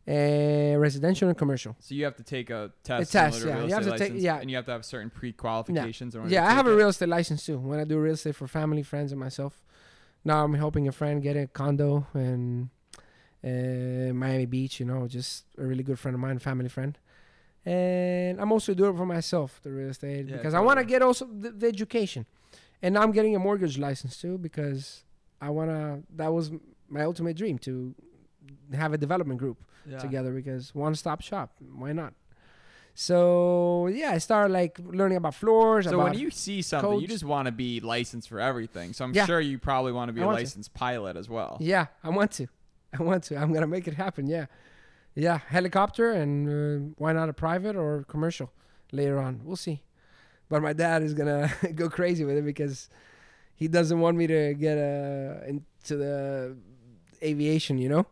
Uh, 0.09 0.77
residential 0.79 1.29
and 1.29 1.37
commercial. 1.37 1.77
So 1.81 1.94
you 1.94 2.05
have 2.05 2.16
to 2.16 2.22
take 2.22 2.48
a 2.48 2.72
test. 2.83 3.12
test, 3.12 3.44
yeah. 3.44 3.62
You 3.64 3.74
have 3.74 3.85
to 3.85 3.98
take- 3.98 4.14
yeah. 4.16 4.38
and 4.40 4.48
you 4.51 4.57
have 4.57 4.64
to 4.66 4.72
have 4.72 4.85
certain 4.85 5.11
pre-qualifications. 5.11 6.16
order 6.16 6.31
Yeah, 6.31 6.46
I 6.46 6.53
have 6.53 6.64
take 6.64 6.72
a 6.72 6.77
real 6.77 6.88
estate 6.88 7.11
license 7.11 7.44
too. 7.44 7.59
When 7.59 7.79
I 7.79 7.85
do 7.85 7.98
real 7.98 8.14
estate 8.14 8.35
for 8.35 8.46
family, 8.46 8.83
friends, 8.83 9.12
and 9.12 9.20
myself. 9.20 9.62
Now 10.29 10.45
I'm 10.45 10.53
helping 10.53 10.87
a 10.88 10.93
friend 10.93 11.23
get 11.23 11.37
a 11.38 11.47
condo 11.47 12.07
in 12.14 12.69
uh, 13.43 14.12
Miami 14.12 14.45
Beach. 14.45 14.79
You 14.79 14.85
know, 14.91 15.09
just 15.09 15.47
a 15.57 15.64
really 15.64 15.83
good 15.83 15.99
friend 15.99 16.14
of 16.14 16.21
mine, 16.21 16.38
family 16.38 16.69
friend. 16.69 16.99
and 17.64 18.38
I'm 18.41 18.53
also 18.53 18.75
doing 18.75 18.93
it 18.95 18.99
for 18.99 19.07
myself, 19.07 19.59
the 19.62 19.71
real 19.79 19.88
estate, 19.88 20.27
Yeah, 20.29 20.37
because 20.37 20.53
I 20.53 20.61
want 20.61 20.79
to 20.81 20.85
get 20.85 21.01
also 21.09 21.25
the, 21.45 21.51
the 21.61 21.67
education, 21.67 22.27
and 22.83 22.99
I'm 22.99 23.11
getting 23.19 23.35
a 23.37 23.38
mortgage 23.38 23.77
license 23.79 24.14
too 24.23 24.37
because 24.49 25.03
I 25.41 25.49
wanna. 25.57 26.03
That 26.21 26.31
was 26.38 26.45
my 26.97 27.03
ultimate 27.11 27.37
dream 27.43 27.57
to 27.61 27.95
have 28.83 28.93
a 28.93 28.99
development 28.99 29.38
group 29.41 29.59
Yeah. 29.87 29.99
together 30.07 30.31
because 30.41 30.75
one 30.75 30.95
stop 30.95 31.21
shop. 31.23 31.49
Why 31.83 31.93
not? 32.01 32.12
So 33.01 33.87
yeah, 33.87 34.11
I 34.11 34.19
started 34.19 34.53
like 34.53 34.77
learning 34.85 35.19
about 35.19 35.37
floors. 35.37 35.85
So 35.85 35.95
about 35.95 36.11
when 36.11 36.19
you 36.19 36.33
see 36.33 36.63
something, 36.63 36.99
you 36.99 37.07
just 37.07 37.23
want 37.23 37.47
to 37.47 37.53
be 37.53 37.79
licensed 37.79 38.29
for 38.29 38.41
everything. 38.41 38.93
So 38.93 39.05
I'm 39.05 39.15
Yeah. 39.15 39.25
sure 39.25 39.41
you 39.41 39.57
probably 39.57 39.93
want 39.93 40.09
to 40.09 40.13
be 40.13 40.21
I 40.21 40.25
a 40.25 40.27
want 40.27 40.39
to. 40.39 40.43
licensed 40.43 40.75
pilot 40.75 41.17
as 41.17 41.29
well. 41.29 41.59
Yeah, 41.61 41.87
I 42.03 42.09
want 42.09 42.33
to. 42.33 42.49
I 42.99 43.05
want 43.05 43.23
to. 43.29 43.37
I'm 43.37 43.53
gonna 43.53 43.69
make 43.69 43.87
it 43.87 43.95
happen. 43.95 44.27
Yeah, 44.27 44.47
yeah. 45.15 45.39
Helicopter 45.47 46.11
and 46.11 46.49
uh, 46.49 46.95
why 46.99 47.13
not 47.13 47.29
a 47.29 47.33
private 47.33 47.77
or 47.77 48.03
commercial 48.09 48.51
later 48.91 49.21
on? 49.21 49.43
We'll 49.45 49.55
see. 49.55 49.85
But 50.49 50.61
my 50.63 50.73
dad 50.73 51.05
is 51.05 51.15
gonna 51.15 51.53
go 51.77 51.89
crazy 51.89 52.25
with 52.25 52.37
it 52.37 52.45
because 52.45 52.89
he 53.55 53.69
doesn't 53.69 54.01
want 54.01 54.17
me 54.17 54.27
to 54.27 54.55
get 54.55 54.77
uh, 54.77 55.47
into 55.47 55.95
the 55.97 56.57
aviation. 57.23 57.79
You 57.79 57.91
know, 57.91 58.07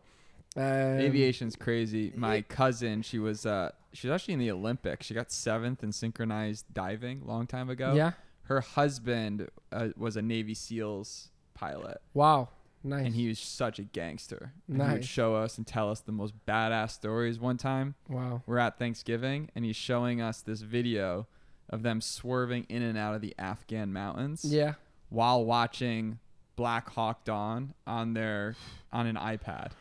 um, 0.55 0.63
Aviation's 1.09 1.57
crazy. 1.57 2.13
My 2.15 2.41
cousin, 2.41 3.01
she 3.01 3.19
was 3.19 3.45
uh 3.45 3.71
she 3.97 4.07
was 4.07 4.13
actually 4.21 4.35
in 4.35 4.39
the 4.39 4.51
Olympics. 4.51 5.05
She 5.07 5.13
got 5.13 5.31
seventh 5.31 5.83
in 5.83 5.91
synchronized 5.91 6.65
diving 6.73 7.21
a 7.23 7.27
long 7.27 7.47
time 7.47 7.69
ago. 7.69 7.93
Yeah. 7.95 8.11
Her 8.43 8.61
husband 8.61 9.49
uh, 9.71 9.89
was 9.97 10.15
a 10.15 10.21
Navy 10.21 10.53
SEALs 10.53 11.29
pilot, 11.53 11.99
Wow. 12.13 12.49
Nice. 12.83 13.05
and 13.07 13.15
he 13.15 13.27
was 13.27 13.39
such 13.39 13.79
a 13.79 13.83
gangster. 13.83 14.53
And 14.67 14.81
He 14.81 14.87
would 14.93 15.05
show 15.05 15.35
us 15.35 15.57
and 15.57 15.65
tell 15.65 15.89
us 15.89 15.99
the 16.01 16.11
most 16.11 16.33
badass 16.45 16.91
stories. 16.91 17.39
One 17.39 17.57
time, 17.57 17.95
wow. 18.07 18.43
we're 18.45 18.59
at 18.59 18.77
Thanksgiving, 18.77 19.49
and 19.55 19.65
he's 19.65 19.75
showing 19.75 20.21
us 20.21 20.41
this 20.41 20.61
video 20.61 21.27
of 21.69 21.81
them 21.83 21.99
swerving 21.99 22.65
in 22.69 22.81
and 22.83 22.97
out 22.97 23.15
of 23.15 23.21
the 23.21 23.33
Afghan 23.39 23.91
mountains 23.91 24.45
Yeah. 24.45 24.75
while 25.09 25.43
watching 25.43 26.19
Black 26.55 26.89
Hawk 26.91 27.25
Down 27.25 27.73
on 27.85 28.13
their 28.13 28.55
on 28.93 29.07
an 29.07 29.15
iPad. 29.15 29.71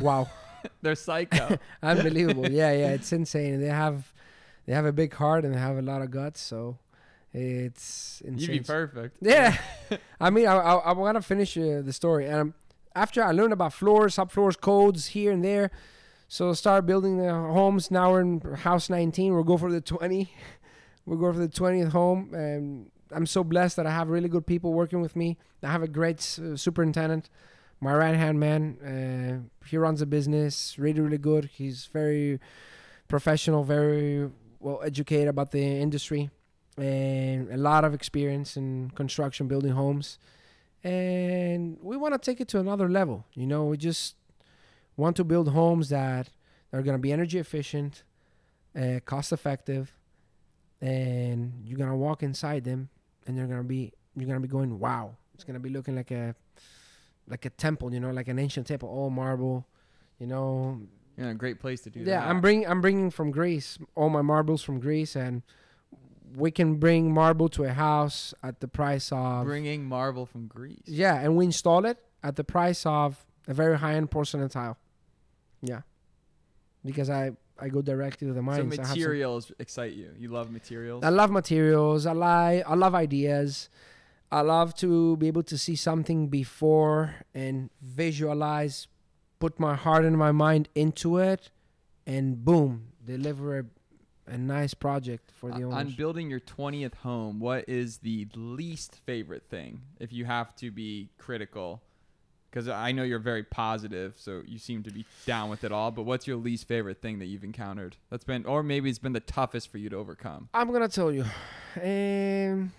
Wow. 0.00 0.28
They're 0.82 0.94
psycho. 0.94 1.58
Unbelievable. 1.82 2.50
yeah, 2.50 2.72
yeah. 2.72 2.90
It's 2.90 3.12
insane. 3.12 3.60
They 3.60 3.68
have 3.68 4.12
they 4.66 4.72
have 4.72 4.86
a 4.86 4.92
big 4.92 5.14
heart 5.14 5.44
and 5.44 5.54
they 5.54 5.58
have 5.58 5.76
a 5.76 5.82
lot 5.82 6.02
of 6.02 6.10
guts. 6.10 6.40
So 6.40 6.78
it's 7.32 8.22
insane. 8.24 8.54
You'd 8.54 8.62
be 8.62 8.66
perfect. 8.66 9.18
Yeah, 9.20 9.56
I 10.20 10.30
mean, 10.30 10.46
I 10.46 10.54
I, 10.54 10.74
I 10.76 10.92
want 10.92 11.16
to 11.16 11.22
finish 11.22 11.56
uh, 11.58 11.82
the 11.82 11.92
story, 11.92 12.26
and 12.26 12.40
um, 12.40 12.54
after 12.94 13.22
I 13.22 13.32
learned 13.32 13.52
about 13.52 13.72
floors, 13.72 14.16
subfloors, 14.16 14.58
codes 14.58 15.08
here 15.08 15.32
and 15.32 15.44
there, 15.44 15.70
so 16.28 16.52
start 16.52 16.86
building 16.86 17.18
the 17.18 17.32
homes. 17.32 17.90
Now 17.90 18.12
we're 18.12 18.20
in 18.20 18.40
house 18.40 18.88
19. 18.88 19.34
We'll 19.34 19.42
go 19.42 19.56
for 19.56 19.70
the 19.72 19.80
20. 19.80 20.32
we'll 21.06 21.18
go 21.18 21.32
for 21.32 21.40
the 21.40 21.48
20th 21.48 21.90
home, 21.90 22.32
and 22.32 22.90
I'm 23.10 23.26
so 23.26 23.42
blessed 23.42 23.76
that 23.76 23.86
I 23.86 23.90
have 23.90 24.08
really 24.08 24.28
good 24.28 24.46
people 24.46 24.72
working 24.72 25.00
with 25.00 25.16
me. 25.16 25.36
I 25.62 25.72
have 25.72 25.82
a 25.82 25.88
great 25.88 26.18
uh, 26.40 26.56
superintendent, 26.56 27.30
my 27.84 27.94
right 27.94 28.16
hand 28.16 28.40
man. 28.40 28.62
Uh, 28.80 29.66
he 29.66 29.76
runs 29.76 30.00
a 30.00 30.06
business, 30.06 30.78
really, 30.78 31.00
really 31.00 31.18
good. 31.18 31.50
He's 31.52 31.86
very 31.92 32.40
professional, 33.08 33.62
very 33.62 34.30
well 34.58 34.80
educated 34.82 35.28
about 35.28 35.50
the 35.50 35.62
industry 35.62 36.30
and 36.78 37.50
a 37.52 37.56
lot 37.56 37.84
of 37.84 37.92
experience 37.92 38.56
in 38.56 38.90
construction, 38.94 39.46
building 39.46 39.72
homes. 39.72 40.18
And 40.82 41.78
we 41.82 41.96
want 41.96 42.14
to 42.14 42.18
take 42.18 42.40
it 42.40 42.48
to 42.48 42.58
another 42.58 42.88
level. 42.88 43.26
You 43.34 43.46
know, 43.46 43.66
we 43.66 43.76
just 43.76 44.16
want 44.96 45.16
to 45.16 45.24
build 45.24 45.48
homes 45.50 45.90
that 45.90 46.30
are 46.72 46.82
going 46.82 46.96
to 46.96 47.02
be 47.02 47.12
energy 47.12 47.38
efficient, 47.38 48.02
uh, 48.74 49.00
cost 49.04 49.30
effective, 49.30 49.92
and 50.80 51.62
you're 51.64 51.78
going 51.78 51.90
to 51.90 51.96
walk 51.96 52.22
inside 52.22 52.64
them 52.64 52.88
and 53.26 53.36
they're 53.36 53.46
going 53.46 53.62
to 53.62 53.68
be 53.68 53.92
you're 54.16 54.26
going 54.26 54.40
to 54.40 54.46
be 54.46 54.50
going, 54.50 54.78
"Wow." 54.78 55.16
It's 55.34 55.42
going 55.42 55.54
to 55.54 55.60
be 55.60 55.70
looking 55.70 55.96
like 55.96 56.12
a 56.12 56.36
like 57.28 57.44
a 57.44 57.50
temple, 57.50 57.92
you 57.94 58.00
know, 58.00 58.10
like 58.10 58.28
an 58.28 58.38
ancient 58.38 58.66
temple, 58.66 58.88
all 58.88 59.10
marble, 59.10 59.66
you 60.18 60.26
know, 60.26 60.80
Yeah, 61.16 61.30
a 61.30 61.34
great 61.34 61.58
place 61.60 61.80
to 61.82 61.90
do 61.90 62.00
yeah, 62.00 62.20
that. 62.20 62.28
I'm 62.28 62.40
bringing 62.40 62.66
I'm 62.66 62.80
bringing 62.80 63.10
from 63.10 63.30
Greece 63.30 63.78
all 63.94 64.10
my 64.10 64.22
marbles 64.22 64.62
from 64.62 64.80
Greece, 64.80 65.16
and 65.16 65.42
we 66.36 66.50
can 66.50 66.76
bring 66.76 67.12
marble 67.12 67.48
to 67.50 67.64
a 67.64 67.72
house 67.72 68.34
at 68.42 68.60
the 68.60 68.68
price 68.68 69.12
of 69.12 69.44
bringing 69.44 69.84
marble 69.84 70.26
from 70.26 70.46
Greece. 70.48 70.82
yeah, 70.86 71.20
and 71.20 71.36
we 71.36 71.44
install 71.46 71.84
it 71.86 71.98
at 72.22 72.36
the 72.36 72.44
price 72.44 72.84
of 72.86 73.24
a 73.46 73.54
very 73.54 73.78
high 73.78 73.94
end 73.94 74.10
porcelain 74.10 74.48
tile. 74.48 74.76
Yeah, 75.62 75.82
because 76.84 77.08
I 77.08 77.32
I 77.58 77.68
go 77.68 77.80
directly 77.82 78.26
to 78.26 78.34
the 78.34 78.38
So 78.40 78.42
mines. 78.42 78.74
Some- 78.76 78.84
materials 78.88 79.52
excite 79.58 79.92
you. 79.94 80.10
You 80.18 80.28
love 80.28 80.50
materials. 80.50 81.04
I 81.04 81.08
love 81.10 81.30
materials. 81.30 82.04
I 82.06 82.12
like. 82.12 82.64
I 82.68 82.74
love 82.74 82.94
ideas. 82.94 83.68
I 84.32 84.40
love 84.40 84.74
to 84.76 85.16
be 85.18 85.28
able 85.28 85.42
to 85.44 85.56
see 85.58 85.76
something 85.76 86.28
before 86.28 87.14
and 87.34 87.70
visualize, 87.80 88.88
put 89.38 89.60
my 89.60 89.74
heart 89.74 90.04
and 90.04 90.16
my 90.18 90.32
mind 90.32 90.68
into 90.74 91.18
it, 91.18 91.50
and 92.06 92.44
boom, 92.44 92.88
deliver 93.06 93.58
a, 93.60 93.64
a 94.26 94.36
nice 94.38 94.74
project 94.74 95.30
for 95.38 95.50
the 95.50 95.56
Uh, 95.62 95.66
owners. 95.68 95.74
on 95.74 95.90
building 95.92 96.30
your 96.30 96.40
20th 96.40 96.94
home, 96.96 97.38
what 97.40 97.68
is 97.68 97.98
the 97.98 98.26
least 98.34 98.96
favorite 99.06 99.44
thing 99.48 99.82
if 100.00 100.12
you 100.12 100.24
have 100.24 100.54
to 100.56 100.70
be 100.70 101.10
critical? 101.18 101.80
Because 102.50 102.68
I 102.68 102.92
know 102.92 103.02
you're 103.02 103.18
very 103.18 103.42
positive, 103.42 104.14
so 104.16 104.42
you 104.46 104.58
seem 104.58 104.84
to 104.84 104.90
be 104.92 105.04
down 105.26 105.50
with 105.50 105.64
it 105.64 105.72
all. 105.72 105.90
But 105.90 106.04
what's 106.04 106.26
your 106.28 106.36
least 106.36 106.68
favorite 106.68 107.02
thing 107.02 107.18
that 107.18 107.26
you've 107.26 107.42
encountered? 107.42 107.96
That's 108.10 108.22
been, 108.22 108.46
or 108.46 108.62
maybe 108.62 108.88
it's 108.88 109.00
been 109.00 109.12
the 109.12 109.18
toughest 109.18 109.72
for 109.72 109.78
you 109.78 109.90
to 109.90 109.96
overcome. 109.96 110.48
I'm 110.54 110.70
gonna 110.72 110.86
tell 110.88 111.10
you, 111.10 111.24
um, 111.82 112.70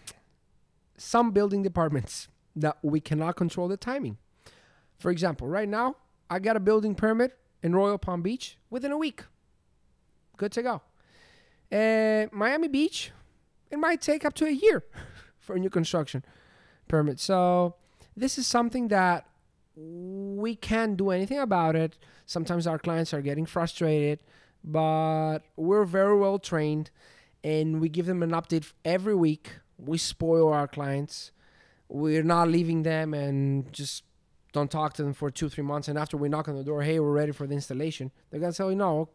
some 0.98 1.32
building 1.32 1.64
departments 1.64 2.28
that 2.56 2.78
we 2.82 3.00
cannot 3.00 3.36
control 3.36 3.68
the 3.68 3.78
timing. 3.78 4.18
For 4.98 5.12
example, 5.12 5.48
right 5.48 5.68
now 5.68 5.98
I 6.30 6.40
got 6.40 6.56
a 6.56 6.60
building 6.60 6.96
permit 6.96 7.38
in 7.62 7.76
Royal 7.76 7.98
Palm 7.98 8.22
Beach 8.22 8.58
within 8.70 8.92
a 8.92 8.98
week. 8.98 9.24
Good 10.38 10.52
to 10.54 10.64
go. 10.64 10.82
Uh, 11.72 12.28
Miami 12.32 12.68
Beach, 12.68 13.12
it 13.70 13.78
might 13.78 14.02
take 14.02 14.24
up 14.26 14.34
to 14.36 14.46
a 14.46 14.52
year 14.52 14.84
for 15.40 15.56
a 15.56 15.60
new 15.60 15.70
construction 15.70 16.24
permit. 16.88 17.20
So 17.20 17.76
this 18.16 18.38
is 18.38 18.48
something 18.48 18.88
that 18.90 19.26
we 19.76 20.56
can't 20.56 20.96
do 20.96 21.10
anything 21.10 21.40
about 21.40 21.76
it. 21.76 21.98
Sometimes 22.26 22.66
our 22.66 22.80
clients 22.80 23.14
are 23.14 23.22
getting 23.22 23.46
frustrated, 23.46 24.20
but 24.64 25.40
we're 25.56 25.86
very 25.86 26.18
well 26.18 26.40
trained 26.40 26.92
and 27.44 27.80
we 27.80 27.90
give 27.90 28.06
them 28.06 28.24
an 28.24 28.32
update 28.32 28.72
every 28.84 29.16
week. 29.16 29.60
We 29.78 29.98
spoil 29.98 30.52
our 30.52 30.68
clients. 30.68 31.32
We're 31.88 32.24
not 32.24 32.48
leaving 32.50 32.84
them 32.84 33.14
and 33.14 33.72
just 33.72 34.04
don't 34.54 34.72
talk 34.72 34.94
to 34.94 35.04
them 35.04 35.14
for 35.14 35.30
two, 35.30 35.50
three 35.50 35.64
months. 35.64 35.88
And 35.88 35.98
after 36.00 36.18
we 36.18 36.30
knock 36.30 36.48
on 36.48 36.56
the 36.56 36.64
door, 36.64 36.82
hey, 36.82 37.00
we're 37.00 37.12
ready 37.12 37.32
for 37.32 37.46
the 37.46 37.54
installation, 37.54 38.12
they're 38.32 38.40
to 38.40 38.52
tell 38.54 38.70
you, 38.72 38.76
no, 38.78 39.10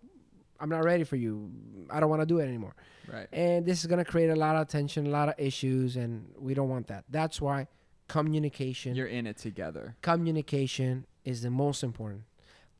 I'm 0.61 0.69
not 0.69 0.85
ready 0.85 1.05
for 1.05 1.17
you. 1.17 1.51
I 1.89 1.99
don't 2.01 2.11
want 2.11 2.23
to 2.23 2.27
do 2.27 2.39
it 2.39 2.45
anymore. 2.45 2.75
Right. 3.11 3.27
And 3.33 3.65
this 3.65 3.81
is 3.81 3.87
going 3.87 4.05
to 4.05 4.11
create 4.11 4.29
a 4.31 4.37
lot 4.37 4.55
of 4.57 4.69
tension, 4.69 5.07
a 5.07 5.11
lot 5.11 5.29
of 5.31 5.35
issues, 5.39 5.97
and 5.97 6.31
we 6.39 6.55
don't 6.55 6.69
want 6.69 6.87
that. 6.89 7.05
That's 7.09 7.41
why 7.41 7.67
communication 8.09 8.95
You're 8.95 9.07
in 9.07 9.27
it 9.27 9.39
together. 9.39 9.97
communication 10.03 11.07
is 11.25 11.43
the 11.43 11.51
most 11.51 11.83
important. 11.83 12.23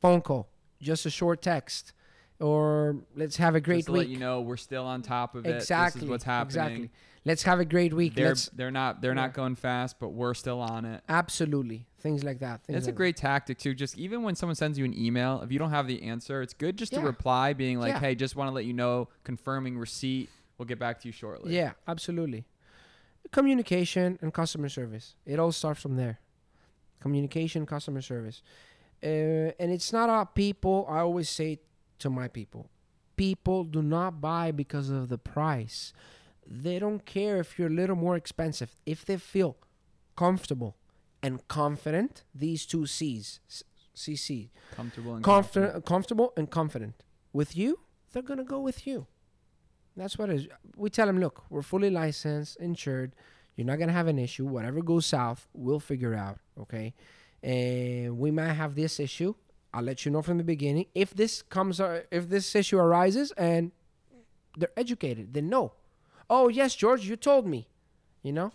Phone 0.01 0.21
call, 0.21 0.49
just 0.81 1.07
a 1.07 1.11
short 1.11 1.41
text, 1.43 1.93
or 2.39 2.97
let's 3.17 3.37
have 3.37 3.55
a 3.55 3.61
great 3.61 3.79
Just 3.79 3.87
to 3.87 3.93
week. 3.93 3.99
let 4.01 4.09
you 4.09 4.19
know, 4.19 4.41
we're 4.41 4.57
still 4.57 4.85
on 4.87 5.03
top 5.03 5.35
of 5.35 5.47
it. 5.47 5.55
exactly. 5.57 6.01
This 6.01 6.05
is 6.07 6.11
what's 6.11 6.25
happening. 6.25 6.47
Exactly. 6.49 6.91
Let's 7.25 7.43
have 7.43 7.61
a 7.61 7.65
great 7.67 7.93
week. 7.93 8.15
They're 8.15 8.29
Let's 8.29 8.49
they're 8.49 8.71
not 8.71 9.03
they're 9.03 9.11
Yeah. 9.11 9.27
not 9.27 9.35
going 9.35 9.55
fast, 9.57 9.99
but 9.99 10.09
we're 10.11 10.33
still 10.35 10.61
on 10.61 10.85
it. 10.87 11.03
absolutely 11.09 11.87
things 11.99 12.25
like 12.25 12.39
that. 12.39 12.65
Things 12.65 12.79
It's 12.79 12.87
a 12.87 12.91
like 12.91 12.97
great 12.97 13.17
tactic 13.17 13.59
too. 13.59 13.75
Just 13.75 13.99
even 13.99 14.23
when 14.23 14.35
someone 14.35 14.57
sends 14.57 14.79
you 14.79 14.87
an 14.87 14.97
email, 14.99 15.43
if 15.43 15.53
you 15.53 15.59
don't 15.59 15.71
have 15.71 15.87
the 15.87 16.03
answer, 16.03 16.41
it's 16.41 16.55
good 16.55 16.79
just 16.79 16.95
to 16.95 17.01
reply, 17.01 17.53
being 17.53 17.79
like, 17.79 17.93
Yeah. 17.93 18.01
"Hey, 18.01 18.15
just 18.15 18.37
want 18.37 18.49
to 18.49 18.53
let 18.55 18.65
you 18.65 18.73
know, 18.73 19.09
confirming 19.23 19.77
receipt. 19.79 20.31
We'll 20.57 20.65
get 20.67 20.79
back 20.79 20.99
to 21.01 21.09
you 21.09 21.13
shortly." 21.13 21.55
Yeah, 21.55 21.73
absolutely. 21.87 22.47
Communication 23.33 24.19
and 24.23 24.33
customer 24.33 24.69
service. 24.71 25.15
It 25.27 25.39
all 25.39 25.53
starts 25.53 25.83
from 25.83 25.97
there. 25.97 26.19
Communication, 27.01 27.67
customer 27.67 28.01
service. 28.01 28.43
Uh, 29.03 29.53
and 29.61 29.71
it's 29.71 29.93
not 29.93 30.05
about 30.09 30.35
people. 30.35 30.87
I 30.89 31.01
always 31.01 31.29
say 31.29 31.61
to 31.99 32.09
my 32.11 32.29
people 32.29 32.71
people 33.17 33.65
do 33.65 33.83
not 33.83 34.19
buy 34.23 34.51
because 34.51 34.89
of 34.89 35.11
the 35.11 35.19
price. 35.19 35.93
They 36.47 36.79
don't 36.79 37.05
care 37.05 37.39
if 37.39 37.59
you're 37.59 37.69
a 37.69 37.73
little 37.73 37.97
more 37.97 38.17
expensive. 38.17 38.77
If 38.87 39.05
they 39.05 39.17
feel 39.17 39.57
comfortable 40.17 40.77
and 41.23 41.47
confident, 41.49 42.25
these 42.35 42.67
two 42.67 42.87
C's, 42.87 43.41
CC, 43.95 44.51
comfortable 44.73 45.15
and 45.15 45.25
confident, 45.25 45.85
comfortable 45.85 46.33
and 46.37 46.51
confident 46.51 46.95
with 47.33 47.57
you, 47.57 47.81
they're 48.13 48.23
gonna 48.23 48.45
go 48.45 48.61
with 48.61 48.87
you. 48.87 49.07
That's 49.97 50.19
what 50.19 50.31
it 50.31 50.37
is. 50.37 50.49
We 50.77 50.91
tell 50.91 51.07
them, 51.07 51.21
look, 51.21 51.45
we're 51.51 51.63
fully 51.63 51.91
licensed, 51.91 52.57
insured. 52.57 53.15
You're 53.57 53.67
not 53.67 53.79
gonna 53.79 53.93
have 53.93 54.07
an 54.09 54.19
issue. 54.19 54.47
Whatever 54.47 54.83
goes 54.83 55.07
south, 55.07 55.47
we'll 55.53 55.81
figure 55.81 56.15
out. 56.15 56.39
Okay, 56.59 56.95
and 57.43 58.19
we 58.19 58.31
might 58.31 58.53
have 58.55 58.75
this 58.75 58.99
issue. 58.99 59.35
I'll 59.73 59.83
let 59.83 60.05
you 60.05 60.11
know 60.11 60.23
from 60.23 60.39
the 60.39 60.45
beginning. 60.45 60.87
If 60.95 61.15
this 61.15 61.43
comes, 61.43 61.81
uh, 61.81 62.03
if 62.11 62.29
this 62.29 62.55
issue 62.57 62.79
arises, 62.79 63.31
and 63.33 63.73
they're 64.57 64.73
educated. 64.77 65.35
They 65.35 65.41
know. 65.41 65.73
Oh 66.31 66.49
yes, 66.49 66.75
George, 66.75 67.05
you 67.07 67.17
told 67.17 67.47
me. 67.47 67.67
You 68.23 68.33
know, 68.33 68.53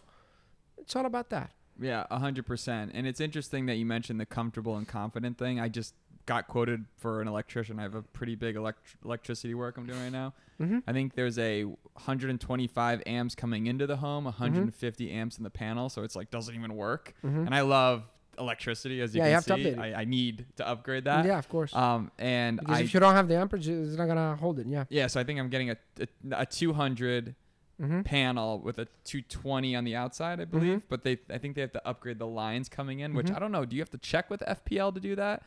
it's 0.78 0.96
all 0.96 1.06
about 1.06 1.30
that. 1.30 1.52
Yeah, 1.80 2.06
a 2.10 2.20
hundred 2.20 2.46
percent. 2.46 2.92
And 2.94 3.06
it's 3.06 3.20
interesting 3.20 3.66
that 3.66 3.76
you 3.76 3.86
mentioned 3.86 4.20
the 4.20 4.26
comfortable 4.26 4.78
and 4.78 4.88
confident 4.88 5.38
thing. 5.38 5.60
I 5.60 5.68
just 5.68 5.94
got 6.26 6.48
quoted 6.48 6.86
for 6.98 7.22
an 7.22 7.28
electrician. 7.28 7.78
I 7.78 7.84
have 7.84 7.94
a 7.96 8.02
pretty 8.02 8.36
big 8.36 8.56
elect- 8.56 8.96
electricity 9.04 9.54
work 9.54 9.78
I'm 9.78 9.86
doing 9.86 10.02
right 10.02 10.12
now. 10.12 10.34
Mm-hmm. 10.60 10.80
I 10.88 10.94
think 10.94 11.14
there's 11.16 11.38
a 11.38 11.66
125 11.66 13.04
amps 13.06 13.36
coming 13.36 13.68
into 13.68 13.86
the 13.86 13.98
home, 13.98 14.24
150 14.24 15.12
amps 15.12 15.38
in 15.38 15.44
the 15.44 15.50
panel, 15.50 15.90
so 15.90 16.04
it's 16.04 16.16
like 16.16 16.32
doesn't 16.32 16.56
even 16.56 16.76
work. 16.76 17.14
Mm-hmm. 17.26 17.46
And 17.46 17.54
I 17.54 17.62
love 17.62 18.04
electricity, 18.40 19.02
as 19.02 19.14
you 19.14 19.22
Yeah, 19.22 19.38
you 19.38 19.42
can 19.44 19.64
have 19.64 19.76
see. 19.76 19.80
I, 19.80 20.02
I 20.02 20.06
need 20.06 20.46
to 20.58 20.68
upgrade 20.68 21.04
that. 21.06 21.26
yeah, 21.26 21.38
of 21.38 21.50
course. 21.50 21.76
Um, 21.76 22.12
and 22.18 22.60
because 22.60 22.78
I 22.78 22.82
if 22.82 22.94
you 22.94 23.00
don't 23.00 23.14
have 23.16 23.28
the 23.28 23.36
amperage, 23.38 23.68
it's 23.68 23.98
not 23.98 24.08
gonna 24.08 24.36
hold 24.36 24.60
it. 24.60 24.68
Yeah. 24.68 24.86
yeah, 24.90 25.08
so 25.08 25.20
I 25.20 25.24
think 25.24 25.40
I'm 25.40 25.50
getting 25.50 25.72
a 25.72 25.78
a, 26.00 26.08
a 26.32 26.46
200 26.46 27.36
Mm-hmm. 27.82 28.04
panel 28.04 28.60
with 28.62 28.78
a 28.80 28.86
220 29.04 29.76
on 29.76 29.84
the 29.84 29.98
outside, 29.98 30.40
I 30.40 30.46
believe. 30.46 30.84
But 30.88 31.04
they, 31.04 31.18
I 31.30 31.38
think 31.38 31.56
they 31.56 31.62
have 31.62 31.74
to 31.74 31.86
upgrade 31.86 32.20
the 32.20 32.26
lines 32.28 32.70
coming 32.70 33.02
in, 33.02 33.14
which 33.14 33.28
Mhm. 33.28 33.36
I 33.36 33.40
don't 33.40 33.52
know. 33.52 33.66
Do 33.66 33.76
you 33.76 33.82
have 33.82 33.90
to 33.90 33.98
check 33.98 34.30
with 34.30 34.42
FPL 34.48 34.94
to 34.94 35.00
do 35.02 35.14
that? 35.18 35.44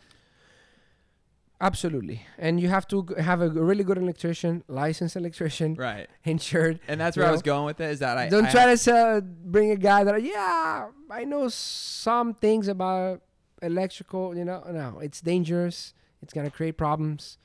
Absolutely, 1.61 2.23
and 2.39 2.61
you 2.61 2.69
have 2.69 2.87
to 2.87 3.03
have 3.19 3.41
a 3.41 3.49
really 3.49 3.83
good 3.83 3.99
electrician, 3.99 4.63
licensed 4.69 5.17
electrician, 5.17 5.75
Right. 5.75 6.07
insured. 6.25 6.79
And 6.87 7.01
that's 7.01 7.17
where 7.17 7.27
I 7.27 7.31
know? 7.31 7.33
was 7.33 7.43
going 7.43 7.65
with 7.65 7.81
it. 7.81 7.91
Is 7.91 7.99
that 7.99 8.17
I 8.17 8.29
Don't 8.29 8.45
I 8.47 8.51
try 8.53 8.67
to 8.67 8.77
sell, 8.77 9.21
bring 9.23 9.73
a 9.73 9.77
guy 9.77 10.05
that 10.05 10.23
yeah, 10.23 10.87
I 11.11 11.25
know 11.25 11.49
some 11.49 12.33
things 12.35 12.69
about 12.69 13.23
electrical. 13.61 14.37
You 14.37 14.45
know, 14.45 14.63
no, 14.71 15.01
it's 15.01 15.21
dangerous. 15.21 15.95
It's 16.23 16.33
gonna 16.33 16.51
create 16.51 16.77
problems. 16.77 17.39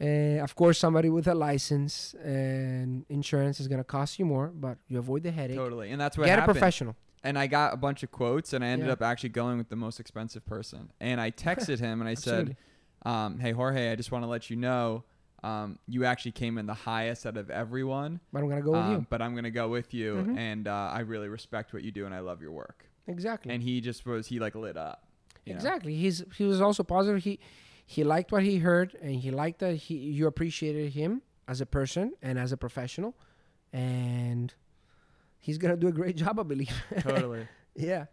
Uh, 0.00 0.42
of 0.42 0.54
course, 0.56 0.78
somebody 0.78 1.08
with 1.08 1.28
a 1.28 1.34
license 1.34 2.14
and 2.24 3.04
insurance 3.08 3.60
is 3.60 3.68
gonna 3.68 3.84
cost 3.84 4.18
you 4.18 4.24
more, 4.26 4.48
but 4.48 4.78
you 4.88 4.98
avoid 4.98 5.22
the 5.22 5.30
headache. 5.30 5.56
totally. 5.56 5.90
And 5.90 6.00
that's 6.00 6.18
what 6.18 6.26
Get 6.26 6.38
a 6.38 6.42
professional. 6.44 6.96
and 7.22 7.38
I 7.38 7.46
got 7.46 7.72
a 7.72 7.76
bunch 7.76 8.02
of 8.02 8.10
quotes, 8.10 8.52
and 8.52 8.64
I 8.64 8.68
ended 8.68 8.88
Yeah. 8.88 8.94
up 8.94 9.02
actually 9.02 9.28
going 9.30 9.56
with 9.58 9.68
the 9.68 9.76
most 9.76 10.00
expensive 10.00 10.44
person. 10.44 10.90
And 11.00 11.20
I 11.20 11.30
texted 11.46 11.78
him 11.78 12.00
and 12.00 12.08
I 12.08 12.14
said, 12.14 12.56
um, 13.06 13.38
"Hey 13.38 13.52
Jorge, 13.52 13.90
I 13.92 13.94
just 13.94 14.10
want 14.10 14.24
to 14.24 14.28
let 14.28 14.50
you 14.50 14.56
know, 14.56 15.04
um, 15.44 15.78
you 15.86 16.04
actually 16.04 16.32
came 16.32 16.58
in 16.58 16.66
the 16.66 16.74
highest 16.74 17.24
out 17.26 17.36
of 17.36 17.48
everyone. 17.50 18.18
but 18.32 18.40
I'm 18.42 18.48
gonna 18.48 18.62
go 18.62 18.72
with 18.72 18.80
um, 18.80 18.92
you. 18.92 19.06
But 19.08 19.22
I'm 19.22 19.34
gonna 19.36 19.50
go 19.50 19.68
with 19.68 19.94
you, 19.94 20.14
Mhm. 20.26 20.36
and 20.38 20.66
uh, 20.66 20.90
I 20.92 21.00
really 21.00 21.28
respect 21.28 21.72
what 21.72 21.84
you 21.84 21.92
do, 21.92 22.04
and 22.06 22.14
I 22.14 22.18
love 22.18 22.42
your 22.42 22.50
work." 22.52 22.86
Exactly. 23.06 23.54
And 23.54 23.62
he 23.62 23.80
just 23.80 24.04
was 24.06 24.26
he 24.26 24.40
like 24.40 24.54
lit 24.56 24.76
up. 24.76 25.06
you 25.46 25.52
know? 25.52 25.56
Exactly. 25.58 25.94
He's 25.94 26.24
he 26.36 26.44
was 26.44 26.60
also 26.62 26.82
positive. 26.82 27.22
He 27.22 27.38
he 27.86 28.04
liked 28.04 28.32
what 28.32 28.42
he 28.42 28.58
heard, 28.58 28.96
and 29.00 29.16
he 29.16 29.30
liked 29.30 29.60
that 29.60 29.74
he 29.74 29.94
you 29.94 30.26
appreciated 30.26 30.92
him 30.92 31.22
as 31.46 31.60
a 31.60 31.66
person 31.66 32.12
and 32.22 32.38
as 32.38 32.52
a 32.52 32.56
professional, 32.56 33.14
and 33.72 34.54
he's 35.38 35.58
gonna 35.58 35.76
do 35.76 35.88
a 35.88 35.92
great 35.92 36.16
job, 36.16 36.38
I 36.38 36.42
believe. 36.42 36.74
Totally. 37.00 37.46
yeah. 37.74 38.06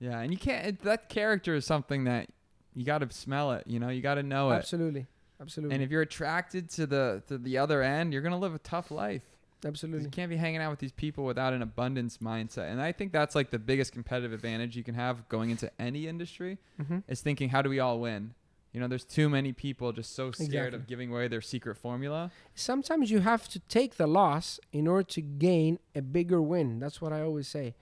Yeah, 0.00 0.20
and 0.20 0.32
you 0.32 0.38
can't. 0.38 0.66
It, 0.66 0.82
that 0.82 1.08
character 1.08 1.54
is 1.54 1.64
something 1.64 2.04
that 2.04 2.28
you 2.74 2.84
got 2.84 2.98
to 2.98 3.10
smell 3.10 3.52
it. 3.52 3.64
You 3.66 3.78
know, 3.78 3.88
you 3.88 4.02
got 4.02 4.16
to 4.16 4.22
know 4.22 4.50
it. 4.50 4.56
Absolutely. 4.56 5.06
Absolutely. 5.40 5.74
And 5.74 5.84
if 5.84 5.90
you're 5.90 6.02
attracted 6.02 6.68
to 6.70 6.86
the 6.86 7.22
to 7.28 7.38
the 7.38 7.58
other 7.58 7.82
end, 7.82 8.12
you're 8.12 8.22
gonna 8.22 8.38
live 8.38 8.54
a 8.54 8.58
tough 8.58 8.90
life 8.90 9.22
Absolutely. 9.64 10.04
You 10.04 10.10
can't 10.10 10.30
be 10.30 10.36
hanging 10.36 10.60
out 10.60 10.70
with 10.70 10.78
these 10.78 10.92
people 10.92 11.24
without 11.24 11.52
an 11.52 11.62
abundance 11.62 12.18
mindset. 12.18 12.70
And 12.70 12.80
I 12.80 12.92
think 12.92 13.12
that's 13.12 13.34
like 13.34 13.50
the 13.50 13.58
biggest 13.58 13.92
competitive 13.92 14.32
advantage 14.32 14.76
you 14.76 14.84
can 14.84 14.94
have 14.94 15.28
going 15.28 15.50
into 15.50 15.70
any 15.78 16.06
industry 16.06 16.58
hmm 16.76 16.98
is 17.08 17.20
thinking, 17.20 17.48
how 17.48 17.62
do 17.62 17.70
we 17.70 17.80
all 17.80 18.00
win? 18.00 18.34
You 18.74 18.80
know, 18.80 18.88
there's 18.88 19.04
too 19.04 19.28
many 19.28 19.52
people 19.52 19.92
just 19.92 20.14
so 20.16 20.32
scared 20.32 20.48
Exactly. 20.50 20.78
of 20.80 20.86
giving 20.88 21.10
away 21.12 21.28
their 21.28 21.40
secret 21.40 21.78
formula. 21.78 22.32
Sometimes 22.56 23.08
you 23.10 23.20
have 23.20 23.48
to 23.50 23.60
take 23.60 23.96
the 23.96 24.08
loss 24.08 24.58
in 24.72 24.88
order 24.88 25.04
to 25.10 25.20
gain 25.22 25.78
a 25.94 26.02
bigger 26.02 26.42
win. 26.42 26.80
That's 26.80 27.00
what 27.00 27.12
I 27.12 27.22
always 27.22 27.46
say. 27.46 27.76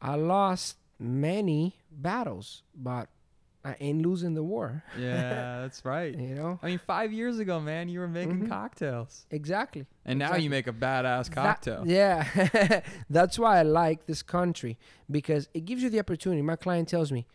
I 0.00 0.14
lost 0.14 0.78
many 0.98 1.76
battles, 1.92 2.62
but 2.74 3.10
I 3.64 3.76
ain't 3.80 4.00
losing 4.00 4.32
the 4.32 4.42
war. 4.42 4.82
Yeah, 4.98 5.60
that's 5.60 5.84
right. 5.84 6.16
You 6.16 6.34
know. 6.34 6.58
I 6.62 6.66
mean, 6.68 6.80
five 6.86 7.12
years 7.12 7.38
ago, 7.38 7.60
man, 7.60 7.90
you 7.90 8.00
were 8.00 8.08
making 8.08 8.42
Mhm. 8.46 8.48
cocktails, 8.48 9.26
Exactly. 9.30 9.84
and 10.06 10.18
now 10.18 10.36
you 10.36 10.48
make 10.48 10.66
a 10.68 10.72
badass 10.72 11.26
That- 11.26 11.34
cocktail. 11.34 11.82
yeah. 11.86 12.80
That's 13.10 13.38
why 13.38 13.58
I 13.58 13.62
like 13.62 14.06
this 14.06 14.22
country 14.22 14.78
because 15.10 15.50
it 15.52 15.66
gives 15.66 15.82
you 15.82 15.90
the 15.90 15.98
opportunity. 15.98 16.40
My 16.40 16.56
client 16.56 16.88
tells 16.88 17.12
me, 17.12 17.26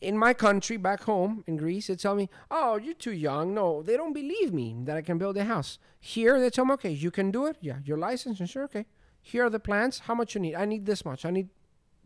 in 0.00 0.16
my 0.16 0.32
country 0.32 0.76
back 0.76 1.02
home 1.02 1.44
in 1.46 1.56
Greece, 1.56 1.88
they 1.88 1.96
tell 1.96 2.14
me, 2.14 2.28
"Oh, 2.50 2.76
you're 2.76 2.94
too 2.94 3.12
young." 3.12 3.54
No, 3.54 3.82
they 3.82 3.96
don't 3.96 4.12
believe 4.12 4.52
me 4.52 4.74
that 4.84 4.96
I 4.96 5.02
can 5.02 5.18
build 5.18 5.36
a 5.36 5.44
house. 5.44 5.78
Here, 5.98 6.40
they 6.40 6.50
tell 6.50 6.64
me, 6.64 6.72
"Okay, 6.74 6.90
you 6.90 7.10
can 7.10 7.30
do 7.30 7.46
it. 7.46 7.56
Yeah, 7.60 7.78
your 7.84 7.98
license 7.98 8.40
and 8.40 8.48
sure. 8.48 8.64
Okay, 8.64 8.86
here 9.20 9.44
are 9.44 9.50
the 9.50 9.60
plans. 9.60 10.00
How 10.00 10.14
much 10.14 10.34
you 10.34 10.40
need? 10.40 10.54
I 10.54 10.64
need 10.64 10.86
this 10.86 11.04
much. 11.04 11.24
I 11.24 11.30
need 11.30 11.50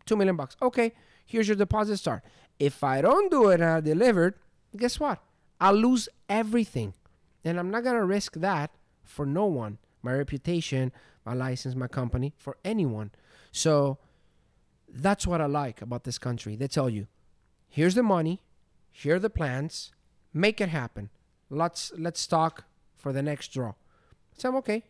two 0.05 0.15
million 0.15 0.35
bucks. 0.35 0.57
Okay, 0.61 0.93
here's 1.25 1.47
your 1.47 1.57
deposit 1.57 1.97
start. 1.97 2.23
If 2.59 2.83
I 2.83 3.01
don't 3.01 3.31
do 3.31 3.49
it 3.49 3.61
and 3.61 3.69
I 3.69 3.79
delivered, 3.79 4.35
guess 4.75 4.99
what? 4.99 5.23
I'll 5.59 5.73
lose 5.73 6.09
everything, 6.27 6.93
and 7.43 7.59
I'm 7.59 7.71
not 7.71 7.83
gonna 7.83 8.05
risk 8.05 8.33
that 8.35 8.71
for 9.03 9.25
no 9.25 9.45
one. 9.45 9.77
My 10.01 10.13
reputation, 10.13 10.91
my 11.25 11.33
license, 11.33 11.75
my 11.75 11.87
company, 11.87 12.33
for 12.37 12.57
anyone. 12.63 13.11
So 13.51 13.97
that's 14.87 15.25
what 15.25 15.41
I 15.41 15.45
like 15.45 15.81
about 15.81 16.03
this 16.03 16.17
country. 16.17 16.55
They 16.55 16.67
tell 16.67 16.89
you, 16.89 17.07
here's 17.69 17.95
the 17.95 18.03
money, 18.03 18.41
here 18.91 19.15
are 19.15 19.19
the 19.19 19.29
plans, 19.29 19.91
make 20.33 20.61
it 20.61 20.69
happen. 20.69 21.09
Let's 21.49 21.91
let's 21.97 22.25
talk 22.27 22.65
for 22.95 23.13
the 23.13 23.21
next 23.21 23.49
draw. 23.49 23.73
So 24.37 24.49
I'm 24.49 24.55
okay. 24.57 24.83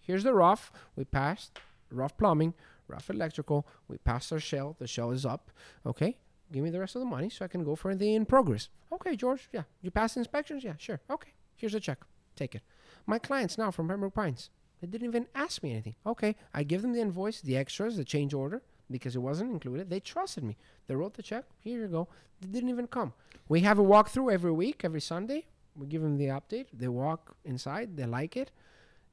Here's 0.00 0.24
the 0.24 0.34
rough. 0.34 0.70
We 0.96 1.04
passed 1.04 1.58
rough 1.90 2.16
plumbing, 2.16 2.54
rough 2.88 3.08
electrical. 3.10 3.66
We 3.88 3.98
passed 3.98 4.32
our 4.32 4.40
shell. 4.40 4.76
The 4.78 4.86
shell 4.86 5.10
is 5.10 5.24
up. 5.24 5.50
Okay. 5.86 6.18
Give 6.52 6.62
me 6.62 6.70
the 6.70 6.78
rest 6.78 6.94
of 6.94 7.00
the 7.00 7.06
money 7.06 7.30
so 7.30 7.44
I 7.44 7.48
can 7.48 7.64
go 7.64 7.74
for 7.74 7.94
the 7.94 8.14
in 8.14 8.26
progress. 8.26 8.68
Okay, 8.92 9.16
George. 9.16 9.48
Yeah. 9.52 9.62
You 9.80 9.90
passed 9.90 10.16
inspections? 10.16 10.62
Yeah, 10.62 10.74
sure. 10.78 11.00
Okay. 11.10 11.32
Here's 11.56 11.74
a 11.74 11.80
check. 11.80 11.98
Take 12.36 12.54
it. 12.54 12.62
My 13.06 13.18
clients 13.18 13.56
now 13.58 13.70
from 13.70 13.88
Pembroke 13.88 14.14
Pines, 14.14 14.50
they 14.80 14.86
didn't 14.86 15.08
even 15.08 15.26
ask 15.34 15.62
me 15.62 15.72
anything. 15.72 15.94
Okay. 16.06 16.36
I 16.52 16.62
give 16.62 16.82
them 16.82 16.92
the 16.92 17.00
invoice, 17.00 17.40
the 17.40 17.56
extras, 17.56 17.96
the 17.96 18.04
change 18.04 18.34
order, 18.34 18.62
because 18.90 19.16
it 19.16 19.20
wasn't 19.20 19.50
included. 19.52 19.90
They 19.90 20.00
trusted 20.00 20.44
me. 20.44 20.56
They 20.86 20.94
wrote 20.94 21.14
the 21.14 21.22
check. 21.22 21.44
Here 21.60 21.80
you 21.82 21.88
go. 21.88 22.08
They 22.40 22.48
didn't 22.48 22.68
even 22.70 22.86
come. 22.86 23.12
We 23.48 23.60
have 23.60 23.78
a 23.78 23.82
walkthrough 23.82 24.32
every 24.32 24.52
week, 24.52 24.84
every 24.84 25.00
Sunday. 25.00 25.46
We 25.76 25.86
give 25.86 26.02
them 26.02 26.16
the 26.18 26.26
update. 26.26 26.66
They 26.72 26.88
walk 26.88 27.34
inside. 27.44 27.96
They 27.96 28.04
like 28.06 28.36
it. 28.36 28.50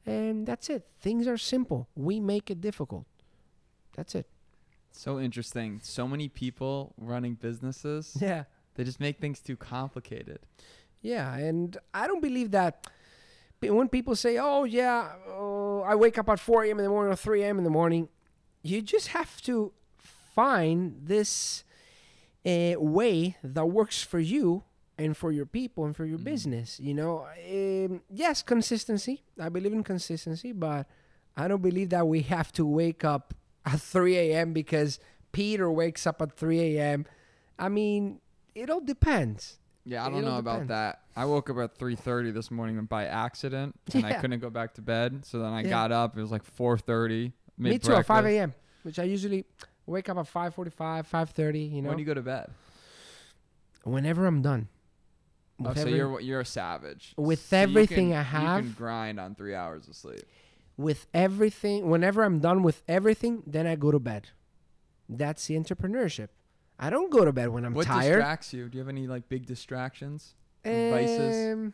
And 0.06 0.46
that's 0.46 0.70
it. 0.70 0.88
Things 1.00 1.28
are 1.28 1.38
simple. 1.38 1.88
We 1.96 2.20
make 2.20 2.50
it 2.52 2.60
difficult. 2.62 3.06
That's 3.96 4.16
it. 4.16 4.28
So 4.92 5.20
interesting. 5.20 5.80
So 5.84 6.08
many 6.08 6.28
people 6.28 6.94
running 6.98 7.36
businesses, 7.36 8.18
Yeah. 8.22 8.44
they 8.76 8.84
just 8.84 9.00
make 9.00 9.20
things 9.20 9.40
too 9.40 9.56
complicated. 9.56 10.40
Yeah, 11.02 11.34
and 11.36 11.78
I 11.94 12.08
don't 12.08 12.22
believe 12.22 12.52
that. 12.52 12.88
When 13.62 13.90
people 13.90 14.16
say, 14.16 14.38
"Oh 14.40 14.64
yeah, 14.66 15.14
oh, 15.28 15.82
I 15.82 15.96
wake 15.96 16.18
up 16.18 16.28
at 16.30 16.40
4 16.40 16.64
a.m. 16.66 16.80
in 16.80 16.84
the 16.84 16.90
morning 16.90 17.14
or 17.14 17.16
3 17.16 17.44
a.m. 17.44 17.58
in 17.60 17.64
the 17.64 17.70
morning," 17.70 18.10
you 18.64 18.82
just 18.82 19.08
have 19.10 19.42
to 19.44 19.72
find 20.36 21.02
this 21.04 21.64
uh, 22.46 22.74
way 22.78 23.38
that 23.44 23.66
works 23.66 24.02
for 24.04 24.20
you 24.20 24.64
and 24.98 25.16
for 25.16 25.32
your 25.32 25.46
people 25.46 25.86
and 25.86 25.96
for 25.96 26.06
your 26.06 26.18
Mhm. 26.20 26.24
business. 26.24 26.80
You 26.80 26.94
know, 26.94 27.26
um, 27.54 28.02
yes, 28.10 28.42
consistency. 28.42 29.24
I 29.40 29.50
believe 29.50 29.74
in 29.74 29.84
consistency, 29.84 30.52
but 30.52 30.88
I 31.38 31.48
don't 31.48 31.62
believe 31.62 31.90
that 31.90 32.08
we 32.08 32.22
have 32.24 32.52
to 32.54 32.66
wake 32.66 33.04
up 33.04 33.34
at 33.66 33.80
3 33.80 34.18
a.m. 34.18 34.54
because 34.54 35.00
Peter 35.32 35.72
wakes 35.72 36.06
up 36.08 36.22
at 36.22 36.36
3 36.36 36.60
a.m. 36.78 37.06
I 37.60 37.70
mean, 37.70 38.22
it 38.56 38.70
all 38.70 38.82
depends. 38.82 39.58
Yeah, 39.86 40.06
I 40.06 40.10
don't 40.10 40.26
know 40.26 40.38
about 40.38 40.68
that. 40.68 41.02
I 41.16 41.26
woke 41.26 41.50
up 41.50 41.58
at 41.58 41.76
3:30 41.78 42.32
this 42.32 42.52
morning 42.52 42.84
by 42.86 43.06
accident, 43.06 43.76
and 43.94 44.06
I 44.06 44.14
couldn't 44.22 44.40
go 44.40 44.50
back 44.50 44.74
to 44.76 44.82
bed. 44.82 45.26
So 45.26 45.40
then 45.40 45.52
I 45.54 45.62
Yeah. 45.62 45.70
got 45.70 45.92
up. 45.92 46.18
It 46.18 46.22
was 46.22 46.32
like 46.32 46.44
4:30. 46.44 47.34
Me 47.62 47.78
too 47.80 47.94
at 47.94 48.06
5 48.06 48.26
a.m., 48.26 48.54
which 48.84 48.98
I 49.00 49.04
usually 49.04 49.46
wake 49.86 50.10
up 50.10 50.18
at 50.18 50.26
5:45, 50.28 51.08
5:30. 51.08 51.72
You 51.72 51.82
know, 51.82 51.90
When 51.90 51.98
do 51.98 52.02
you 52.02 52.08
go 52.08 52.14
to 52.14 52.22
bed? 52.22 52.50
whenever 53.84 54.26
I'm 54.26 54.42
done. 54.42 54.68
Oh, 55.64 55.74
so 55.74 55.82
every- 55.82 55.96
you're 55.96 56.20
you're 56.22 56.40
a 56.42 56.46
savage. 56.46 57.14
with 57.18 57.40
So 57.48 57.58
everything 57.58 58.10
can- 58.10 58.18
I 58.20 58.24
have- 58.24 58.64
you 58.66 58.70
can 58.72 58.78
grind 58.78 59.20
on 59.20 59.36
three 59.36 59.54
hours 59.56 59.88
of 59.88 59.96
sleep. 59.96 60.22
with 60.78 61.06
everything, 61.14 61.88
whenever 61.90 62.24
I'm 62.24 62.40
done 62.40 62.64
with 62.64 62.82
everything, 62.88 63.44
then 63.46 63.68
I 63.68 63.76
go 63.76 63.92
to 63.92 64.00
bed. 64.00 64.30
That's 65.08 65.46
the 65.46 65.56
entrepreneurship. 65.56 66.30
I 66.80 66.90
don't 66.90 67.12
go 67.12 67.24
to 67.26 67.32
bed 67.32 67.50
when 67.50 67.64
I'm 67.66 67.74
what 67.76 67.86
tired. 67.86 68.16
distracts 68.16 68.54
you? 68.54 68.68
Do 68.70 68.78
you 68.78 68.80
have 68.80 68.90
any 68.90 69.06
like 69.06 69.30
big 69.30 69.46
distractions? 69.46 70.34
vices? 70.64 71.54
Um, 71.54 71.74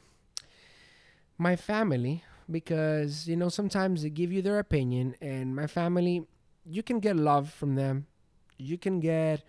my 1.37 1.55
family, 1.55 2.23
because 2.49 3.27
you 3.27 3.35
know 3.35 3.49
sometimes 3.49 4.03
they 4.03 4.09
give 4.09 4.31
you 4.31 4.41
their 4.41 4.59
opinion, 4.59 5.15
and 5.21 5.55
my 5.55 5.67
family, 5.67 6.25
you 6.65 6.83
can 6.83 6.99
get 6.99 7.15
love 7.15 7.51
from 7.51 7.75
them, 7.75 8.07
you 8.57 8.77
can 8.77 8.99
get 8.99 9.43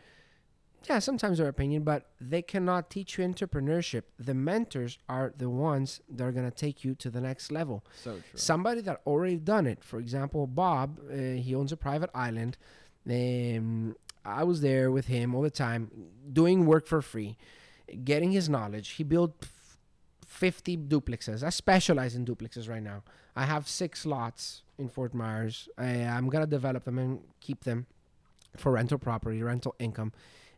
yeah, 0.88 1.01
sometimes 1.01 1.38
their 1.38 1.49
opinion, 1.49 1.82
but 1.82 2.11
they 2.20 2.40
cannot 2.40 2.88
teach 2.88 3.18
you 3.18 3.24
entrepreneurship. 3.24 4.03
The 4.18 4.34
mentors 4.34 4.99
are 5.09 5.34
the 5.36 5.51
ones 5.51 6.01
that 6.09 6.24
are 6.24 6.32
gonna 6.32 6.51
take 6.51 6.84
you 6.84 6.94
to 6.96 7.11
the 7.11 7.20
next 7.20 7.51
level. 7.51 7.84
So 8.03 8.12
true. 8.12 8.22
Somebody 8.34 8.80
that 8.82 9.01
already 9.07 9.36
done 9.36 9.66
it. 9.66 9.82
For 9.82 9.99
example, 9.99 10.46
Bob, 10.46 11.01
uh, 11.11 11.14
he 11.14 11.55
owns 11.55 11.72
a 11.72 11.76
private 11.76 12.11
island. 12.14 12.57
Um, 13.09 13.96
I 14.24 14.44
was 14.44 14.61
there 14.61 14.90
with 14.90 15.07
him 15.07 15.34
all 15.34 15.42
the 15.42 15.51
time, 15.51 15.90
doing 16.32 16.64
work 16.64 16.86
for 16.86 17.03
free, 17.03 17.36
getting 18.05 18.32
his 18.32 18.49
knowledge. 18.49 18.90
He 18.90 19.05
built 19.05 19.46
50 20.39 20.76
duplexes. 20.76 21.43
I 21.43 21.51
specialize 21.51 22.14
in 22.14 22.24
duplexes 22.24 22.68
right 22.68 22.82
now. 22.82 23.03
I 23.34 23.45
have 23.45 23.66
six 23.66 24.07
lots 24.07 24.62
in 24.78 24.89
Fort 24.89 25.12
Myers. 25.12 25.68
I, 25.76 26.05
I'm 26.05 26.28
gonna 26.28 26.47
develop 26.47 26.84
them 26.84 26.97
and 26.97 27.20
keep 27.41 27.64
them 27.64 27.86
for 28.57 28.70
rental 28.70 28.99
property, 28.99 29.43
rental 29.43 29.74
income. 29.80 30.12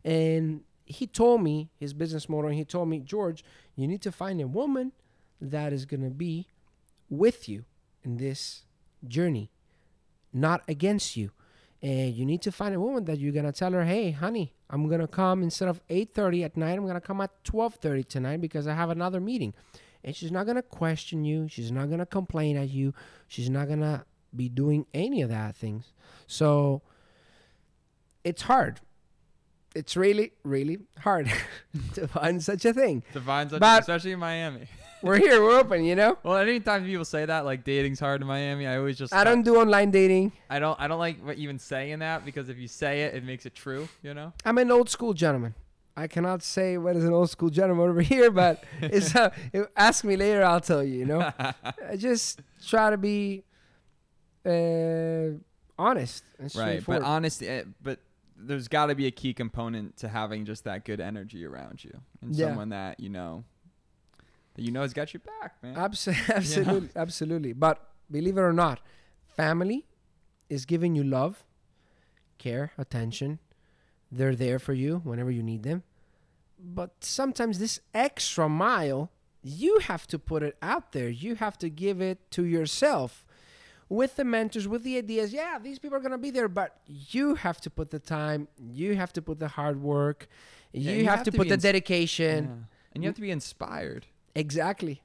And 0.04 0.64
he 0.84 1.06
told 1.06 1.42
me 1.42 1.70
his 1.78 1.94
business 1.94 2.28
model. 2.28 2.48
And 2.48 2.58
he 2.58 2.64
told 2.66 2.90
me, 2.90 3.00
George, 3.00 3.42
you 3.74 3.88
need 3.88 4.02
to 4.02 4.12
find 4.12 4.38
a 4.42 4.46
woman 4.46 4.92
that 5.40 5.72
is 5.72 5.86
gonna 5.86 6.10
be 6.10 6.48
with 7.08 7.48
you 7.48 7.64
in 8.04 8.18
this 8.18 8.64
journey, 9.08 9.50
not 10.30 10.62
against 10.68 11.16
you. 11.16 11.30
And 11.82 12.14
you 12.14 12.26
need 12.26 12.42
to 12.42 12.52
find 12.52 12.74
a 12.74 12.80
woman 12.80 13.04
that 13.06 13.18
you're 13.18 13.32
gonna 13.32 13.52
tell 13.52 13.72
her, 13.72 13.84
"Hey, 13.84 14.10
honey, 14.10 14.52
I'm 14.68 14.86
gonna 14.88 15.08
come 15.08 15.42
instead 15.42 15.68
of 15.68 15.80
8:30 15.88 16.44
at 16.44 16.56
night. 16.56 16.76
I'm 16.78 16.86
gonna 16.86 17.00
come 17.00 17.20
at 17.22 17.42
12:30 17.44 18.04
tonight 18.04 18.40
because 18.40 18.66
I 18.66 18.74
have 18.74 18.90
another 18.90 19.20
meeting." 19.20 19.54
And 20.04 20.14
she's 20.14 20.30
not 20.30 20.46
gonna 20.46 20.62
question 20.62 21.24
you. 21.24 21.48
She's 21.48 21.72
not 21.72 21.88
gonna 21.90 22.06
complain 22.06 22.56
at 22.56 22.68
you. 22.68 22.92
She's 23.28 23.48
not 23.48 23.68
gonna 23.68 24.04
be 24.34 24.48
doing 24.48 24.86
any 24.94 25.22
of 25.22 25.30
that 25.30 25.56
things. 25.56 25.92
So 26.26 26.82
it's 28.24 28.42
hard. 28.42 28.80
It's 29.74 29.96
really, 29.96 30.32
really 30.42 30.78
hard 30.98 31.30
to 31.94 32.08
find 32.08 32.42
such 32.42 32.64
a 32.64 32.74
thing. 32.74 33.04
To 33.12 33.20
find 33.20 33.50
such- 33.50 33.60
But- 33.60 33.80
especially 33.82 34.12
in 34.12 34.18
Miami. 34.18 34.66
We're 35.02 35.16
here. 35.18 35.42
We're 35.42 35.58
open. 35.58 35.84
You 35.84 35.96
know. 35.96 36.18
Well, 36.22 36.36
anytime 36.36 36.84
people 36.84 37.04
say 37.04 37.24
that, 37.24 37.44
like 37.44 37.64
dating's 37.64 38.00
hard 38.00 38.20
in 38.20 38.26
Miami, 38.26 38.66
I 38.66 38.76
always 38.76 38.98
just 38.98 39.12
I 39.14 39.24
don't 39.24 39.42
do 39.42 39.56
online 39.56 39.90
dating. 39.90 40.32
I 40.48 40.58
don't 40.58 40.78
I 40.80 40.88
don't 40.88 40.98
like 40.98 41.18
what- 41.24 41.38
even 41.38 41.58
saying 41.58 41.98
that 42.00 42.24
because 42.24 42.48
if 42.48 42.58
you 42.58 42.68
say 42.68 43.02
it, 43.02 43.14
it 43.14 43.24
makes 43.24 43.46
it 43.46 43.54
true. 43.54 43.88
You 44.02 44.14
know. 44.14 44.32
I'm 44.44 44.58
an 44.58 44.70
old 44.70 44.88
school 44.90 45.12
gentleman. 45.14 45.54
I 45.96 46.06
cannot 46.06 46.42
say 46.42 46.78
what 46.78 46.96
is 46.96 47.04
an 47.04 47.12
old 47.12 47.30
school 47.30 47.50
gentleman 47.50 47.88
over 47.90 48.00
here, 48.14 48.30
but 48.30 48.62
it's 48.80 49.14
uh, 49.14 49.30
ask 49.76 50.04
me 50.04 50.16
later. 50.16 50.44
I'll 50.44 50.60
tell 50.60 50.82
you. 50.84 50.98
You 50.98 51.06
know, 51.06 51.32
I 51.38 51.96
just 51.96 52.40
try 52.66 52.90
to 52.90 52.96
be 52.98 53.44
uh, 54.46 55.36
honest 55.78 56.24
and 56.38 56.54
right, 56.56 56.82
but 56.86 57.02
honest, 57.02 57.42
eh, 57.42 57.64
but 57.82 57.98
there's 58.36 58.68
got 58.68 58.86
to 58.86 58.94
be 58.94 59.06
a 59.06 59.10
key 59.10 59.34
component 59.34 59.96
to 59.98 60.08
having 60.08 60.46
just 60.46 60.64
that 60.64 60.84
good 60.84 61.00
energy 61.00 61.44
around 61.44 61.84
you 61.84 61.92
and 62.22 62.34
Yeah. 62.34 62.46
someone 62.48 62.70
that 62.70 62.98
you 63.00 63.10
know 63.10 63.44
you 64.60 64.70
know 64.70 64.82
it's 64.82 64.92
got 64.94 65.12
your 65.14 65.20
back, 65.20 65.54
man. 65.62 65.76
Abs- 65.76 66.08
absolutely, 66.28 66.90
absolutely. 66.96 67.52
But 67.52 67.88
believe 68.10 68.36
it 68.36 68.40
or 68.40 68.52
not, 68.52 68.80
family 69.36 69.86
is 70.48 70.64
giving 70.64 70.94
you 70.94 71.04
love, 71.04 71.44
care, 72.38 72.72
attention. 72.78 73.38
They're 74.12 74.34
there 74.34 74.58
for 74.58 74.72
you 74.72 75.00
whenever 75.04 75.30
you 75.30 75.42
need 75.42 75.62
them. 75.62 75.84
But 76.58 76.90
sometimes 77.04 77.58
this 77.58 77.80
extra 77.94 78.48
mile, 78.48 79.10
you 79.42 79.78
have 79.78 80.06
to 80.08 80.18
put 80.18 80.42
it 80.42 80.56
out 80.60 80.92
there. 80.92 81.08
You 81.08 81.36
have 81.36 81.56
to 81.58 81.70
give 81.70 82.00
it 82.00 82.30
to 82.32 82.44
yourself 82.44 83.24
with 83.88 84.16
the 84.16 84.24
mentors, 84.24 84.68
with 84.68 84.82
the 84.82 84.98
ideas. 84.98 85.32
Yeah, 85.32 85.58
these 85.58 85.78
people 85.78 85.96
are 85.96 86.00
going 86.00 86.12
to 86.12 86.18
be 86.18 86.30
there, 86.30 86.48
but 86.48 86.76
you 86.86 87.34
have 87.36 87.60
to 87.62 87.70
put 87.70 87.90
the 87.90 87.98
time, 87.98 88.48
you 88.58 88.94
have 88.96 89.12
to 89.14 89.22
put 89.22 89.38
the 89.38 89.48
hard 89.48 89.80
work, 89.82 90.28
Yeah, 90.72 90.92
you, 90.92 90.98
you 90.98 91.04
have, 91.06 91.18
have 91.18 91.24
to, 91.24 91.30
to 91.30 91.36
put 91.36 91.48
the 91.48 91.54
ins- 91.54 91.62
dedication. 91.62 92.44
Yeah. 92.44 92.76
And 92.92 93.04
you 93.04 93.08
have 93.08 93.16
to 93.16 93.22
be 93.22 93.30
inspired. 93.30 94.06
Exactly. 94.34 95.02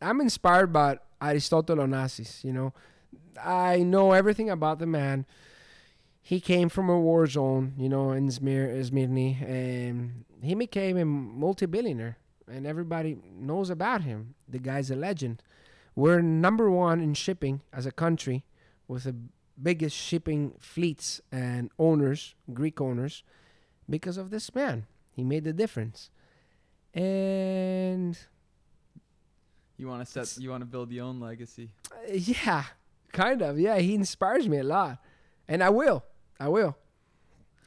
I'm 0.00 0.20
inspired 0.20 0.72
by 0.72 0.98
Aristotle 1.20 1.76
Onassis, 1.76 2.42
you 2.42 2.52
know. 2.52 2.72
I 3.42 3.78
know 3.78 4.12
everything 4.12 4.50
about 4.50 4.78
the 4.78 4.86
man. 4.86 5.26
He 6.20 6.40
came 6.40 6.68
from 6.68 6.88
a 6.88 6.98
war 6.98 7.26
zone, 7.26 7.74
you 7.76 7.88
know, 7.88 8.12
in 8.12 8.28
Izmir, 8.28 8.74
Izmirni, 8.74 9.42
and 9.48 10.24
he 10.40 10.54
became 10.54 10.96
a 10.96 11.04
multi-billionaire, 11.04 12.16
and 12.48 12.66
everybody 12.66 13.18
knows 13.36 13.70
about 13.70 14.02
him. 14.02 14.34
The 14.48 14.58
guy's 14.58 14.90
a 14.90 14.96
legend. 14.96 15.42
We're 15.94 16.20
number 16.20 16.70
one 16.70 17.00
in 17.00 17.14
shipping 17.14 17.62
as 17.72 17.86
a 17.86 17.92
country, 17.92 18.44
with 18.88 19.04
the 19.04 19.16
biggest 19.60 19.96
shipping 19.96 20.54
fleets 20.58 21.20
and 21.30 21.70
owners, 21.78 22.34
Greek 22.52 22.80
owners, 22.80 23.24
because 23.88 24.16
of 24.16 24.30
this 24.30 24.54
man. 24.54 24.86
He 25.10 25.24
made 25.24 25.44
the 25.44 25.52
difference, 25.52 26.10
and 26.94 28.18
You 29.82 29.88
want 29.88 30.06
to 30.06 30.06
set. 30.06 30.20
It's- 30.22 30.38
You 30.38 30.50
want 30.50 30.60
to 30.60 30.64
build 30.66 30.92
your 30.92 31.06
own 31.06 31.18
legacy. 31.18 31.72
Uh, 31.90 32.12
yeah, 32.12 32.62
kind 33.12 33.42
of. 33.42 33.58
Yeah, 33.58 33.78
he 33.78 33.96
inspires 33.96 34.48
me 34.48 34.58
a 34.58 34.62
lot, 34.62 35.02
and 35.48 35.60
I 35.60 35.70
will. 35.70 36.04
I 36.38 36.46
will. 36.46 36.76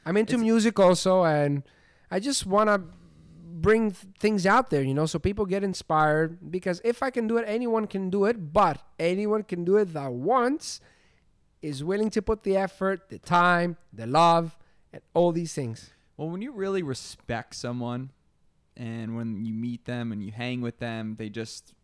I'm 0.06 0.16
into 0.16 0.36
It's- 0.36 0.42
music 0.42 0.78
also, 0.80 1.24
and 1.24 1.62
I 2.10 2.18
just 2.20 2.46
want 2.46 2.68
to 2.70 2.78
bring 3.66 3.90
th- 3.90 4.14
things 4.18 4.46
out 4.46 4.70
there, 4.70 4.80
you 4.82 4.94
know, 4.94 5.04
so 5.04 5.18
people 5.18 5.44
get 5.44 5.62
inspired. 5.62 6.50
Because 6.50 6.80
if 6.84 7.02
I 7.02 7.10
can 7.10 7.26
do 7.26 7.36
it, 7.36 7.44
anyone 7.46 7.86
can 7.86 8.08
do 8.08 8.24
it. 8.24 8.50
But 8.54 8.80
anyone 8.98 9.42
can 9.42 9.62
do 9.66 9.76
it 9.76 9.92
that 9.92 10.10
wants, 10.10 10.80
is 11.60 11.84
willing 11.84 12.08
to 12.16 12.22
put 12.22 12.44
the 12.44 12.56
effort, 12.56 13.10
the 13.10 13.18
time, 13.18 13.76
the 13.92 14.06
love, 14.06 14.56
and 14.90 15.02
all 15.12 15.32
these 15.32 15.52
things. 15.52 15.90
Well, 16.16 16.30
when 16.30 16.40
you 16.40 16.50
really 16.52 16.82
respect 16.82 17.54
someone, 17.56 18.10
and 18.74 19.16
when 19.16 19.44
you 19.44 19.52
meet 19.52 19.84
them 19.84 20.12
and 20.12 20.22
you 20.22 20.32
hang 20.32 20.62
with 20.62 20.78
them, 20.78 21.16
they 21.16 21.28
just 21.28 21.74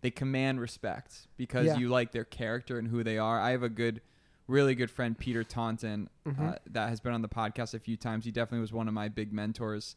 they 0.00 0.10
command 0.10 0.60
respect 0.60 1.26
because 1.36 1.66
Yeah. 1.66 1.76
you 1.76 1.88
like 1.88 2.12
their 2.12 2.24
character 2.24 2.78
and 2.78 2.88
who 2.88 3.02
they 3.02 3.18
are. 3.18 3.40
I 3.40 3.50
have 3.50 3.62
a 3.62 3.68
good, 3.68 4.00
really 4.46 4.74
good 4.74 4.90
friend, 4.90 5.18
Peter 5.18 5.42
Taunton, 5.44 6.08
uh, 6.26 6.30
Mhm. 6.30 6.58
that 6.70 6.88
has 6.88 7.00
been 7.00 7.12
on 7.12 7.22
the 7.22 7.28
podcast 7.28 7.74
a 7.74 7.78
few 7.78 7.96
times. 7.96 8.24
He 8.24 8.30
definitely 8.30 8.60
was 8.60 8.72
one 8.72 8.88
of 8.88 8.94
my 8.94 9.08
big 9.08 9.32
mentors, 9.32 9.96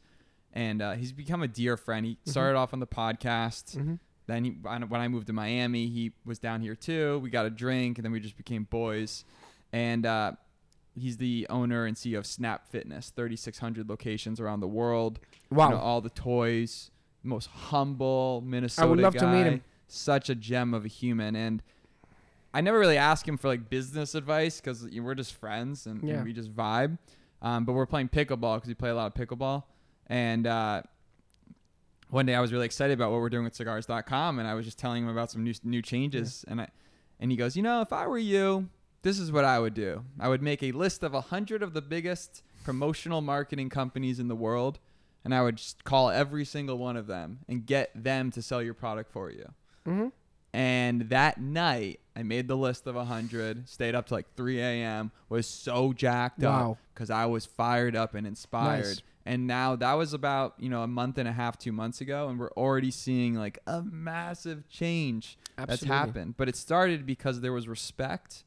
and 0.53 0.81
uh, 0.81 0.93
he's 0.93 1.11
become 1.11 1.41
a 1.41 1.47
dear 1.47 1.77
friend. 1.77 2.05
He 2.05 2.17
started 2.25 2.57
off 2.57 2.73
on 2.73 2.79
the 2.79 2.87
podcast. 2.87 3.77
Mm-hmm. 3.77 3.95
Then 4.27 4.43
he, 4.45 4.51
when 4.51 4.87
when 4.89 5.01
I 5.01 5.07
moved 5.07 5.27
to 5.27 5.33
Miami, 5.33 5.87
he 5.87 6.13
was 6.25 6.39
down 6.39 6.61
here 6.61 6.75
too. 6.75 7.19
We 7.19 7.29
got 7.29 7.45
a 7.45 7.49
drink, 7.49 7.97
and 7.97 8.05
then 8.05 8.11
we 8.11 8.19
just 8.19 8.37
became 8.37 8.63
boys. 8.65 9.23
And 9.73 10.05
uh, 10.05 10.33
he's 10.95 11.17
the 11.17 11.47
owner 11.49 11.85
and 11.85 11.95
CEO 11.95 12.17
of 12.19 12.25
Snap 12.25 12.67
Fitness, 12.67 13.09
3,600 13.11 13.87
locations 13.89 14.39
around 14.39 14.59
the 14.59 14.67
world. 14.67 15.19
Wow. 15.49 15.69
You 15.69 15.75
know, 15.75 15.81
all 15.81 16.01
the 16.01 16.09
toys. 16.09 16.91
Most 17.23 17.47
humble 17.47 18.41
Minnesota 18.45 18.87
I 18.87 18.89
would 18.89 18.99
love 18.99 19.15
to 19.15 19.27
meet 19.27 19.45
him. 19.45 19.63
Such 19.93 20.29
a 20.29 20.35
gem 20.35 20.73
of 20.73 20.85
a 20.85 20.87
human, 20.87 21.35
and 21.35 21.61
I 22.53 22.61
never 22.61 22.79
really 22.79 22.97
ask 22.97 23.27
him 23.27 23.37
for 23.37 23.47
like 23.47 23.69
business 23.69 24.15
advice 24.15 24.61
because 24.61 24.83
we're 24.83 25.15
just 25.15 25.33
friends 25.33 25.85
and, 25.85 26.01
and 26.17 26.25
we 26.25 26.33
just 26.33 26.53
vibe. 26.55 26.97
Um, 27.41 27.65
but 27.65 27.73
we're 27.73 27.85
playing 27.85 28.09
pickleball 28.09 28.55
because 28.55 28.67
we 28.67 28.73
play 28.73 28.89
a 28.89 28.95
lot 28.95 29.07
of 29.07 29.13
pickleball, 29.13 29.63
and 30.07 30.47
uh, 30.47 30.83
one 32.09 32.25
day 32.25 32.35
I 32.35 32.41
was 32.41 32.51
really 32.51 32.65
excited 32.65 32.93
about 32.93 33.11
what 33.11 33.21
we're 33.21 33.29
doing 33.29 33.45
with 33.45 33.55
cigars.com 33.55 34.37
and 34.37 34.47
I 34.47 34.53
was 34.53 34.65
just 34.65 34.77
telling 34.77 35.03
him 35.03 35.09
about 35.09 35.31
some 35.31 35.43
new 35.43 35.53
new 35.63 35.81
changes 35.81 36.43
and 36.47 36.61
I 36.61 36.67
and 37.19 37.31
he 37.31 37.37
goes, 37.37 37.55
"You 37.55 37.63
know, 37.63 37.81
if 37.81 37.93
I 37.93 38.05
were 38.07 38.17
you, 38.17 38.69
this 39.01 39.17
is 39.17 39.31
what 39.31 39.45
I 39.45 39.59
would 39.59 39.73
do. 39.73 40.03
I 40.19 40.27
would 40.27 40.41
make 40.41 40.61
a 40.61 40.71
list 40.71 41.03
of 41.03 41.13
a 41.13 41.21
100 41.21 41.63
of 41.63 41.73
the 41.73 41.81
biggest 41.81 42.43
promotional 42.63 43.21
marketing 43.21 43.69
companies 43.69 44.19
in 44.19 44.27
the 44.27 44.35
world 44.35 44.79
and 45.23 45.33
I 45.33 45.41
would 45.41 45.55
just 45.55 45.83
call 45.83 46.09
every 46.09 46.45
single 46.45 46.77
one 46.77 46.97
of 46.97 47.07
them 47.07 47.39
and 47.47 47.65
get 47.65 47.91
them 47.95 48.29
to 48.31 48.41
sell 48.41 48.61
your 48.61 48.73
product 48.73 49.11
for 49.11 49.31
you." 49.31 49.53
Mm-hmm. 49.87 50.07
And 50.53 51.01
that 51.09 51.39
night, 51.39 52.01
I 52.15 52.23
made 52.23 52.47
the 52.49 52.57
list 52.57 52.85
of 52.85 52.95
100, 52.95 53.69
stayed 53.69 53.95
up 53.95 54.07
to 54.07 54.13
like 54.13 54.33
3 54.35 54.59
a.m., 54.59 55.11
was 55.29 55.47
so 55.47 55.93
jacked 55.93 56.39
Wow. 56.41 56.71
up 56.71 56.77
because 56.93 57.09
I 57.09 57.25
was 57.25 57.45
fired 57.45 57.95
up 57.95 58.15
and 58.15 58.27
inspired. 58.27 58.85
Nice. 58.85 59.01
And 59.25 59.47
now 59.47 59.75
that 59.77 59.93
was 59.93 60.13
about, 60.13 60.55
you 60.59 60.67
know, 60.67 60.81
a 60.81 60.87
month 60.87 61.17
and 61.19 61.27
a 61.27 61.31
half, 61.31 61.57
two 61.57 61.71
months 61.71 62.01
ago, 62.01 62.27
and 62.27 62.39
we're 62.39 62.51
already 62.51 62.91
seeing 62.91 63.35
like 63.35 63.59
a 63.67 63.81
massive 63.83 64.67
change 64.67 65.37
that's 65.55 65.83
happened. 65.83 66.35
But 66.37 66.49
it 66.49 66.55
started 66.55 67.05
because 67.05 67.39
there 67.39 67.53
was 67.53 67.67
respect, 67.67 68.43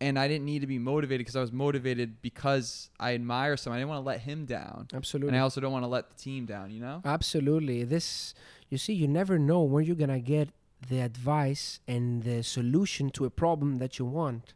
and 0.00 0.18
I 0.18 0.26
didn't 0.26 0.46
need 0.46 0.62
to 0.62 0.66
be 0.66 0.78
motivated 0.78 1.20
because 1.20 1.36
I 1.36 1.40
was 1.40 1.52
motivated 1.52 2.22
because 2.22 2.88
I 2.98 3.14
admire 3.14 3.56
someone. 3.58 3.76
I 3.76 3.80
didn't 3.80 3.90
want 3.90 4.02
to 4.02 4.06
let 4.06 4.20
him 4.20 4.46
down. 4.46 4.88
Absolutely. 4.94 5.28
And 5.28 5.36
I 5.36 5.40
also 5.40 5.60
don't 5.60 5.72
want 5.72 5.84
to 5.84 5.88
let 5.88 6.08
the 6.08 6.16
team 6.16 6.46
down, 6.46 6.70
you 6.70 6.80
know? 6.80 7.02
Absolutely. 7.04 7.84
This, 7.84 8.34
you 8.70 8.78
see, 8.78 8.94
you 8.94 9.06
never 9.06 9.38
know 9.38 9.62
where 9.62 9.82
you're 9.82 9.94
going 9.94 10.08
to 10.08 10.20
get 10.20 10.48
the 10.88 11.00
advice 11.00 11.80
and 11.86 12.22
the 12.22 12.42
solution 12.42 13.10
to 13.10 13.24
a 13.24 13.30
problem 13.30 13.78
that 13.78 13.98
you 13.98 14.04
want. 14.04 14.54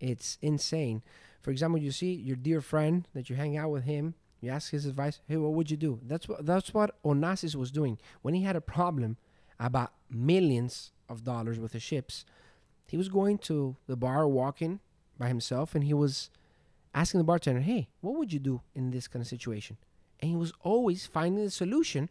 It's 0.00 0.38
insane. 0.42 1.02
For 1.40 1.50
example, 1.50 1.80
you 1.80 1.92
see 1.92 2.12
your 2.12 2.36
dear 2.36 2.60
friend 2.60 3.06
that 3.14 3.30
you 3.30 3.36
hang 3.36 3.56
out 3.56 3.70
with 3.70 3.84
him, 3.84 4.14
you 4.40 4.50
ask 4.50 4.70
his 4.70 4.86
advice, 4.86 5.20
hey, 5.28 5.36
what 5.36 5.52
would 5.52 5.70
you 5.70 5.76
do? 5.76 6.00
That's 6.06 6.28
what 6.28 6.44
that's 6.44 6.74
what 6.74 7.00
Onassis 7.04 7.54
was 7.54 7.70
doing. 7.70 7.98
When 8.22 8.34
he 8.34 8.42
had 8.42 8.56
a 8.56 8.60
problem 8.60 9.16
about 9.60 9.92
millions 10.10 10.90
of 11.08 11.24
dollars 11.24 11.58
worth 11.58 11.74
of 11.74 11.82
ships, 11.82 12.24
he 12.86 12.96
was 12.96 13.08
going 13.08 13.38
to 13.38 13.76
the 13.86 13.96
bar 13.96 14.26
walking 14.26 14.80
by 15.18 15.28
himself 15.28 15.74
and 15.74 15.84
he 15.84 15.94
was 15.94 16.30
asking 16.94 17.18
the 17.18 17.24
bartender, 17.24 17.60
hey, 17.60 17.88
what 18.00 18.16
would 18.16 18.32
you 18.32 18.38
do 18.38 18.60
in 18.74 18.90
this 18.90 19.06
kind 19.08 19.22
of 19.22 19.28
situation? 19.28 19.76
and 20.22 20.30
he 20.30 20.36
was 20.36 20.52
always 20.62 21.04
finding 21.04 21.44
the 21.44 21.50
solution 21.50 22.08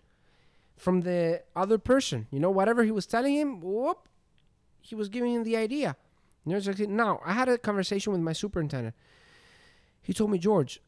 from 0.78 1.02
the 1.02 1.44
other 1.56 1.78
person. 1.78 2.28
You 2.32 2.40
know, 2.40 2.50
whatever 2.50 2.84
he 2.84 2.92
was 2.92 3.06
telling 3.06 3.36
him, 3.36 3.62
whoop, 3.62 4.08
he 4.82 4.96
was 4.96 5.10
giving 5.10 5.34
him 5.34 5.44
the 5.44 5.58
idea. 5.58 5.96
Now 6.46 7.22
I 7.24 7.34
had 7.34 7.50
a 7.50 7.58
conversation 7.58 8.12
with 8.12 8.22
my 8.22 8.34
superintendent. 8.34 8.96
He 10.02 10.14
told 10.14 10.32
me, 10.32 10.40
George, 10.40 10.82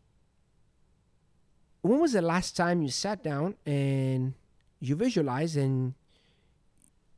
when 1.82 2.00
was 2.00 2.14
the 2.14 2.22
last 2.22 2.58
time 2.58 2.82
you 2.82 2.90
sat 2.90 3.24
down 3.24 3.56
and 3.66 4.34
you 4.80 4.96
visualized 4.96 5.56
and 5.58 5.94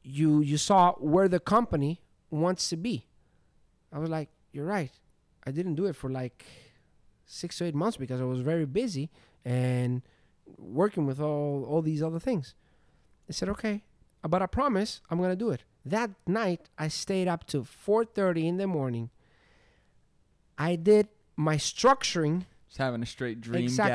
you 0.03 0.41
you 0.41 0.57
saw 0.57 0.93
where 0.93 1.29
the 1.29 1.39
company 1.39 2.01
wants 2.29 2.67
to 2.69 2.75
be? 2.75 3.07
I 3.93 3.99
was 3.99 4.09
like, 4.09 4.29
you're 4.51 4.65
right. 4.65 4.91
I 5.47 5.51
didn't 5.51 5.75
do 5.75 5.85
it 5.85 5.95
for 5.95 6.09
like 6.09 6.45
six 7.25 7.57
to 7.59 7.65
eight 7.65 7.75
months 7.75 7.97
because 7.97 8.19
I 8.19 8.25
was 8.25 8.41
very 8.41 8.65
busy 8.65 9.09
and 9.45 10.01
working 10.57 11.05
with 11.05 11.19
all 11.19 11.63
all 11.67 11.81
these 11.81 12.01
other 12.03 12.19
things. 12.19 12.55
I 13.29 13.31
said, 13.33 13.49
okay, 13.49 13.83
uh, 14.23 14.27
but 14.27 14.41
I 14.41 14.45
promise 14.47 15.01
I'm 15.09 15.19
gonna 15.19 15.35
do 15.35 15.49
it. 15.51 15.63
That 15.85 16.11
night, 16.27 16.69
I 16.77 16.87
stayed 16.87 17.27
up 17.27 17.45
to 17.47 17.63
4:30 17.63 18.47
in 18.47 18.57
the 18.57 18.67
morning. 18.67 19.09
I 20.57 20.75
did 20.75 21.07
my 21.35 21.57
structuring, 21.57 22.45
Just 22.67 22.77
having 22.77 23.03
a 23.03 23.05
straight 23.05 23.41
dream 23.41 23.63
Exactly. 23.63 23.91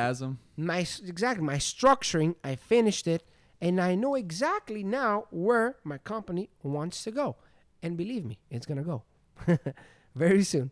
my 0.57 0.87
exactly 1.07 1.45
my 1.45 1.57
structuring. 1.57 2.35
I 2.45 2.55
finished 2.57 3.07
it, 3.07 3.23
and 3.61 3.81
I 3.81 3.95
know 3.95 4.15
exactly 4.15 4.85
now 4.85 5.27
where 5.31 5.77
my 5.85 5.99
company 5.99 6.51
wants 6.63 7.03
to 7.05 7.11
go. 7.11 7.37
And 7.83 7.97
believe 7.97 8.25
me, 8.27 8.39
it's 8.51 8.67
gonna 8.67 8.83
go 8.85 9.05
very 10.15 10.45
soon. 10.45 10.71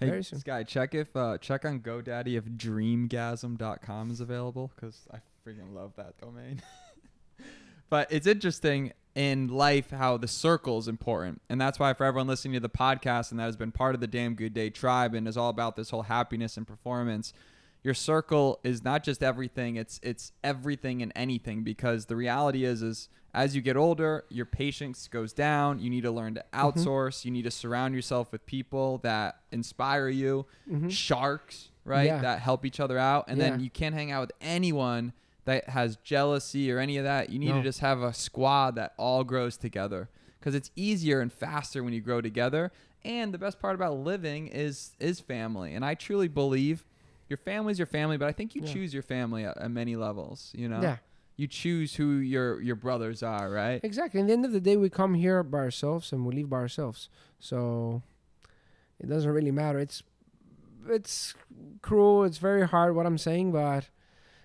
Hey, 0.00 0.06
Very 0.06 0.24
soon. 0.24 0.40
Sky, 0.40 0.64
check 0.64 0.94
if 0.94 1.14
uh, 1.14 1.38
check 1.38 1.64
on 1.64 1.80
GoDaddy 1.80 2.36
if 2.36 2.44
dreamgasm.com 2.44 4.10
is 4.10 4.20
available 4.20 4.72
because 4.74 5.06
I 5.12 5.18
freaking 5.46 5.72
love 5.72 5.92
that 5.96 6.18
domain. 6.18 6.62
but 7.90 8.10
it's 8.10 8.26
interesting 8.26 8.92
in 9.14 9.46
life 9.46 9.90
how 9.90 10.16
the 10.16 10.26
circle 10.26 10.78
is 10.78 10.88
important, 10.88 11.40
and 11.48 11.60
that's 11.60 11.78
why 11.78 11.92
for 11.94 12.04
everyone 12.04 12.26
listening 12.26 12.54
to 12.54 12.60
the 12.60 12.68
podcast 12.68 13.30
and 13.30 13.38
that 13.38 13.44
has 13.44 13.56
been 13.56 13.70
part 13.70 13.94
of 13.94 14.00
the 14.00 14.08
Damn 14.08 14.34
Good 14.34 14.52
Day 14.52 14.68
tribe 14.68 15.14
and 15.14 15.28
is 15.28 15.36
all 15.36 15.50
about 15.50 15.76
this 15.76 15.90
whole 15.90 16.02
happiness 16.02 16.56
and 16.56 16.66
performance. 16.66 17.32
Your 17.84 17.94
circle 17.94 18.58
is 18.64 18.82
not 18.82 19.04
just 19.04 19.22
everything; 19.22 19.76
it's 19.76 20.00
it's 20.02 20.32
everything 20.42 21.02
and 21.02 21.12
anything. 21.14 21.62
Because 21.62 22.06
the 22.06 22.16
reality 22.16 22.64
is, 22.64 22.82
is 22.82 23.08
as 23.34 23.56
you 23.56 23.60
get 23.60 23.76
older, 23.76 24.24
your 24.28 24.46
patience 24.46 25.08
goes 25.08 25.32
down. 25.32 25.80
You 25.80 25.90
need 25.90 26.02
to 26.02 26.10
learn 26.12 26.34
to 26.36 26.44
mm-hmm. 26.52 26.66
outsource. 26.66 27.24
You 27.24 27.32
need 27.32 27.42
to 27.42 27.50
surround 27.50 27.94
yourself 27.94 28.30
with 28.30 28.46
people 28.46 28.98
that 28.98 29.40
inspire 29.50 30.08
you, 30.08 30.46
mm-hmm. 30.70 30.88
sharks, 30.88 31.70
right? 31.84 32.06
Yeah. 32.06 32.20
That 32.20 32.38
help 32.38 32.64
each 32.64 32.78
other 32.78 32.96
out. 32.96 33.24
And 33.26 33.36
Yeah. 33.38 33.50
then 33.50 33.60
you 33.60 33.70
can't 33.70 33.94
hang 33.94 34.12
out 34.12 34.20
with 34.20 34.32
anyone 34.40 35.12
that 35.46 35.68
has 35.70 35.96
jealousy 35.96 36.70
or 36.70 36.78
any 36.78 36.96
of 36.96 37.04
that. 37.04 37.30
You 37.30 37.38
need 37.38 37.52
to 37.52 37.62
just 37.62 37.80
have 37.80 38.00
a 38.00 38.14
squad 38.14 38.76
that 38.76 38.94
all 38.96 39.24
grows 39.24 39.56
together 39.56 40.08
because 40.38 40.54
it's 40.54 40.70
easier 40.76 41.20
and 41.20 41.32
faster 41.32 41.82
when 41.82 41.92
you 41.92 42.00
grow 42.00 42.20
together. 42.20 42.70
And 43.04 43.34
the 43.34 43.38
best 43.38 43.58
part 43.60 43.74
about 43.74 43.98
living 43.98 44.46
is 44.46 44.92
is 45.00 45.20
family. 45.20 45.74
And 45.74 45.84
I 45.84 45.94
truly 45.94 46.28
believe 46.28 46.84
your 47.28 47.36
family 47.36 47.72
is 47.72 47.78
your 47.78 47.86
family, 47.86 48.16
but 48.16 48.28
I 48.28 48.32
think 48.32 48.54
you 48.54 48.62
Yeah. 48.62 48.72
choose 48.72 48.94
your 48.94 49.02
family 49.02 49.44
at, 49.44 49.58
at 49.58 49.70
many 49.70 49.96
levels. 49.96 50.52
You 50.54 50.68
know, 50.68 50.80
Yeah. 50.80 50.96
You 51.36 51.46
choose 51.46 51.96
who 51.96 52.18
your 52.18 52.60
your 52.60 52.76
brothers 52.76 53.22
are, 53.22 53.50
right? 53.50 53.80
Exactly. 53.82 54.20
In 54.20 54.26
the 54.26 54.32
end 54.32 54.44
of 54.44 54.52
the 54.52 54.60
day, 54.60 54.76
we 54.76 54.88
come 54.88 55.14
here 55.14 55.42
by 55.42 55.58
ourselves 55.58 56.12
and 56.12 56.24
we 56.24 56.34
leave 56.34 56.48
by 56.48 56.58
ourselves. 56.58 57.08
So 57.38 58.02
it 59.00 59.08
doesn't 59.08 59.30
really 59.30 59.50
matter. 59.50 59.78
It's 59.78 60.02
it's 60.88 61.34
cruel. 61.82 62.24
It's 62.24 62.38
very 62.38 62.66
hard 62.66 62.94
what 62.94 63.06
I'm 63.06 63.18
saying, 63.18 63.52
but 63.52 63.88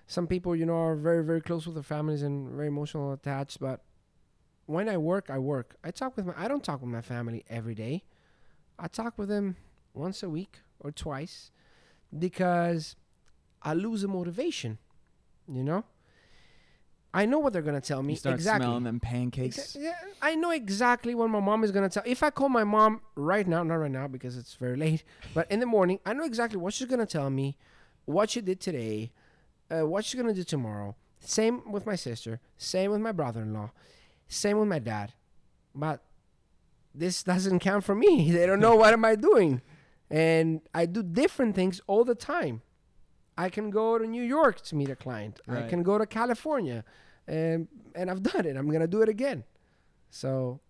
some 0.06 0.26
people, 0.26 0.56
you 0.56 0.66
know, 0.66 0.76
are 0.76 0.96
very 0.96 1.24
very 1.24 1.40
close 1.40 1.66
with 1.66 1.74
their 1.76 1.84
families 1.84 2.22
and 2.22 2.50
very 2.50 2.68
emotional 2.68 3.12
attached. 3.12 3.60
But 3.60 3.82
when 4.66 4.88
I 4.88 4.96
work, 4.96 5.30
I 5.30 5.38
work. 5.38 5.76
I 5.84 5.92
talk 5.92 6.16
with 6.16 6.26
my. 6.26 6.34
I 6.36 6.48
don't 6.48 6.64
talk 6.64 6.80
with 6.80 6.90
my 6.90 7.02
family 7.02 7.44
every 7.48 7.74
day. 7.74 8.04
I 8.78 8.88
talk 8.88 9.16
with 9.16 9.28
them 9.28 9.56
once 9.94 10.22
a 10.22 10.30
week 10.30 10.58
or 10.80 10.90
twice 10.90 11.52
because 12.18 12.96
I 13.62 13.74
lose 13.74 14.02
the 14.02 14.08
motivation. 14.08 14.78
You 15.46 15.62
know. 15.62 15.84
I 17.12 17.26
know 17.26 17.38
what 17.40 17.52
they're 17.52 17.62
gonna 17.62 17.80
tell 17.80 18.02
me 18.02 18.12
You 18.12 18.18
start 18.18 18.36
exactly. 18.36 18.66
smelling 18.66 18.84
them 18.84 19.00
pancakes. 19.00 19.58
Exa- 19.58 19.82
yeah, 19.82 19.94
I 20.22 20.36
know 20.36 20.50
exactly 20.52 21.14
what 21.14 21.28
my 21.28 21.40
mom 21.40 21.64
is 21.64 21.72
gonna 21.72 21.88
tell. 21.88 22.04
If 22.06 22.22
I 22.22 22.30
call 22.30 22.48
my 22.48 22.62
mom 22.64 23.00
right 23.16 23.46
now, 23.46 23.62
not 23.64 23.74
right 23.76 23.90
now 23.90 24.06
because 24.06 24.36
it's 24.36 24.54
very 24.54 24.76
late, 24.76 25.02
but 25.34 25.50
in 25.50 25.58
the 25.60 25.66
morning, 25.66 25.98
I 26.06 26.12
know 26.12 26.24
exactly 26.24 26.58
what 26.58 26.72
she's 26.72 26.86
gonna 26.86 27.06
tell 27.06 27.28
me, 27.30 27.56
what 28.04 28.30
she 28.30 28.40
did 28.40 28.60
today, 28.60 29.10
uh, 29.70 29.86
what 29.86 30.04
she's 30.04 30.20
gonna 30.20 30.34
do 30.34 30.44
tomorrow. 30.44 30.94
Same 31.18 31.70
with 31.70 31.84
my 31.84 31.96
sister. 31.96 32.40
Same 32.56 32.92
with 32.92 33.00
my 33.00 33.12
brother-in-law. 33.12 33.70
Same 34.28 34.58
with 34.58 34.68
my 34.68 34.78
dad. 34.78 35.12
But 35.74 36.02
this 36.94 37.22
doesn't 37.30 37.58
count 37.58 37.82
for 37.84 37.94
me. 37.94 38.30
They 38.32 38.46
don't 38.46 38.60
know 38.60 38.76
what 38.82 38.92
am 38.92 39.04
I 39.04 39.16
doing, 39.16 39.62
and 40.10 40.60
I 40.72 40.86
do 40.86 41.02
different 41.02 41.56
things 41.56 41.80
all 41.88 42.04
the 42.04 42.14
time. 42.14 42.62
I 43.44 43.48
can 43.56 43.70
go 43.70 43.86
to 44.00 44.06
New 44.16 44.22
York 44.38 44.56
to 44.68 44.72
meet 44.80 44.90
a 44.90 44.96
client. 45.06 45.34
I 45.48 45.62
can 45.72 45.82
go 45.90 45.94
to 46.02 46.06
California, 46.18 46.80
and 47.26 47.68
and 47.98 48.06
I've 48.10 48.22
done 48.32 48.44
it. 48.50 48.54
I'm 48.58 48.68
gonna 48.74 48.92
do 48.96 49.00
it 49.02 49.08
again. 49.08 49.44
So 50.10 50.60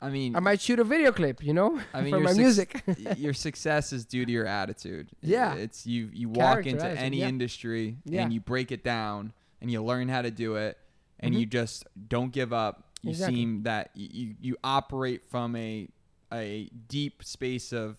I 0.00 0.08
mean, 0.10 0.36
I 0.36 0.40
might 0.40 0.60
shoot 0.60 0.78
a 0.78 0.84
video 0.84 1.10
clip, 1.12 1.42
you 1.42 1.52
know, 1.52 1.70
I 1.92 2.00
mean, 2.04 2.12
for 2.14 2.20
my 2.20 2.30
suc- 2.30 2.38
music. 2.38 2.82
your 3.16 3.34
success 3.34 3.92
is 3.92 4.04
due 4.04 4.24
to 4.24 4.30
your 4.38 4.46
attitude. 4.46 5.08
Yeah. 5.22 5.54
it's 5.54 5.86
you. 5.86 6.10
You 6.12 6.28
walk 6.28 6.66
into 6.66 6.86
any 6.86 7.18
yeah. 7.18 7.28
industry 7.28 7.96
Yeah. 8.04 8.22
and 8.22 8.32
you 8.32 8.40
break 8.40 8.70
it 8.70 8.84
down 8.84 9.32
and 9.60 9.70
you 9.72 9.82
learn 9.82 10.08
how 10.08 10.22
to 10.22 10.30
do 10.30 10.54
it 10.56 10.78
and 11.18 11.34
Mhm. 11.34 11.40
you 11.40 11.46
just 11.46 11.84
don't 12.14 12.32
give 12.32 12.52
up. 12.52 12.74
You 13.02 13.10
Exactly. 13.10 13.36
seem 13.36 13.62
that 13.64 13.90
you 13.94 14.34
you 14.40 14.56
operate 14.62 15.22
from 15.28 15.56
a 15.56 15.88
a 16.32 16.68
deep 16.88 17.24
space 17.24 17.72
of 17.72 17.96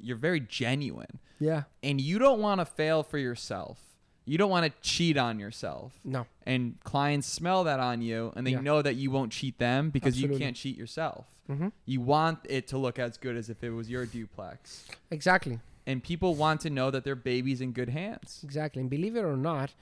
you're 0.00 0.16
very 0.16 0.40
genuine 0.40 1.18
yeah. 1.38 1.62
and 1.82 2.00
you 2.00 2.18
don't 2.18 2.40
want 2.40 2.60
to 2.60 2.64
fail 2.64 3.02
for 3.02 3.18
yourself. 3.18 3.78
You 4.24 4.38
don't 4.38 4.50
want 4.50 4.66
to 4.66 4.72
cheat 4.88 5.16
on 5.16 5.38
yourself. 5.40 5.98
No. 6.04 6.26
And 6.46 6.78
clients 6.84 7.26
smell 7.26 7.64
that 7.64 7.80
on 7.80 8.02
you 8.02 8.32
and 8.36 8.46
they 8.46 8.52
Yeah. 8.52 8.60
know 8.60 8.80
that 8.82 8.94
you 8.94 9.10
won't 9.10 9.32
cheat 9.32 9.58
them 9.58 9.90
because 9.90 10.20
you 10.20 10.28
can't 10.38 10.56
cheat 10.56 10.76
yourself. 10.76 11.26
hmm 11.48 11.68
You 11.86 12.00
want 12.00 12.38
it 12.48 12.68
to 12.68 12.78
look 12.78 12.98
as 12.98 13.16
good 13.16 13.36
as 13.36 13.50
if 13.50 13.64
it 13.64 13.70
was 13.70 13.90
your 13.90 14.06
duplex. 14.06 14.86
Exactly. 15.10 15.58
And 15.86 16.02
people 16.02 16.36
want 16.36 16.60
to 16.60 16.70
know 16.70 16.90
that 16.92 17.02
their 17.02 17.16
baby's 17.16 17.60
in 17.60 17.72
good 17.72 17.88
hands. 17.88 18.40
Exactly. 18.44 18.80
And 18.80 18.88
believe 18.88 19.16
it 19.16 19.24
or 19.24 19.36
not, 19.36 19.74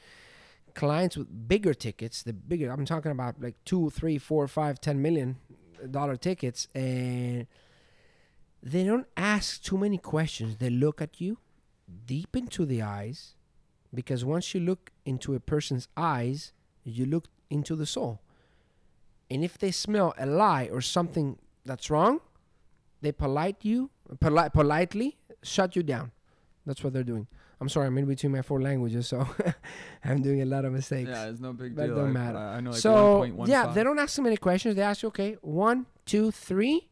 clients 0.75 1.17
with 1.19 1.49
bigger 1.49 1.75
tickets, 1.75 2.23
the 2.23 2.33
bigger 2.33 2.71
I'm 2.71 2.87
talking 2.87 3.13
about 3.13 3.41
like 3.43 3.57
two, 3.67 3.91
three, 3.91 4.17
four, 4.17 4.49
five, 4.49 4.81
ten 4.81 5.03
million 5.03 5.37
dollar 5.91 6.17
tickets, 6.17 6.69
and 6.75 7.47
they 8.63 8.85
don't 8.85 9.07
ask 9.17 9.63
too 9.63 9.79
many 9.79 9.99
questions. 9.99 10.57
They 10.59 10.71
look 10.71 11.01
at 11.01 11.21
you 11.21 11.39
deep 12.07 12.37
into 12.37 12.65
the 12.67 12.83
eyes, 12.83 13.35
because 13.95 14.25
once 14.25 14.55
you 14.55 14.61
look 14.61 14.91
into 15.05 15.35
a 15.35 15.41
person's 15.41 15.89
eyes, 15.97 16.53
you 16.85 17.05
look 17.07 17.27
into 17.51 17.75
the 17.75 17.87
soul. 17.87 18.21
And 19.31 19.45
if 19.45 19.59
they 19.59 19.71
smell 19.71 20.15
a 20.19 20.27
lie 20.27 20.69
or 20.73 20.81
something 20.81 21.39
that's 21.65 21.91
wrong, 21.91 22.21
they 23.01 23.13
polite 23.13 23.57
you, 23.63 23.91
polite, 24.21 24.53
politely 24.53 25.17
shut 25.43 25.75
you 25.75 25.83
down. 25.83 26.13
That's 26.67 26.85
what 26.85 26.93
they're 26.93 27.03
doing. 27.05 27.27
I'm 27.61 27.69
sorry, 27.69 27.87
I'm 27.89 27.99
in 27.99 28.07
between 28.07 28.33
my 28.33 28.43
four 28.43 28.61
languages, 28.61 29.09
so 29.09 29.27
I'm 30.05 30.23
doing 30.23 30.43
a 30.43 30.47
lot 30.47 30.65
of 30.65 30.73
mistakes. 30.73 31.09
Yeah, 31.11 31.27
it's 31.29 31.41
no 31.41 31.53
big 31.53 31.75
That 31.77 31.87
deal. 31.87 31.97
don't 31.97 32.09
I- 32.09 32.13
matter. 32.13 32.39
I, 32.39 32.57
I 32.57 32.61
know 32.61 32.71
like 32.71 32.81
so 32.81 33.23
1.15. 33.23 33.49
yeah, 33.49 33.67
they 33.73 33.83
don't 33.83 33.99
ask 33.99 34.17
too 34.17 34.23
many 34.23 34.37
questions. 34.37 34.75
They 34.77 34.83
ask 34.83 35.03
you, 35.03 35.09
okay, 35.09 35.37
one, 35.43 35.87
two, 36.07 36.31
three. 36.31 36.89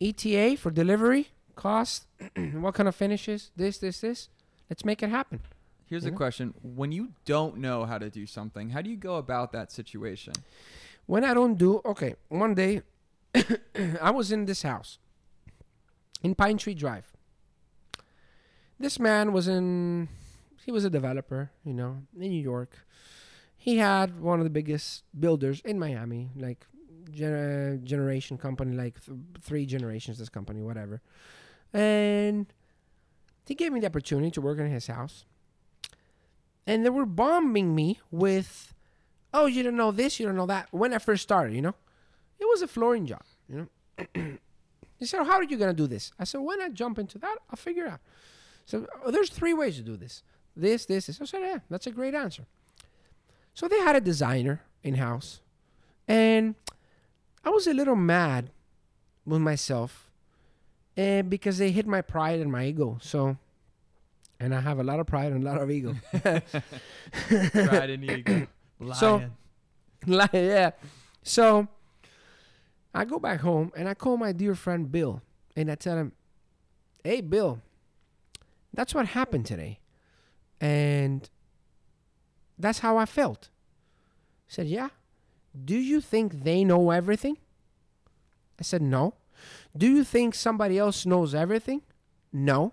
ETA 0.00 0.56
for 0.56 0.70
delivery, 0.70 1.28
cost, 1.54 2.06
what 2.52 2.74
kind 2.74 2.88
of 2.88 2.94
finishes, 2.94 3.50
this, 3.56 3.78
this, 3.78 4.00
this. 4.00 4.28
Let's 4.68 4.84
make 4.84 5.02
it 5.02 5.10
happen. 5.10 5.40
Here's 5.86 6.02
you 6.02 6.08
a 6.08 6.10
know? 6.10 6.16
question. 6.16 6.54
When 6.62 6.92
you 6.92 7.12
don't 7.24 7.58
know 7.58 7.84
how 7.84 7.98
to 7.98 8.10
do 8.10 8.26
something, 8.26 8.70
how 8.70 8.82
do 8.82 8.90
you 8.90 8.96
go 8.96 9.16
about 9.16 9.52
that 9.52 9.70
situation? 9.72 10.34
When 11.06 11.24
I 11.24 11.34
don't 11.34 11.56
do, 11.56 11.80
okay, 11.84 12.14
one 12.28 12.54
day 12.54 12.82
I 14.02 14.10
was 14.10 14.32
in 14.32 14.46
this 14.46 14.62
house 14.62 14.98
in 16.22 16.34
Pine 16.34 16.58
Tree 16.58 16.74
Drive. 16.74 17.12
This 18.78 18.98
man 18.98 19.32
was 19.32 19.48
in, 19.48 20.08
he 20.64 20.72
was 20.72 20.84
a 20.84 20.90
developer, 20.90 21.50
you 21.64 21.72
know, 21.72 22.02
in 22.18 22.30
New 22.30 22.42
York. 22.42 22.84
He 23.56 23.78
had 23.78 24.20
one 24.20 24.38
of 24.38 24.44
the 24.44 24.50
biggest 24.50 25.04
builders 25.18 25.60
in 25.64 25.78
Miami, 25.78 26.30
like 26.36 26.66
gener- 27.10 27.82
generation 27.82 28.38
company, 28.38 28.76
like 28.76 29.04
th- 29.04 29.18
three 29.40 29.66
generations, 29.66 30.18
this 30.18 30.28
company, 30.28 30.62
whatever. 30.62 31.00
And 31.72 32.46
he 33.46 33.54
gave 33.54 33.72
me 33.72 33.80
the 33.80 33.86
opportunity 33.86 34.30
to 34.32 34.40
work 34.40 34.58
in 34.58 34.70
his 34.70 34.86
house. 34.86 35.24
And 36.66 36.84
they 36.84 36.90
were 36.90 37.06
bombing 37.06 37.74
me 37.74 38.00
with 38.10 38.74
oh, 39.36 39.46
you 39.46 39.62
don't 39.62 39.76
know 39.76 39.92
this, 39.92 40.18
you 40.18 40.26
don't 40.26 40.36
know 40.36 40.46
that. 40.46 40.68
When 40.70 40.94
I 40.94 40.98
first 40.98 41.22
started, 41.22 41.54
you 41.54 41.62
know, 41.62 41.74
it 42.38 42.44
was 42.44 42.62
a 42.62 42.68
flooring 42.68 43.06
job, 43.06 43.22
you 43.48 43.56
know. 43.56 44.06
he 44.98 45.06
said, 45.06 45.24
how 45.24 45.34
are 45.34 45.44
you 45.44 45.56
going 45.56 45.70
to 45.70 45.76
do 45.76 45.86
this? 45.86 46.12
I 46.18 46.24
said, 46.24 46.40
when 46.40 46.60
I 46.60 46.70
jump 46.70 46.98
into 46.98 47.18
that, 47.18 47.36
I'll 47.50 47.56
figure 47.56 47.86
out. 47.86 48.00
So 48.64 48.86
uh, 49.04 49.10
there's 49.10 49.30
three 49.30 49.54
ways 49.54 49.76
to 49.76 49.82
do 49.82 49.96
this. 49.96 50.22
this, 50.56 50.86
this, 50.86 51.06
this. 51.06 51.20
I 51.20 51.26
said, 51.26 51.40
yeah, 51.42 51.58
that's 51.68 51.86
a 51.86 51.90
great 51.90 52.14
answer. 52.14 52.46
So 53.54 53.68
they 53.68 53.78
had 53.78 53.96
a 53.96 54.00
designer 54.00 54.62
in 54.82 54.94
house, 54.94 55.40
and 56.08 56.54
I 57.46 57.50
was 57.50 57.66
a 57.68 57.72
little 57.72 57.94
mad 57.96 58.50
with 59.24 59.40
myself, 59.40 60.10
and 60.96 61.30
because 61.30 61.58
they 61.58 61.70
hit 61.70 61.86
my 61.86 62.02
pride 62.02 62.40
and 62.40 62.50
my 62.50 62.66
ego. 62.66 62.98
So, 63.00 63.36
and 64.40 64.52
I 64.54 64.60
have 64.60 64.80
a 64.80 64.82
lot 64.82 64.98
of 64.98 65.06
pride 65.06 65.30
and 65.32 65.42
a 65.42 65.46
lot 65.46 65.62
of 65.62 65.70
ego. 65.70 65.94
Pride 66.12 67.90
and 67.90 68.04
ego. 68.10 68.46
So- 68.94 69.16
Lion. 69.16 69.32
like, 70.06 70.30
yeah. 70.34 70.72
So 71.22 71.66
I 72.94 73.04
go 73.06 73.18
back 73.18 73.40
home 73.40 73.72
and 73.74 73.88
I 73.88 73.94
call 73.94 74.18
my 74.18 74.32
dear 74.32 74.54
friend 74.54 74.92
Bill 74.92 75.22
and 75.56 75.70
I 75.70 75.76
tell 75.76 75.96
him, 75.96 76.12
Hey, 77.02 77.22
Bill, 77.22 77.62
that's 78.74 78.94
what 78.94 79.06
happened 79.06 79.46
today. 79.46 79.78
And 80.60 81.26
that's 82.58 82.80
how 82.80 82.98
I 82.98 83.06
felt. 83.06 83.48
He 84.46 84.52
said, 84.54 84.66
Yeah. 84.66 84.88
Do 85.64 85.76
you 85.76 86.00
think 86.00 86.44
they 86.44 86.64
know 86.64 86.90
everything? 86.90 87.38
I 88.58 88.62
said, 88.62 88.82
No. 88.82 89.14
Do 89.76 89.86
you 89.86 90.04
think 90.04 90.34
somebody 90.34 90.78
else 90.78 91.04
knows 91.04 91.34
everything? 91.34 91.82
No. 92.32 92.72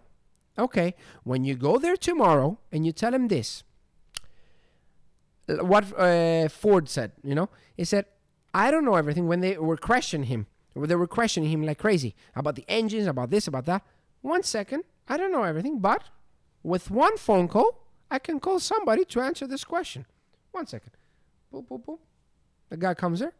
Okay. 0.58 0.96
When 1.24 1.44
you 1.44 1.56
go 1.56 1.78
there 1.78 1.98
tomorrow 1.98 2.60
and 2.72 2.86
you 2.86 2.92
tell 2.92 3.14
him 3.14 3.28
this, 3.28 3.64
what 5.48 5.98
uh, 6.00 6.48
Ford 6.50 6.88
said, 6.88 7.12
you 7.24 7.36
know, 7.36 7.50
he 7.76 7.84
said, 7.84 8.06
I 8.54 8.72
don't 8.72 8.86
know 8.86 8.96
everything 8.96 9.28
when 9.28 9.42
they 9.42 9.58
were 9.58 9.78
questioning 9.78 10.28
him. 10.28 10.48
They 10.76 10.96
were 10.96 11.08
questioning 11.08 11.50
him 11.50 11.66
like 11.66 11.80
crazy 11.80 12.16
about 12.36 12.56
the 12.56 12.66
engines, 12.68 13.08
about 13.08 13.30
this, 13.30 13.48
about 13.48 13.66
that. 13.66 13.84
One 14.22 14.44
second, 14.44 14.84
I 15.08 15.18
don't 15.18 15.32
know 15.32 15.44
everything, 15.44 15.80
but 15.80 16.04
with 16.64 16.90
one 16.90 17.18
phone 17.18 17.48
call, 17.48 17.84
I 18.10 18.20
can 18.20 18.40
call 18.40 18.60
somebody 18.60 19.06
to 19.06 19.22
answer 19.22 19.46
this 19.48 19.64
question. 19.64 20.06
One 20.52 20.66
second. 20.66 20.92
Boop, 21.54 21.68
boop, 21.68 21.86
boop. 21.86 22.00
The 22.74 22.78
guy 22.78 22.96
comes 22.96 23.20
there. 23.20 23.34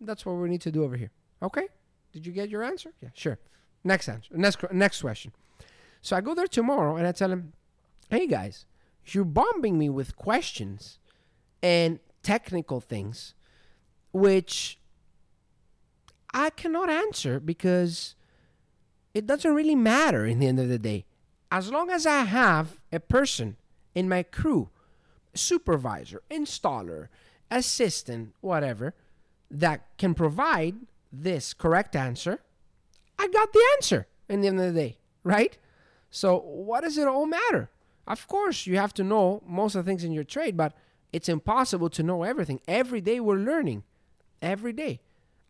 That's 0.00 0.26
what 0.26 0.32
we 0.32 0.48
need 0.48 0.62
to 0.62 0.72
do 0.72 0.82
over 0.82 0.96
here. 0.96 1.12
Okay? 1.40 1.68
Did 2.12 2.26
you 2.26 2.32
get 2.32 2.48
your 2.48 2.64
answer? 2.64 2.92
Yeah, 3.00 3.10
sure. 3.14 3.38
Next 3.84 4.08
answer. 4.08 4.36
Next, 4.36 4.58
next 4.72 5.00
question. 5.00 5.30
So 6.02 6.16
I 6.16 6.20
go 6.20 6.34
there 6.34 6.48
tomorrow 6.48 6.96
and 6.96 7.06
I 7.06 7.12
tell 7.12 7.30
him, 7.30 7.52
hey 8.10 8.26
guys, 8.26 8.66
you're 9.06 9.24
bombing 9.24 9.78
me 9.78 9.88
with 9.88 10.16
questions 10.16 10.98
and 11.62 12.00
technical 12.24 12.80
things 12.80 13.34
which 14.10 14.80
I 16.34 16.50
cannot 16.50 16.90
answer 16.90 17.38
because 17.38 18.16
it 19.14 19.24
doesn't 19.24 19.54
really 19.54 19.76
matter 19.76 20.26
in 20.26 20.40
the 20.40 20.48
end 20.48 20.58
of 20.58 20.68
the 20.68 20.80
day. 20.80 21.04
As 21.52 21.70
long 21.70 21.90
as 21.90 22.06
I 22.06 22.24
have 22.24 22.80
a 22.92 22.98
person 22.98 23.56
in 23.94 24.08
my 24.08 24.24
crew, 24.24 24.68
supervisor, 25.32 26.22
installer, 26.28 27.06
assistant, 27.50 28.34
whatever, 28.40 28.94
that 29.50 29.86
can 29.98 30.14
provide 30.14 30.76
this 31.12 31.52
correct 31.52 31.96
answer, 31.96 32.40
I 33.18 33.28
got 33.28 33.52
the 33.52 33.62
answer 33.76 34.06
in 34.28 34.40
the 34.40 34.48
end 34.48 34.60
of 34.60 34.72
the 34.72 34.80
day, 34.80 34.98
right? 35.24 35.56
So, 36.10 36.38
what 36.38 36.82
does 36.82 36.98
it 36.98 37.08
all 37.08 37.26
matter? 37.26 37.70
Of 38.06 38.26
course, 38.26 38.66
you 38.66 38.76
have 38.76 38.94
to 38.94 39.04
know 39.04 39.42
most 39.46 39.74
of 39.74 39.84
the 39.84 39.88
things 39.88 40.04
in 40.04 40.12
your 40.12 40.24
trade, 40.24 40.56
but 40.56 40.74
it's 41.12 41.28
impossible 41.28 41.90
to 41.90 42.02
know 42.02 42.22
everything. 42.22 42.60
Every 42.66 43.00
day 43.00 43.20
we're 43.20 43.36
learning. 43.36 43.84
Every 44.40 44.72
day. 44.72 45.00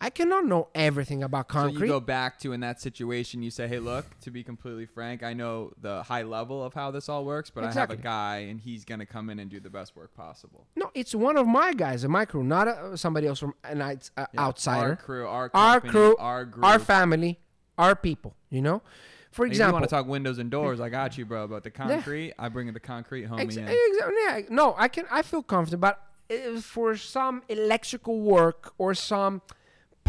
I 0.02 0.08
cannot 0.08 0.46
know 0.46 0.68
everything 0.74 1.22
about 1.22 1.48
concrete. 1.48 1.78
So 1.78 1.84
you 1.84 1.90
go 1.90 2.00
back 2.00 2.38
to 2.40 2.52
in 2.52 2.60
that 2.60 2.80
situation, 2.80 3.42
you 3.42 3.50
say, 3.50 3.68
"Hey, 3.68 3.78
look. 3.78 4.06
To 4.20 4.30
be 4.30 4.42
completely 4.42 4.86
frank, 4.86 5.22
I 5.22 5.34
know 5.34 5.72
the 5.80 6.02
high 6.02 6.22
level 6.22 6.64
of 6.64 6.72
how 6.72 6.90
this 6.90 7.08
all 7.08 7.24
works, 7.24 7.50
but 7.50 7.64
I 7.64 7.72
have 7.72 7.90
a 7.90 7.96
guy, 7.96 8.38
and 8.48 8.58
he's 8.60 8.84
gonna 8.86 9.04
come 9.04 9.28
in 9.28 9.38
and 9.38 9.50
do 9.50 9.60
the 9.60 9.68
best 9.70 9.94
work 9.96 10.14
possible." 10.14 10.66
no, 10.74 10.90
it's 10.94 11.14
one 11.14 11.36
of 11.36 11.46
my 11.46 11.72
guys 11.74 12.02
in 12.04 12.10
my 12.10 12.24
crew, 12.24 12.42
not 12.42 12.66
uh, 12.68 12.96
somebody 12.96 13.26
else 13.26 13.38
from 13.40 13.54
an 13.64 13.82
uh, 13.82 13.94
Yeah, 14.16 14.26
outsider. 14.38 14.90
our 14.90 14.96
crew, 14.96 15.26
our 15.26 15.50
Our 15.52 15.80
crew, 15.80 16.16
our 16.18 16.44
group. 16.46 16.64
Our 16.64 16.78
family, 16.78 17.38
our 17.76 17.94
people, 17.94 18.34
you 18.48 18.62
know? 18.62 18.82
For 19.30 19.46
example, 19.46 19.68
If 19.68 19.68
you 19.68 19.72
want 19.74 19.84
to 19.84 19.90
talk 19.90 20.06
windows 20.06 20.38
and 20.38 20.50
doors, 20.50 20.80
I 20.80 20.88
got 20.88 21.16
you, 21.16 21.24
bro. 21.24 21.46
But 21.46 21.62
the 21.62 21.70
concrete, 21.70 22.32
I 22.38 22.48
bring 22.48 22.72
the 22.72 22.80
concrete 22.80 23.26
homie 23.28 23.40
Ex- 23.42 23.56
exa- 23.56 24.12
yeah, 24.24 24.40
no, 24.48 24.74
I 24.76 24.88
can. 24.88 25.04
I 25.10 25.22
feel 25.22 25.42
confident, 25.42 25.80
but 25.80 26.02
uh, 26.30 26.60
for 26.60 26.96
some 26.96 27.42
electrical 27.48 28.20
work 28.22 28.72
or 28.76 28.92
some 28.94 29.40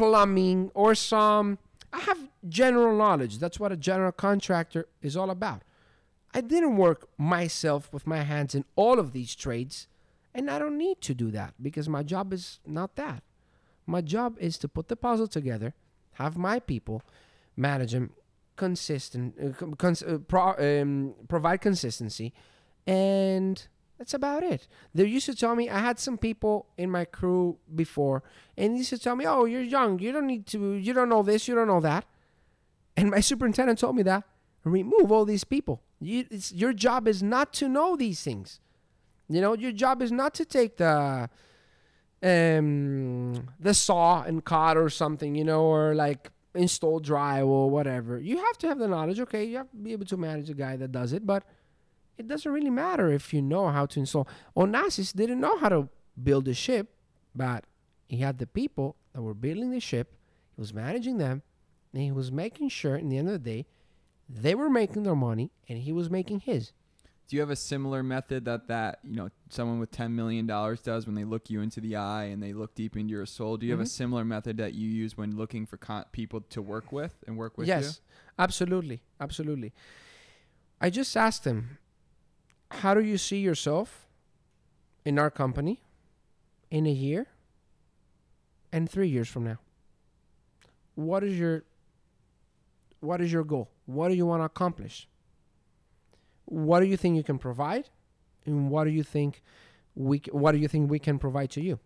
plumbing 0.02 0.72
or 0.74 0.95
some, 0.95 1.60
I 1.93 1.99
have 1.99 2.28
general 2.49 2.97
knowledge. 2.97 3.38
That's 3.38 3.60
what 3.60 3.72
a 3.72 3.78
general 3.78 4.12
contractor 4.12 4.88
is 5.04 5.16
all 5.16 5.30
about. 5.30 5.62
I 6.34 6.41
didn't 6.41 6.78
work 6.78 7.08
myself 7.20 7.93
with 7.93 8.08
my 8.08 8.22
hands 8.24 8.56
in 8.56 8.66
all 8.76 8.97
of 8.97 9.12
these 9.12 9.36
trades, 9.36 9.88
and 10.34 10.49
I 10.49 10.58
don't 10.58 10.78
need 10.78 11.02
to 11.02 11.14
do 11.14 11.30
that 11.32 11.54
because 11.62 11.88
my 11.88 12.02
job 12.02 12.34
is 12.34 12.60
not 12.66 12.95
that. 12.95 13.22
My 13.86 14.02
job 14.02 14.38
is 14.39 14.58
to 14.60 14.68
put 14.68 14.88
the 14.88 14.95
puzzle 14.95 15.28
together, 15.28 15.76
have 16.14 16.36
my 16.36 16.58
people 16.60 17.04
manage 17.56 17.91
them, 17.91 18.14
consistent, 18.56 19.36
uh, 19.39 19.76
cons- 19.76 20.02
uh, 20.02 20.18
pro- 20.28 20.82
um, 20.82 21.14
provide 21.28 21.62
consistency, 21.62 22.34
and 22.88 23.68
that's 24.02 24.16
about 24.16 24.41
it. 24.41 24.68
They 24.95 25.06
used 25.06 25.28
to 25.28 25.36
tell 25.36 25.56
me 25.56 25.70
I 25.70 25.78
had 25.78 25.99
some 25.99 26.18
people 26.18 26.66
in 26.76 26.89
my 26.89 27.06
crew 27.06 27.60
before, 27.76 28.24
and 28.58 28.74
they 28.74 28.80
used 28.80 28.89
to 28.89 28.97
tell 28.97 29.16
me, 29.16 29.28
"Oh, 29.28 29.45
you're 29.45 29.62
young. 29.62 29.99
You 29.99 30.12
don't 30.12 30.26
need 30.26 30.47
to. 30.47 30.74
You 30.74 30.91
don't 30.91 31.08
know 31.08 31.22
this. 31.22 31.47
You 31.47 31.54
don't 31.54 31.68
know 31.68 31.82
that." 31.82 32.06
And 32.97 33.12
my 33.12 33.20
superintendent 33.30 33.78
told 33.78 33.95
me 33.95 34.02
that 34.02 34.24
remove 34.64 35.12
all 35.12 35.24
these 35.24 35.43
people. 35.43 35.84
You, 35.99 36.26
your 36.49 36.74
job 36.74 37.08
is 37.08 37.22
not 37.22 37.54
to 37.54 37.70
know 37.70 37.95
these 37.95 38.24
things. 38.24 38.60
You 39.30 39.39
know, 39.39 39.54
your 39.54 39.72
job 39.72 40.02
is 40.02 40.12
not 40.12 40.34
to 40.34 40.45
take 40.45 40.78
the 40.78 41.30
um 42.24 43.49
the 43.60 43.76
saw 43.76 44.24
and 44.24 44.43
cut 44.43 44.78
or 44.78 44.89
something, 44.89 45.36
you 45.36 45.43
know, 45.43 45.62
or 45.62 45.93
like 45.93 46.32
install 46.56 46.99
dry 46.99 47.39
or 47.43 47.70
whatever. 47.70 48.18
You 48.18 48.38
have 48.38 48.58
to 48.62 48.68
have 48.68 48.80
the 48.80 48.88
knowledge. 48.88 49.20
Okay, 49.20 49.43
you 49.43 49.58
have 49.58 49.70
to 49.70 49.78
be 49.78 49.91
able 49.91 50.08
to 50.08 50.18
manage 50.18 50.49
a 50.49 50.56
guy 50.56 50.76
that 50.78 50.91
does 50.91 51.14
it, 51.14 51.28
but 51.28 51.43
it 52.18 52.28
doesn't 52.28 52.51
really 52.51 52.70
matter 52.70 53.12
if 53.12 53.34
you 53.34 53.41
know 53.41 53.70
how 53.70 53.86
to 53.88 53.99
install. 53.99 54.28
Onassis 54.55 55.14
didn't 55.14 55.39
know 55.39 55.57
how 55.57 55.70
to 55.70 55.89
build 56.22 56.47
a 56.47 56.53
ship, 56.53 56.93
but 57.36 57.66
he 58.07 58.18
had 58.18 58.38
the 58.38 58.47
people 58.47 58.95
that 59.14 59.22
were 59.22 59.34
building 59.34 59.72
the 59.72 59.80
ship. 59.80 60.14
He 60.55 60.62
was 60.62 60.74
managing 60.74 61.18
them, 61.18 61.41
and 61.93 62.03
he 62.03 62.12
was 62.12 62.32
making 62.32 62.70
sure, 62.70 62.95
in 62.95 63.09
the 63.09 63.18
end 63.18 63.28
of 63.30 63.34
the 63.43 63.51
day, 63.51 63.66
they 64.30 64.55
were 64.55 64.70
making 64.70 65.03
their 65.03 65.16
money, 65.16 65.51
and 65.68 65.80
he 65.80 65.91
was 65.91 66.09
making 66.09 66.41
his. 66.41 66.72
Do 67.28 67.38
you 67.38 67.41
have 67.41 67.49
a 67.49 67.55
similar 67.55 68.03
method 68.03 68.43
that 68.43 68.68
that 68.68 68.99
you 69.05 69.16
know 69.16 69.30
someone 69.49 69.80
with 69.80 69.89
ten 69.91 70.14
million 70.14 70.45
dollars 70.45 70.82
does 70.82 71.05
when 71.05 71.16
they 71.16 71.24
look 71.24 71.49
you 71.49 71.62
into 71.62 71.80
the 71.80 71.95
eye 71.95 72.26
and 72.26 72.43
they 72.43 72.51
look 72.51 72.76
deep 72.76 72.97
into 72.97 73.12
your 73.12 73.26
soul? 73.26 73.55
Do 73.55 73.66
you 73.66 73.72
have 73.72 73.80
a 73.80 73.86
Mhm. 73.86 73.88
similar 73.88 74.26
method 74.26 74.57
that 74.57 74.74
you 74.74 74.88
use 74.89 75.16
when 75.16 75.38
looking 75.38 75.66
for 75.66 75.78
con- 75.78 76.03
people 76.12 76.41
to 76.41 76.62
work 76.62 76.91
with 76.91 77.24
and 77.26 77.38
work 77.38 77.57
with 77.57 77.70
yes, 77.70 78.01
absolutely, 78.38 79.01
absolutely. 79.22 79.72
I 80.82 80.89
just 80.89 81.16
asked 81.16 81.45
him, 81.45 81.78
"How 82.80 82.93
do 82.93 83.01
you 83.01 83.17
see 83.17 83.39
yourself 83.39 84.07
in 85.05 85.19
our 85.19 85.30
company 85.30 85.82
in 86.69 86.86
a 86.86 86.91
year 86.91 87.28
and 88.72 88.89
three 88.89 89.07
years 89.07 89.28
from 89.30 89.43
now? 89.43 89.59
What 90.95 91.24
is 91.24 91.38
your 91.38 91.63
what 92.99 93.22
is 93.22 93.32
your 93.32 93.43
goal? 93.43 93.69
What 93.86 94.09
do 94.09 94.15
you 94.15 94.26
want 94.26 94.41
to 94.41 94.45
accomplish? 94.45 95.07
What 96.45 96.80
do 96.80 96.86
you 96.86 96.97
think 96.97 97.15
you 97.15 97.24
can 97.24 97.39
provide, 97.39 97.89
and 98.45 98.69
what 98.69 98.84
do 98.86 98.89
you 98.89 99.03
think 99.03 99.41
we 99.95 100.22
what 100.32 100.51
do 100.53 100.57
you 100.57 100.67
think 100.67 100.89
we 100.89 100.99
can 100.99 101.19
provide 101.19 101.51
to 101.51 101.61
you?" 101.61 101.80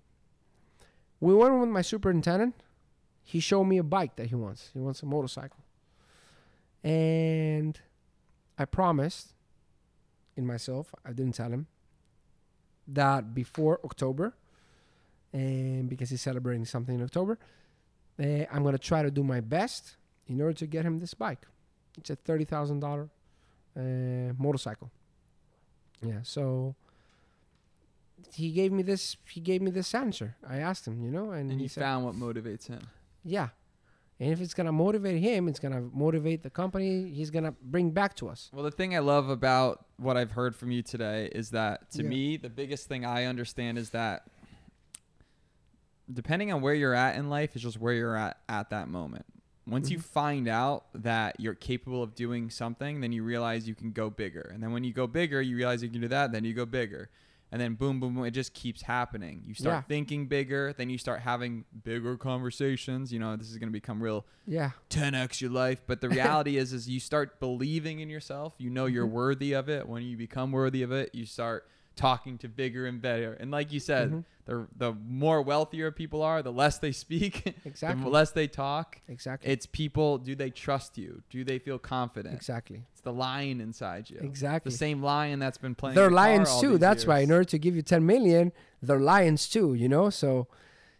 We 1.19 1.33
went 1.33 1.59
with 1.59 1.69
my 1.69 1.81
superintendent. 1.81 2.55
He 3.23 3.39
showed 3.39 3.65
me 3.65 3.77
a 3.77 3.83
bike 3.83 4.15
that 4.17 4.27
he 4.27 4.36
wants. 4.36 4.69
He 4.73 4.79
wants 4.79 5.01
a 5.01 5.05
motorcycle. 5.05 5.59
And 6.83 7.79
I 8.57 8.65
promised 8.65 9.34
in 10.36 10.45
myself, 10.45 10.93
I 11.05 11.11
didn't 11.13 11.33
tell 11.36 11.49
him, 11.49 11.67
that 12.88 13.33
before 13.33 13.79
October, 13.83 14.33
and 15.33 15.89
because 15.89 16.09
he's 16.09 16.21
celebrating 16.21 16.65
something 16.65 16.95
in 16.95 17.03
October, 17.03 17.38
uh, 18.19 18.45
I'm 18.51 18.63
going 18.63 18.73
to 18.73 18.79
try 18.79 19.01
to 19.03 19.11
do 19.11 19.23
my 19.23 19.41
best 19.41 19.97
in 20.27 20.39
order 20.41 20.53
to 20.53 20.67
get 20.67 20.86
him 20.86 20.99
this 20.99 21.13
bike. 21.13 21.45
It's 21.97 22.09
a 22.09 22.15
$30,000 22.15 23.09
uh, 23.77 24.33
motorcycle. 24.38 24.91
Yeah, 26.01 26.19
so 26.23 26.75
he 28.33 28.51
gave 28.51 28.71
me 28.71 28.83
this 28.83 29.17
he 29.29 29.39
gave 29.39 29.61
me 29.61 29.71
this 29.71 29.95
answer. 29.95 30.36
I 30.47 30.57
asked 30.57 30.88
him, 30.88 31.03
you 31.03 31.09
know, 31.09 31.31
and. 31.31 31.51
And 31.51 31.59
he 31.59 31.67
found 31.67 32.05
what 32.05 32.15
motivates 32.15 32.67
him. 32.67 32.81
yeah. 33.23 33.49
And 34.20 34.32
if 34.32 34.39
it's 34.39 34.53
going 34.53 34.66
to 34.66 34.72
motivate 34.72 35.22
him, 35.22 35.47
it's 35.49 35.59
going 35.59 35.74
to 35.74 35.82
motivate 35.93 36.41
the 36.41 36.49
company. 36.49 37.09
He's 37.09 37.30
going 37.30 37.43
to 37.43 37.51
bring 37.61 37.91
back 37.91 38.16
to 38.18 38.30
us. 38.30 38.49
Well, 38.53 38.63
the 38.63 38.72
thing 38.72 38.95
I 38.95 38.99
love 38.99 39.30
about 39.30 39.86
what 39.97 40.16
I've 40.16 40.32
heard 40.32 40.55
from 40.55 40.72
you 40.72 40.82
today 40.82 41.30
is 41.34 41.49
that 41.51 41.91
to 41.91 42.03
Yeah. 42.03 42.09
me, 42.09 42.38
the 42.38 42.49
biggest 42.49 42.88
thing 42.88 43.03
I 43.05 43.26
understand 43.26 43.78
is 43.78 43.89
that 43.89 44.28
depending 46.11 46.53
on 46.53 46.61
where 46.61 46.74
you're 46.74 46.93
at 46.93 47.16
in 47.18 47.30
life 47.30 47.55
is 47.55 47.61
just 47.61 47.80
where 47.80 47.93
you're 47.93 48.16
at 48.16 48.38
at 48.47 48.70
that 48.70 48.88
moment. 48.89 49.26
once 49.68 49.89
you 49.89 49.97
Mhm. 49.97 50.03
find 50.03 50.47
out 50.47 50.86
that 50.93 51.39
you're 51.39 51.55
capable 51.55 52.03
of 52.03 52.13
doing 52.13 52.51
something, 52.51 53.01
then 53.01 53.11
you 53.11 53.24
realize 53.24 53.68
you 53.68 53.74
can 53.74 53.91
go 53.91 54.11
bigger. 54.11 54.51
And 54.53 54.61
then 54.61 54.72
when 54.72 54.84
you 54.84 54.93
go 54.93 55.07
bigger, 55.07 55.41
you 55.41 55.55
realize 55.57 55.82
you 55.82 55.89
can 55.89 56.01
do 56.01 56.07
that, 56.07 56.32
then 56.32 56.43
you 56.45 56.53
go 56.53 56.68
bigger. 56.68 57.09
And 57.55 57.61
then 57.61 57.75
boom, 57.75 58.01
boom, 58.01 58.15
boom, 58.15 58.25
it 58.25 58.31
just 58.31 58.53
keeps 58.53 58.81
happening. 58.81 59.41
You 59.45 59.53
start 59.53 59.75
Yeah. 59.75 59.81
thinking 59.83 60.27
bigger, 60.27 60.73
then 60.77 60.89
you 60.89 60.97
start 60.97 61.21
having 61.21 61.63
bigger 61.85 62.17
conversations. 62.17 63.13
You 63.13 63.19
know, 63.19 63.37
this 63.37 63.49
is 63.49 63.57
going 63.57 63.69
to 63.69 63.71
become 63.71 64.03
real 64.03 64.25
Yeah. 64.45 64.71
10x 64.89 65.39
your 65.39 65.51
life. 65.51 65.81
But 65.87 66.01
the 66.01 66.09
reality 66.43 66.57
is, 66.57 66.73
is 66.73 66.89
you 66.89 66.99
start 66.99 67.39
believing 67.39 68.01
in 68.01 68.09
yourself. 68.09 68.55
You 68.57 68.69
know 68.71 68.87
you're 68.87 69.07
Mhm. 69.07 69.11
worthy 69.11 69.53
of 69.53 69.69
it. 69.69 69.87
When 69.87 70.03
you 70.03 70.17
become 70.17 70.51
worthy 70.51 70.83
of 70.83 70.91
it, 70.91 71.15
you 71.15 71.25
start 71.25 71.65
talking 71.95 72.37
to 72.39 72.47
bigger 72.49 72.85
and 72.85 73.01
better. 73.01 73.33
And 73.33 73.51
like 73.51 73.71
you 73.71 73.79
said, 73.79 74.11
Mhm. 74.11 74.23
the 74.45 74.67
the 74.77 74.93
more 75.07 75.41
wealthier 75.41 75.91
people 75.91 76.21
are, 76.21 76.41
the 76.43 76.51
less 76.51 76.77
they 76.79 76.91
speak, 77.05 77.55
Exactly. 77.65 78.03
the 78.03 78.09
less 78.09 78.31
they 78.31 78.47
talk. 78.47 79.01
Exactly. 79.07 79.51
It's 79.51 79.65
people. 79.65 80.17
Do 80.17 80.35
they 80.35 80.49
trust 80.49 80.97
you? 80.97 81.21
Do 81.29 81.43
they 81.43 81.59
feel 81.59 81.79
confident? 81.79 82.35
exactly. 82.35 82.83
It's 82.91 83.01
the 83.01 83.13
lion 83.13 83.61
inside 83.61 84.09
you. 84.09 84.19
Exactly. 84.21 84.71
The 84.71 84.77
same 84.77 85.01
lion 85.01 85.39
that's 85.39 85.57
been 85.57 85.75
playing. 85.75 85.95
they're 85.95 86.11
lions 86.11 86.59
too. 86.61 86.77
That's 86.77 87.05
why, 87.07 87.19
in 87.19 87.31
order 87.31 87.45
to 87.45 87.57
give 87.57 87.75
you 87.75 87.81
10 87.81 88.05
million, 88.05 88.51
they're 88.81 88.99
lions 88.99 89.47
too, 89.49 89.73
you 89.73 89.87
know? 89.89 90.09
So 90.09 90.47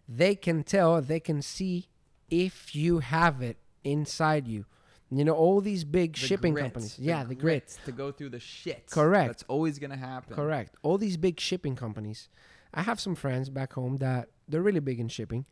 they 0.08 0.36
can 0.36 0.64
tell, 0.64 1.02
they 1.02 1.20
can 1.20 1.42
see 1.42 1.88
if 2.30 2.76
you 2.76 3.00
have 3.00 3.42
it 3.42 3.58
inside 3.84 4.48
you. 4.48 4.66
You 5.12 5.24
know, 5.24 5.34
all 5.34 5.62
these 5.62 5.84
big 5.84 6.14
The 6.14 6.20
shipping 6.20 6.56
companies. 6.56 6.98
yeah, 7.00 7.24
the 7.24 7.36
grit. 7.36 7.78
to 7.86 7.92
go 7.92 8.12
through 8.12 8.30
the 8.30 8.40
shit. 8.40 8.90
Correct. 8.90 9.28
That's 9.28 9.44
always 9.48 9.78
gonna 9.80 9.98
happen. 9.98 10.36
Correct. 10.36 10.76
All 10.82 10.98
these 10.98 11.18
big 11.18 11.40
shipping 11.40 11.76
companies. 11.76 12.28
I 12.74 12.82
have 12.82 13.00
some 13.00 13.16
friends 13.16 13.50
back 13.50 13.74
home 13.74 13.98
that 13.98 14.30
they're 14.48 14.62
really 14.62 14.80
big 14.80 15.00
in 15.00 15.08
shipping. 15.08 15.46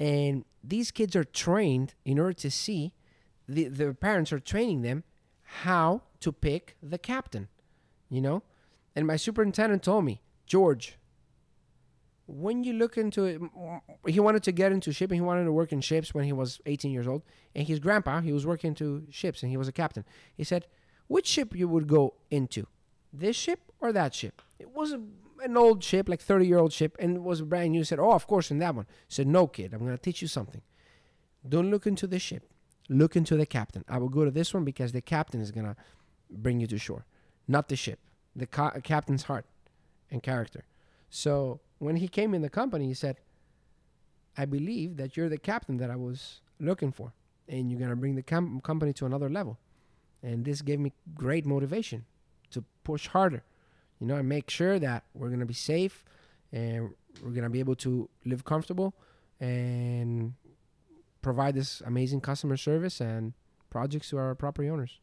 And 0.00 0.44
these 0.62 0.90
kids 0.90 1.16
are 1.16 1.24
trained 1.24 1.94
in 2.04 2.18
order 2.18 2.34
to 2.34 2.50
see, 2.50 2.92
the, 3.48 3.64
their 3.68 3.94
parents 3.94 4.32
are 4.32 4.38
training 4.40 4.82
them 4.82 5.04
how 5.42 6.02
to 6.20 6.30
pick 6.30 6.76
the 6.82 6.98
captain, 6.98 7.48
you 8.10 8.20
know? 8.20 8.42
And 8.94 9.06
my 9.06 9.16
superintendent 9.16 9.82
told 9.82 10.04
me, 10.04 10.20
George, 10.46 10.98
when 12.28 12.62
you 12.62 12.74
look 12.74 12.98
into 12.98 13.24
it, 13.24 13.40
he 14.06 14.20
wanted 14.20 14.42
to 14.42 14.52
get 14.52 14.70
into 14.70 14.92
shipping. 14.92 15.16
He 15.16 15.22
wanted 15.22 15.44
to 15.44 15.52
work 15.52 15.72
in 15.72 15.80
ships 15.80 16.12
when 16.12 16.24
he 16.24 16.32
was 16.32 16.60
18 16.66 16.92
years 16.92 17.08
old. 17.08 17.22
And 17.56 17.66
his 17.66 17.80
grandpa, 17.80 18.20
he 18.20 18.32
was 18.34 18.46
working 18.46 18.68
into 18.68 19.06
ships 19.10 19.42
and 19.42 19.50
he 19.50 19.56
was 19.56 19.66
a 19.66 19.72
captain. 19.72 20.04
He 20.36 20.44
said, 20.44 20.66
which 21.06 21.26
ship 21.26 21.56
you 21.56 21.66
would 21.68 21.86
go 21.86 22.14
into? 22.30 22.66
This 23.12 23.34
ship 23.34 23.72
or 23.80 23.92
that 23.92 24.14
ship? 24.14 24.42
It 24.58 24.74
was 24.74 24.92
a, 24.92 25.00
an 25.42 25.56
old 25.56 25.82
ship, 25.82 26.06
like 26.06 26.20
30 26.20 26.46
year 26.46 26.58
old 26.58 26.72
ship, 26.72 26.96
and 27.00 27.16
it 27.16 27.22
was 27.22 27.40
brand 27.40 27.72
new. 27.72 27.80
He 27.80 27.84
said, 27.84 27.98
oh, 27.98 28.12
of 28.12 28.26
course, 28.26 28.50
in 28.50 28.58
that 28.58 28.74
one. 28.74 28.84
I 28.88 29.04
said, 29.08 29.26
no, 29.26 29.46
kid, 29.46 29.72
I'm 29.72 29.80
going 29.80 29.96
to 29.96 30.02
teach 30.02 30.20
you 30.20 30.28
something. 30.28 30.60
Don't 31.48 31.70
look 31.70 31.86
into 31.86 32.06
the 32.06 32.18
ship. 32.18 32.50
Look 32.90 33.16
into 33.16 33.38
the 33.38 33.46
captain. 33.46 33.86
I 33.88 33.96
will 33.96 34.10
go 34.10 34.26
to 34.26 34.30
this 34.30 34.52
one 34.52 34.64
because 34.64 34.92
the 34.92 35.00
captain 35.00 35.40
is 35.40 35.50
going 35.50 35.66
to 35.66 35.76
bring 36.30 36.60
you 36.60 36.66
to 36.66 36.78
shore, 36.78 37.06
not 37.46 37.68
the 37.70 37.76
ship. 37.76 38.00
The 38.36 38.46
ca- 38.46 38.80
captain's 38.82 39.24
heart 39.24 39.46
and 40.10 40.22
character. 40.22 40.66
So 41.08 41.60
when 41.78 41.96
he 41.96 42.08
came 42.08 42.34
in 42.34 42.42
the 42.42 42.50
company, 42.50 42.86
he 42.86 42.94
said, 42.94 43.18
I 44.36 44.44
believe 44.44 44.96
that 44.96 45.16
you're 45.16 45.28
the 45.28 45.38
captain 45.38 45.76
that 45.78 45.90
I 45.90 45.96
was 45.96 46.40
looking 46.60 46.92
for, 46.92 47.12
and 47.48 47.70
you're 47.70 47.78
going 47.78 47.90
to 47.90 47.96
bring 47.96 48.14
the 48.14 48.22
com- 48.22 48.60
company 48.60 48.92
to 48.94 49.06
another 49.06 49.28
level. 49.28 49.58
And 50.22 50.44
this 50.44 50.62
gave 50.62 50.80
me 50.80 50.92
great 51.14 51.46
motivation 51.46 52.04
to 52.50 52.64
push 52.84 53.06
harder, 53.08 53.42
you 54.00 54.06
know, 54.06 54.16
and 54.16 54.28
make 54.28 54.50
sure 54.50 54.78
that 54.78 55.04
we're 55.14 55.28
going 55.28 55.40
to 55.40 55.46
be 55.46 55.54
safe 55.54 56.04
and 56.52 56.90
we're 57.22 57.30
going 57.30 57.44
to 57.44 57.50
be 57.50 57.60
able 57.60 57.76
to 57.76 58.08
live 58.24 58.44
comfortable 58.44 58.94
and 59.38 60.34
provide 61.22 61.54
this 61.54 61.80
amazing 61.82 62.20
customer 62.20 62.56
service 62.56 63.00
and 63.00 63.32
projects 63.70 64.10
to 64.10 64.18
our 64.18 64.34
property 64.34 64.68
owners. 64.68 64.98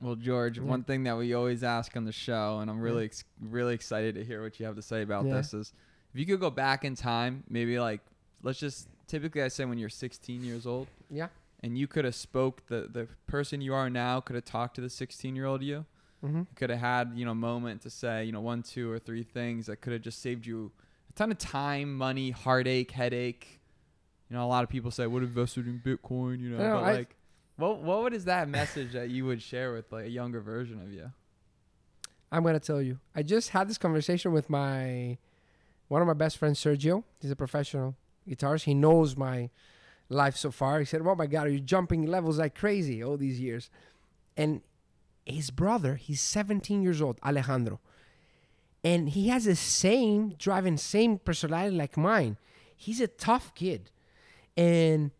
Well, 0.00 0.14
George, 0.16 0.58
Yeah. 0.58 0.64
one 0.64 0.84
thing 0.84 1.04
that 1.04 1.16
we 1.16 1.34
always 1.34 1.62
ask 1.62 1.96
on 1.96 2.04
the 2.04 2.12
show, 2.12 2.58
and 2.60 2.70
I'm 2.70 2.78
Yeah. 2.78 2.82
really, 2.84 3.04
ex- 3.06 3.24
really 3.40 3.74
excited 3.74 4.14
to 4.14 4.24
hear 4.24 4.42
what 4.42 4.58
you 4.58 4.66
have 4.66 4.76
to 4.76 4.82
say 4.82 5.02
about 5.02 5.26
Yeah. 5.26 5.34
this, 5.34 5.52
is 5.54 5.72
if 6.14 6.20
you 6.20 6.26
could 6.26 6.40
go 6.40 6.50
back 6.50 6.84
in 6.84 6.94
time, 6.94 7.44
maybe 7.48 7.78
like, 7.78 8.00
let's 8.42 8.58
just 8.58 8.88
typically 9.06 9.42
I 9.42 9.48
say 9.48 9.64
when 9.64 9.78
you're 9.78 9.88
16 9.88 10.42
years 10.44 10.66
old, 10.66 10.86
Yeah. 11.10 11.28
and 11.62 11.76
you 11.78 11.86
could 11.86 12.04
have 12.04 12.14
spoke 12.14 12.66
the 12.66 12.88
the 12.92 13.08
person 13.26 13.60
you 13.60 13.74
are 13.74 13.88
now 13.90 14.20
could 14.20 14.36
have 14.36 14.44
talked 14.44 14.74
to 14.76 14.80
the 14.80 14.90
16 14.90 15.34
year 15.36 15.46
old 15.46 15.62
you, 15.62 15.84
Mm-hmm. 16.24 16.42
could 16.56 16.70
have 16.70 16.80
had 16.80 17.12
you 17.14 17.24
know 17.24 17.30
a 17.30 17.34
moment 17.36 17.82
to 17.82 17.90
say 17.90 18.24
you 18.24 18.32
know 18.32 18.40
one, 18.40 18.62
two, 18.62 18.90
or 18.90 18.98
three 18.98 19.22
things 19.22 19.66
that 19.66 19.80
could 19.80 19.92
have 19.92 20.02
just 20.02 20.20
saved 20.20 20.44
you 20.46 20.72
a 21.10 21.12
ton 21.12 21.30
of 21.30 21.38
time, 21.38 21.94
money, 21.96 22.30
heartache, 22.32 22.90
headache. 22.90 23.60
You 24.28 24.36
know, 24.36 24.44
a 24.44 24.48
lot 24.48 24.62
of 24.64 24.68
people 24.68 24.90
say, 24.90 25.06
"What 25.06 25.22
invested 25.22 25.66
in 25.68 25.78
Bitcoin?" 25.80 26.40
You 26.40 26.50
know, 26.50 26.58
No, 26.58 26.74
but 26.80 26.84
I- 26.84 26.92
like, 26.92 27.16
what 27.56 27.80
what 27.82 28.12
is 28.12 28.24
that 28.24 28.48
message 28.48 28.92
that 28.94 29.10
you 29.10 29.24
would 29.26 29.40
share 29.40 29.72
with 29.72 29.90
like 29.92 30.06
a 30.06 30.10
younger 30.10 30.40
version 30.40 30.82
of 30.82 30.92
you? 30.92 31.12
I'm 32.30 32.42
gonna 32.42 32.60
tell 32.60 32.82
you. 32.82 32.98
I 33.14 33.22
just 33.22 33.50
had 33.50 33.68
this 33.68 33.78
conversation 33.78 34.32
with 34.32 34.50
my 34.50 35.16
one 35.88 36.02
of 36.02 36.06
my 36.06 36.14
best 36.14 36.38
friends, 36.38 36.62
Sergio. 36.62 37.04
He's 37.20 37.30
a 37.30 37.36
professional 37.36 37.96
guitarist. 38.28 38.64
He 38.64 38.74
knows 38.74 39.16
my 39.16 39.50
life 40.08 40.36
so 40.36 40.50
far. 40.50 40.78
He 40.78 40.84
said, 40.84 41.02
"Oh 41.04 41.14
my 41.14 41.26
God, 41.26 41.46
are 41.46 41.50
you 41.50 41.60
jumping 41.60 42.06
levels 42.06 42.38
like 42.38 42.54
crazy 42.54 43.02
all 43.02 43.16
these 43.16 43.40
years?" 43.40 43.70
And 44.36 44.62
his 45.24 45.50
brother, 45.50 45.96
he's 45.96 46.20
17 46.20 46.82
years 46.82 47.02
old, 47.02 47.18
Alejandro, 47.24 47.80
and 48.84 49.10
he 49.10 49.28
has 49.28 49.44
the 49.44 49.56
same 49.56 50.34
driving, 50.38 50.76
same 50.76 51.18
personality 51.18 51.76
like 51.76 51.96
mine. 51.96 52.36
He's 52.76 53.00
a 53.00 53.08
tough 53.08 53.54
kid, 53.54 53.90
and 54.56 55.10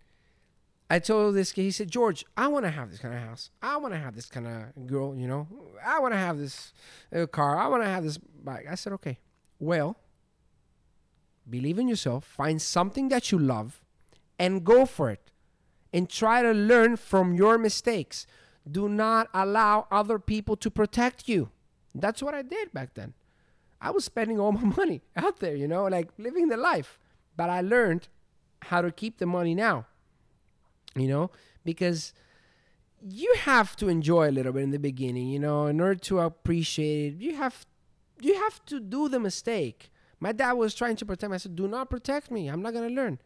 I 0.90 0.98
told 1.00 1.34
this 1.34 1.52
kid, 1.52 1.62
he 1.62 1.70
said, 1.70 1.90
George, 1.90 2.24
I 2.36 2.48
want 2.48 2.64
to 2.64 2.70
have 2.70 2.90
this 2.90 3.00
kind 3.00 3.14
of 3.14 3.20
house. 3.20 3.50
I 3.60 3.76
want 3.76 3.92
to 3.92 4.00
have 4.00 4.14
this 4.14 4.26
kind 4.26 4.46
of 4.46 4.86
girl, 4.86 5.14
you 5.14 5.26
know. 5.26 5.46
I 5.84 5.98
want 5.98 6.14
to 6.14 6.18
have 6.18 6.38
this 6.38 6.72
uh, 7.14 7.26
car. 7.26 7.58
I 7.58 7.68
want 7.68 7.82
to 7.82 7.88
have 7.88 8.04
this 8.04 8.16
bike. 8.16 8.66
I 8.70 8.74
said, 8.74 8.94
okay, 8.94 9.18
well, 9.58 9.98
believe 11.50 11.78
in 11.78 11.88
yourself, 11.88 12.24
find 12.24 12.60
something 12.60 13.08
that 13.08 13.32
you 13.32 13.38
love, 13.38 13.82
and 14.38 14.64
go 14.64 14.86
for 14.86 15.10
it. 15.10 15.30
And 15.92 16.08
try 16.08 16.42
to 16.42 16.52
learn 16.52 16.96
from 16.96 17.34
your 17.34 17.56
mistakes. 17.56 18.26
Do 18.70 18.88
not 18.90 19.28
allow 19.32 19.86
other 19.90 20.18
people 20.18 20.54
to 20.56 20.70
protect 20.70 21.28
you. 21.28 21.48
That's 21.94 22.22
what 22.22 22.34
I 22.34 22.42
did 22.42 22.72
back 22.74 22.92
then. 22.92 23.14
I 23.80 23.90
was 23.90 24.04
spending 24.04 24.38
all 24.38 24.52
my 24.60 24.64
money 24.64 25.00
out 25.16 25.40
there, 25.40 25.56
you 25.56 25.66
know, 25.66 25.84
like 25.84 26.10
living 26.18 26.48
the 26.48 26.58
life. 26.58 26.98
But 27.36 27.48
I 27.48 27.62
learned 27.62 28.08
how 28.62 28.82
to 28.82 28.90
keep 28.90 29.18
the 29.18 29.26
money 29.26 29.54
now 29.54 29.86
you 30.98 31.08
know 31.08 31.30
because 31.64 32.12
you 33.00 33.32
have 33.38 33.76
to 33.76 33.88
enjoy 33.88 34.28
a 34.28 34.32
little 34.32 34.52
bit 34.52 34.62
in 34.62 34.70
the 34.70 34.78
beginning 34.78 35.28
you 35.28 35.38
know 35.38 35.66
in 35.66 35.80
order 35.80 35.94
to 35.94 36.18
appreciate 36.20 37.14
it 37.14 37.20
you 37.20 37.36
have 37.36 37.66
you 38.20 38.34
have 38.34 38.64
to 38.64 38.80
do 38.80 39.08
the 39.08 39.20
mistake 39.20 39.90
my 40.20 40.32
dad 40.32 40.52
was 40.52 40.74
trying 40.74 40.96
to 40.96 41.06
protect 41.06 41.30
me. 41.30 41.34
I 41.34 41.38
said 41.38 41.56
do 41.56 41.68
not 41.68 41.90
protect 41.90 42.30
me. 42.30 42.48
I'm 42.48 42.62
not 42.62 42.72
going 42.72 42.88
to 42.88 42.94
learn. 42.94 43.18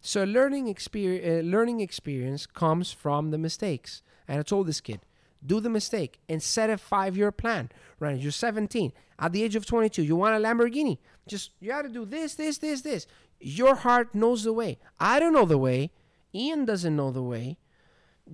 So 0.00 0.24
learning 0.24 0.68
experience 0.68 1.44
uh, 1.44 1.48
learning 1.48 1.80
experience 1.80 2.46
comes 2.46 2.92
from 2.92 3.30
the 3.30 3.38
mistakes. 3.38 4.02
And 4.28 4.40
i 4.40 4.42
told 4.42 4.66
this 4.66 4.80
kid 4.80 5.00
do 5.44 5.60
the 5.60 5.70
mistake 5.70 6.20
and 6.28 6.42
set 6.42 6.70
a 6.70 6.78
five 6.78 7.16
year 7.16 7.32
plan. 7.32 7.70
Right 7.98 8.18
you're 8.18 8.32
17 8.32 8.92
at 9.18 9.32
the 9.32 9.42
age 9.42 9.56
of 9.56 9.66
22 9.66 10.02
you 10.02 10.16
want 10.16 10.34
a 10.34 10.46
lamborghini? 10.46 10.98
Just 11.26 11.50
you 11.60 11.68
got 11.68 11.82
to 11.82 11.88
do 11.88 12.04
this 12.04 12.34
this 12.34 12.58
this 12.58 12.82
this. 12.82 13.06
Your 13.40 13.74
heart 13.74 14.14
knows 14.14 14.44
the 14.44 14.52
way. 14.52 14.78
I 14.98 15.18
don't 15.20 15.32
know 15.32 15.44
the 15.44 15.58
way. 15.58 15.90
Ian 16.34 16.64
doesn't 16.64 16.96
know 16.96 17.10
the 17.10 17.22
way. 17.22 17.58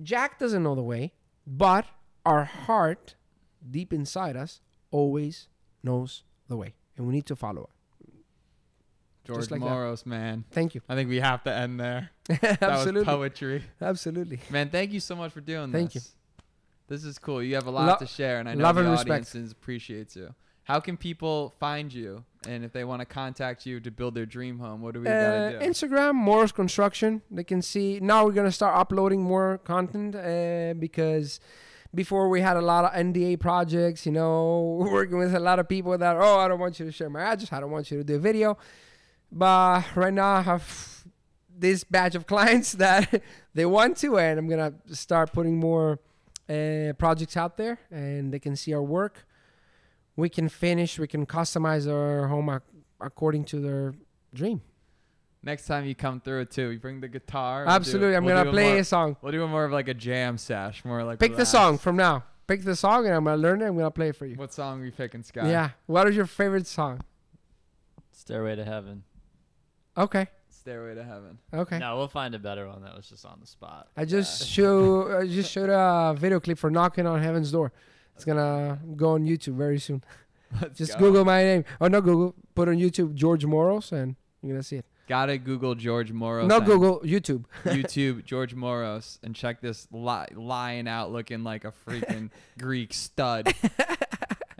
Jack 0.01 0.39
doesn't 0.39 0.63
know 0.63 0.75
the 0.75 0.83
way. 0.83 1.11
But 1.45 1.85
our 2.25 2.45
heart, 2.45 3.15
deep 3.69 3.91
inside 3.91 4.37
us, 4.37 4.61
always 4.91 5.47
knows 5.83 6.23
the 6.47 6.57
way. 6.57 6.73
And 6.95 7.05
we 7.05 7.13
need 7.13 7.25
to 7.27 7.35
follow 7.35 7.63
it. 7.63 7.72
George 9.25 9.49
like 9.51 9.61
that. 9.61 9.69
Moros, 9.69 10.05
man. 10.05 10.43
Thank 10.51 10.75
you. 10.75 10.81
I 10.89 10.95
think 10.95 11.09
we 11.09 11.19
have 11.19 11.43
to 11.43 11.53
end 11.53 11.79
there. 11.79 12.09
Absolutely. 12.29 12.57
That 12.59 12.93
was 12.93 13.03
poetry. 13.05 13.63
Absolutely. 13.81 14.39
Man, 14.49 14.69
thank 14.69 14.91
you 14.91 14.99
so 14.99 15.15
much 15.15 15.31
for 15.31 15.41
doing 15.41 15.71
this. 15.71 15.79
Thank 15.79 15.95
you. 15.95 16.01
this. 16.87 17.03
Is 17.05 17.17
cool. 17.19 17.41
You 17.41 17.55
have 17.55 17.67
a 17.67 17.71
lot 17.71 17.87
Lo- 17.87 17.95
to 17.99 18.05
share, 18.07 18.39
and 18.39 18.49
I 18.49 18.55
know 18.55 18.63
love 18.63 18.75
the 18.75 18.81
and 18.81 18.89
audience 18.97 19.33
appreciates 19.51 20.15
you. 20.15 20.33
How 20.65 20.79
can 20.79 20.95
people 20.95 21.53
find 21.59 21.93
you? 21.93 22.23
And 22.47 22.63
if 22.63 22.71
they 22.71 22.83
want 22.85 23.01
to 23.01 23.05
contact 23.05 23.65
you 23.65 23.79
to 23.81 23.91
build 23.91 24.15
their 24.15 24.25
dream 24.25 24.59
home, 24.59 24.81
what 24.81 24.93
do 24.93 25.01
we 25.01 25.07
Uh, 25.07 25.11
gotta 25.51 25.59
do? 25.59 25.65
Instagram, 25.65 26.15
Moros 26.15 26.51
Construction. 26.53 27.21
They 27.29 27.43
can 27.43 27.61
see. 27.61 27.99
Now 28.01 28.25
we're 28.25 28.31
going 28.31 28.47
to 28.47 28.51
start 28.51 28.77
uploading 28.77 29.21
more 29.21 29.57
content 29.59 30.15
uh, 30.15 30.73
because 30.79 31.41
before 31.93 32.29
we 32.29 32.39
had 32.41 32.55
a 32.57 32.61
lot 32.61 32.85
of 32.85 32.91
NDA 32.93 33.39
projects, 33.41 34.05
you 34.05 34.11
know, 34.13 34.77
working 34.91 35.17
with 35.17 35.35
a 35.35 35.39
lot 35.39 35.59
of 35.59 35.67
people 35.67 35.97
that, 35.97 36.15
oh, 36.17 36.39
I 36.39 36.47
don't 36.47 36.59
want 36.59 36.79
you 36.79 36.85
to 36.85 36.91
share 36.93 37.09
my 37.09 37.21
address. 37.21 37.51
I 37.51 37.59
don't 37.59 37.71
want 37.71 37.91
you 37.91 37.97
to 37.97 38.03
do 38.05 38.15
a 38.15 38.19
video. 38.19 38.57
But 39.35 39.83
right 39.95 40.13
now 40.13 40.35
I 40.35 40.41
have 40.41 41.03
this 41.57 41.83
batch 41.83 42.13
of 42.15 42.27
clients 42.27 42.71
that 42.85 43.21
they 43.53 43.65
want 43.65 43.97
to, 43.97 44.17
and 44.19 44.37
I'm 44.39 44.47
going 44.47 44.73
to 44.87 44.95
start 44.95 45.33
putting 45.33 45.57
more 45.57 45.99
uh, 46.49 46.93
projects 46.97 47.35
out 47.35 47.57
there 47.57 47.79
and 47.89 48.31
they 48.33 48.39
can 48.39 48.55
see 48.55 48.73
our 48.73 48.81
work. 48.83 49.25
We 50.15 50.29
can 50.29 50.49
finish, 50.49 50.99
we 50.99 51.07
can 51.07 51.25
customize 51.25 51.91
our 51.91 52.27
home 52.27 52.49
ac- 52.49 52.59
according 53.01 53.45
to 53.45 53.59
their 53.59 53.95
dream. 54.33 54.61
Next 55.41 55.65
time 55.65 55.85
you 55.85 55.95
come 55.95 56.21
through 56.21 56.45
too, 56.45 56.69
you 56.69 56.79
bring 56.79 57.01
the 57.01 57.07
guitar. 57.07 57.61
we'll 57.61 57.65
do- 57.65 57.75
Absolutely, 57.75 58.15
I'm 58.15 58.23
we'll 58.25 58.35
gonna 58.37 58.51
play 58.51 58.69
more- 58.73 58.79
a 58.79 58.83
song. 58.83 59.17
We'll 59.21 59.31
do 59.31 59.43
it 59.43 59.47
more 59.47 59.65
of 59.65 59.71
like 59.71 59.87
a 59.87 59.93
jam 59.95 60.37
sash, 60.37 60.85
more 60.85 61.03
like 61.03 61.17
Pick 61.19 61.35
the 61.35 61.45
song 61.45 61.77
from 61.79 61.95
now. 61.95 62.23
Pick 62.45 62.63
the 62.63 62.75
song, 62.75 63.05
and 63.07 63.15
I'm 63.15 63.23
gonna 63.23 63.37
learn 63.41 63.61
it. 63.61 63.65
I'm 63.67 63.75
gonna 63.75 63.89
play 63.89 64.09
it 64.09 64.15
for 64.15 64.25
you. 64.27 64.35
What 64.35 64.53
song 64.53 64.81
are 64.81 64.85
you 64.85 64.91
picking, 64.91 65.23
Scott? 65.23 65.45
Yeah. 65.45 65.71
What 65.87 66.07
is 66.07 66.15
your 66.15 66.27
favorite 66.27 66.67
song? 66.67 67.01
Stairway 68.11 68.55
to 68.55 68.63
Heaven. 68.65 69.03
Okay. 69.97 70.27
Stairway 70.49 70.95
to 70.95 71.03
Heaven. 71.03 71.37
Okay. 71.53 71.77
No, 71.77 71.97
we'll 71.97 72.07
find 72.07 72.33
a 72.35 72.39
better 72.39 72.67
one 72.67 72.83
that 72.83 72.95
was 72.95 73.07
just 73.09 73.25
on 73.25 73.37
the 73.41 73.47
spot. 73.47 73.89
I 73.97 74.05
just 74.05 74.47
show 74.47 75.19
I 75.19 75.27
just 75.39 75.51
showed 75.51 75.69
a 75.69 76.15
video 76.17 76.39
clip 76.39 76.57
for 76.57 76.71
knocking 76.71 77.05
on 77.05 77.21
heaven's 77.21 77.51
door. 77.51 77.71
It's 78.15 78.25
gonna 78.25 78.79
go 78.95 79.11
on 79.11 79.25
YouTube 79.25 79.55
very 79.55 79.79
soon. 79.79 80.03
Let's 80.61 80.77
Just 80.77 80.93
go. 80.93 80.99
Google 80.99 81.25
my 81.25 81.43
name. 81.43 81.65
Oh 81.81 81.87
no, 81.87 81.99
Google. 81.99 82.35
Put 82.53 82.69
on 82.69 82.75
YouTube 82.75 83.15
George 83.15 83.43
Moros, 83.45 83.91
and 83.91 84.15
you're 84.41 84.53
gonna 84.53 84.63
see 84.63 84.77
it. 84.77 84.85
Gotta 85.09 85.37
Google 85.37 85.75
George 85.75 86.11
Moros. 86.11 86.47
no 86.47 86.61
Google 86.61 87.01
YouTube. 87.01 87.43
YouTube 87.65 88.23
George 88.23 88.53
Moros 88.55 89.19
and 89.23 89.35
check 89.35 89.59
this 89.61 89.87
li- 89.91 90.27
lying 90.33 90.87
out 90.87 91.11
looking 91.11 91.43
like 91.43 91.65
a 91.65 91.73
freaking 91.85 92.29
Greek 92.57 92.93
stud. 92.93 93.53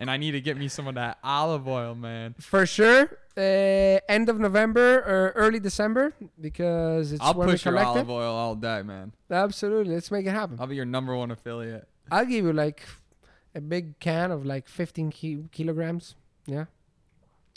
And 0.04 0.12
I 0.12 0.18
need 0.18 0.32
to 0.32 0.42
get 0.42 0.58
me 0.58 0.68
some 0.68 0.86
of 0.90 0.96
that 0.96 1.18
olive 1.24 1.66
oil, 1.66 1.96
man. 1.96 2.36
For 2.38 2.66
sure. 2.66 3.04
Uh, 3.38 4.04
end 4.10 4.28
of 4.28 4.38
November 4.38 4.98
or 4.98 5.32
early 5.34 5.62
December 5.62 6.14
because 6.42 7.14
it's 7.14 7.22
I'll 7.24 7.34
when 7.34 7.48
push 7.48 7.64
we 7.66 7.70
your 7.72 7.80
collect 7.80 7.88
olive 7.88 8.10
it. 8.10 8.12
oil 8.12 8.34
all 8.36 8.54
day, 8.54 8.82
man. 8.82 9.14
Absolutely. 9.32 9.94
Let's 9.94 10.12
make 10.12 10.26
it 10.26 10.32
happen. 10.32 10.58
I'll 10.60 10.68
be 10.68 10.76
your 10.76 10.84
number 10.84 11.16
one 11.16 11.32
affiliate. 11.32 11.88
I'll 12.12 12.26
give 12.26 12.44
you 12.44 12.52
like 12.52 12.86
a 13.56 13.62
big 13.62 13.98
can 14.00 14.32
of 14.32 14.46
like 14.46 14.68
15 14.68 15.10
ki- 15.10 15.46
kilograms. 15.54 16.16
Yeah. 16.48 16.66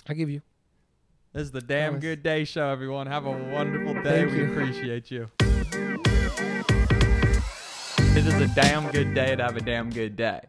I'll 0.09 0.15
give 0.15 0.31
you. 0.31 0.41
This 1.33 1.43
is 1.43 1.51
the 1.51 1.61
Damn. 1.61 1.99
Good 1.99 2.23
Day 2.23 2.45
Show, 2.45 2.69
everyone. 2.69 3.09
Have 3.09 3.27
a 3.27 3.33
wonderful 3.33 3.95
day. 4.05 4.23
Thank 4.23 4.31
we 4.31 4.39
you. 4.39 4.53
appreciate 4.53 5.11
you. 5.11 5.29
It 8.17 8.25
is 8.25 8.35
a 8.41 8.47
damn 8.55 8.89
good 8.93 9.15
day 9.15 9.35
to 9.35 9.43
have 9.43 9.57
a 9.57 9.61
damn 9.61 9.91
good 9.91 10.15
day. 10.17 10.41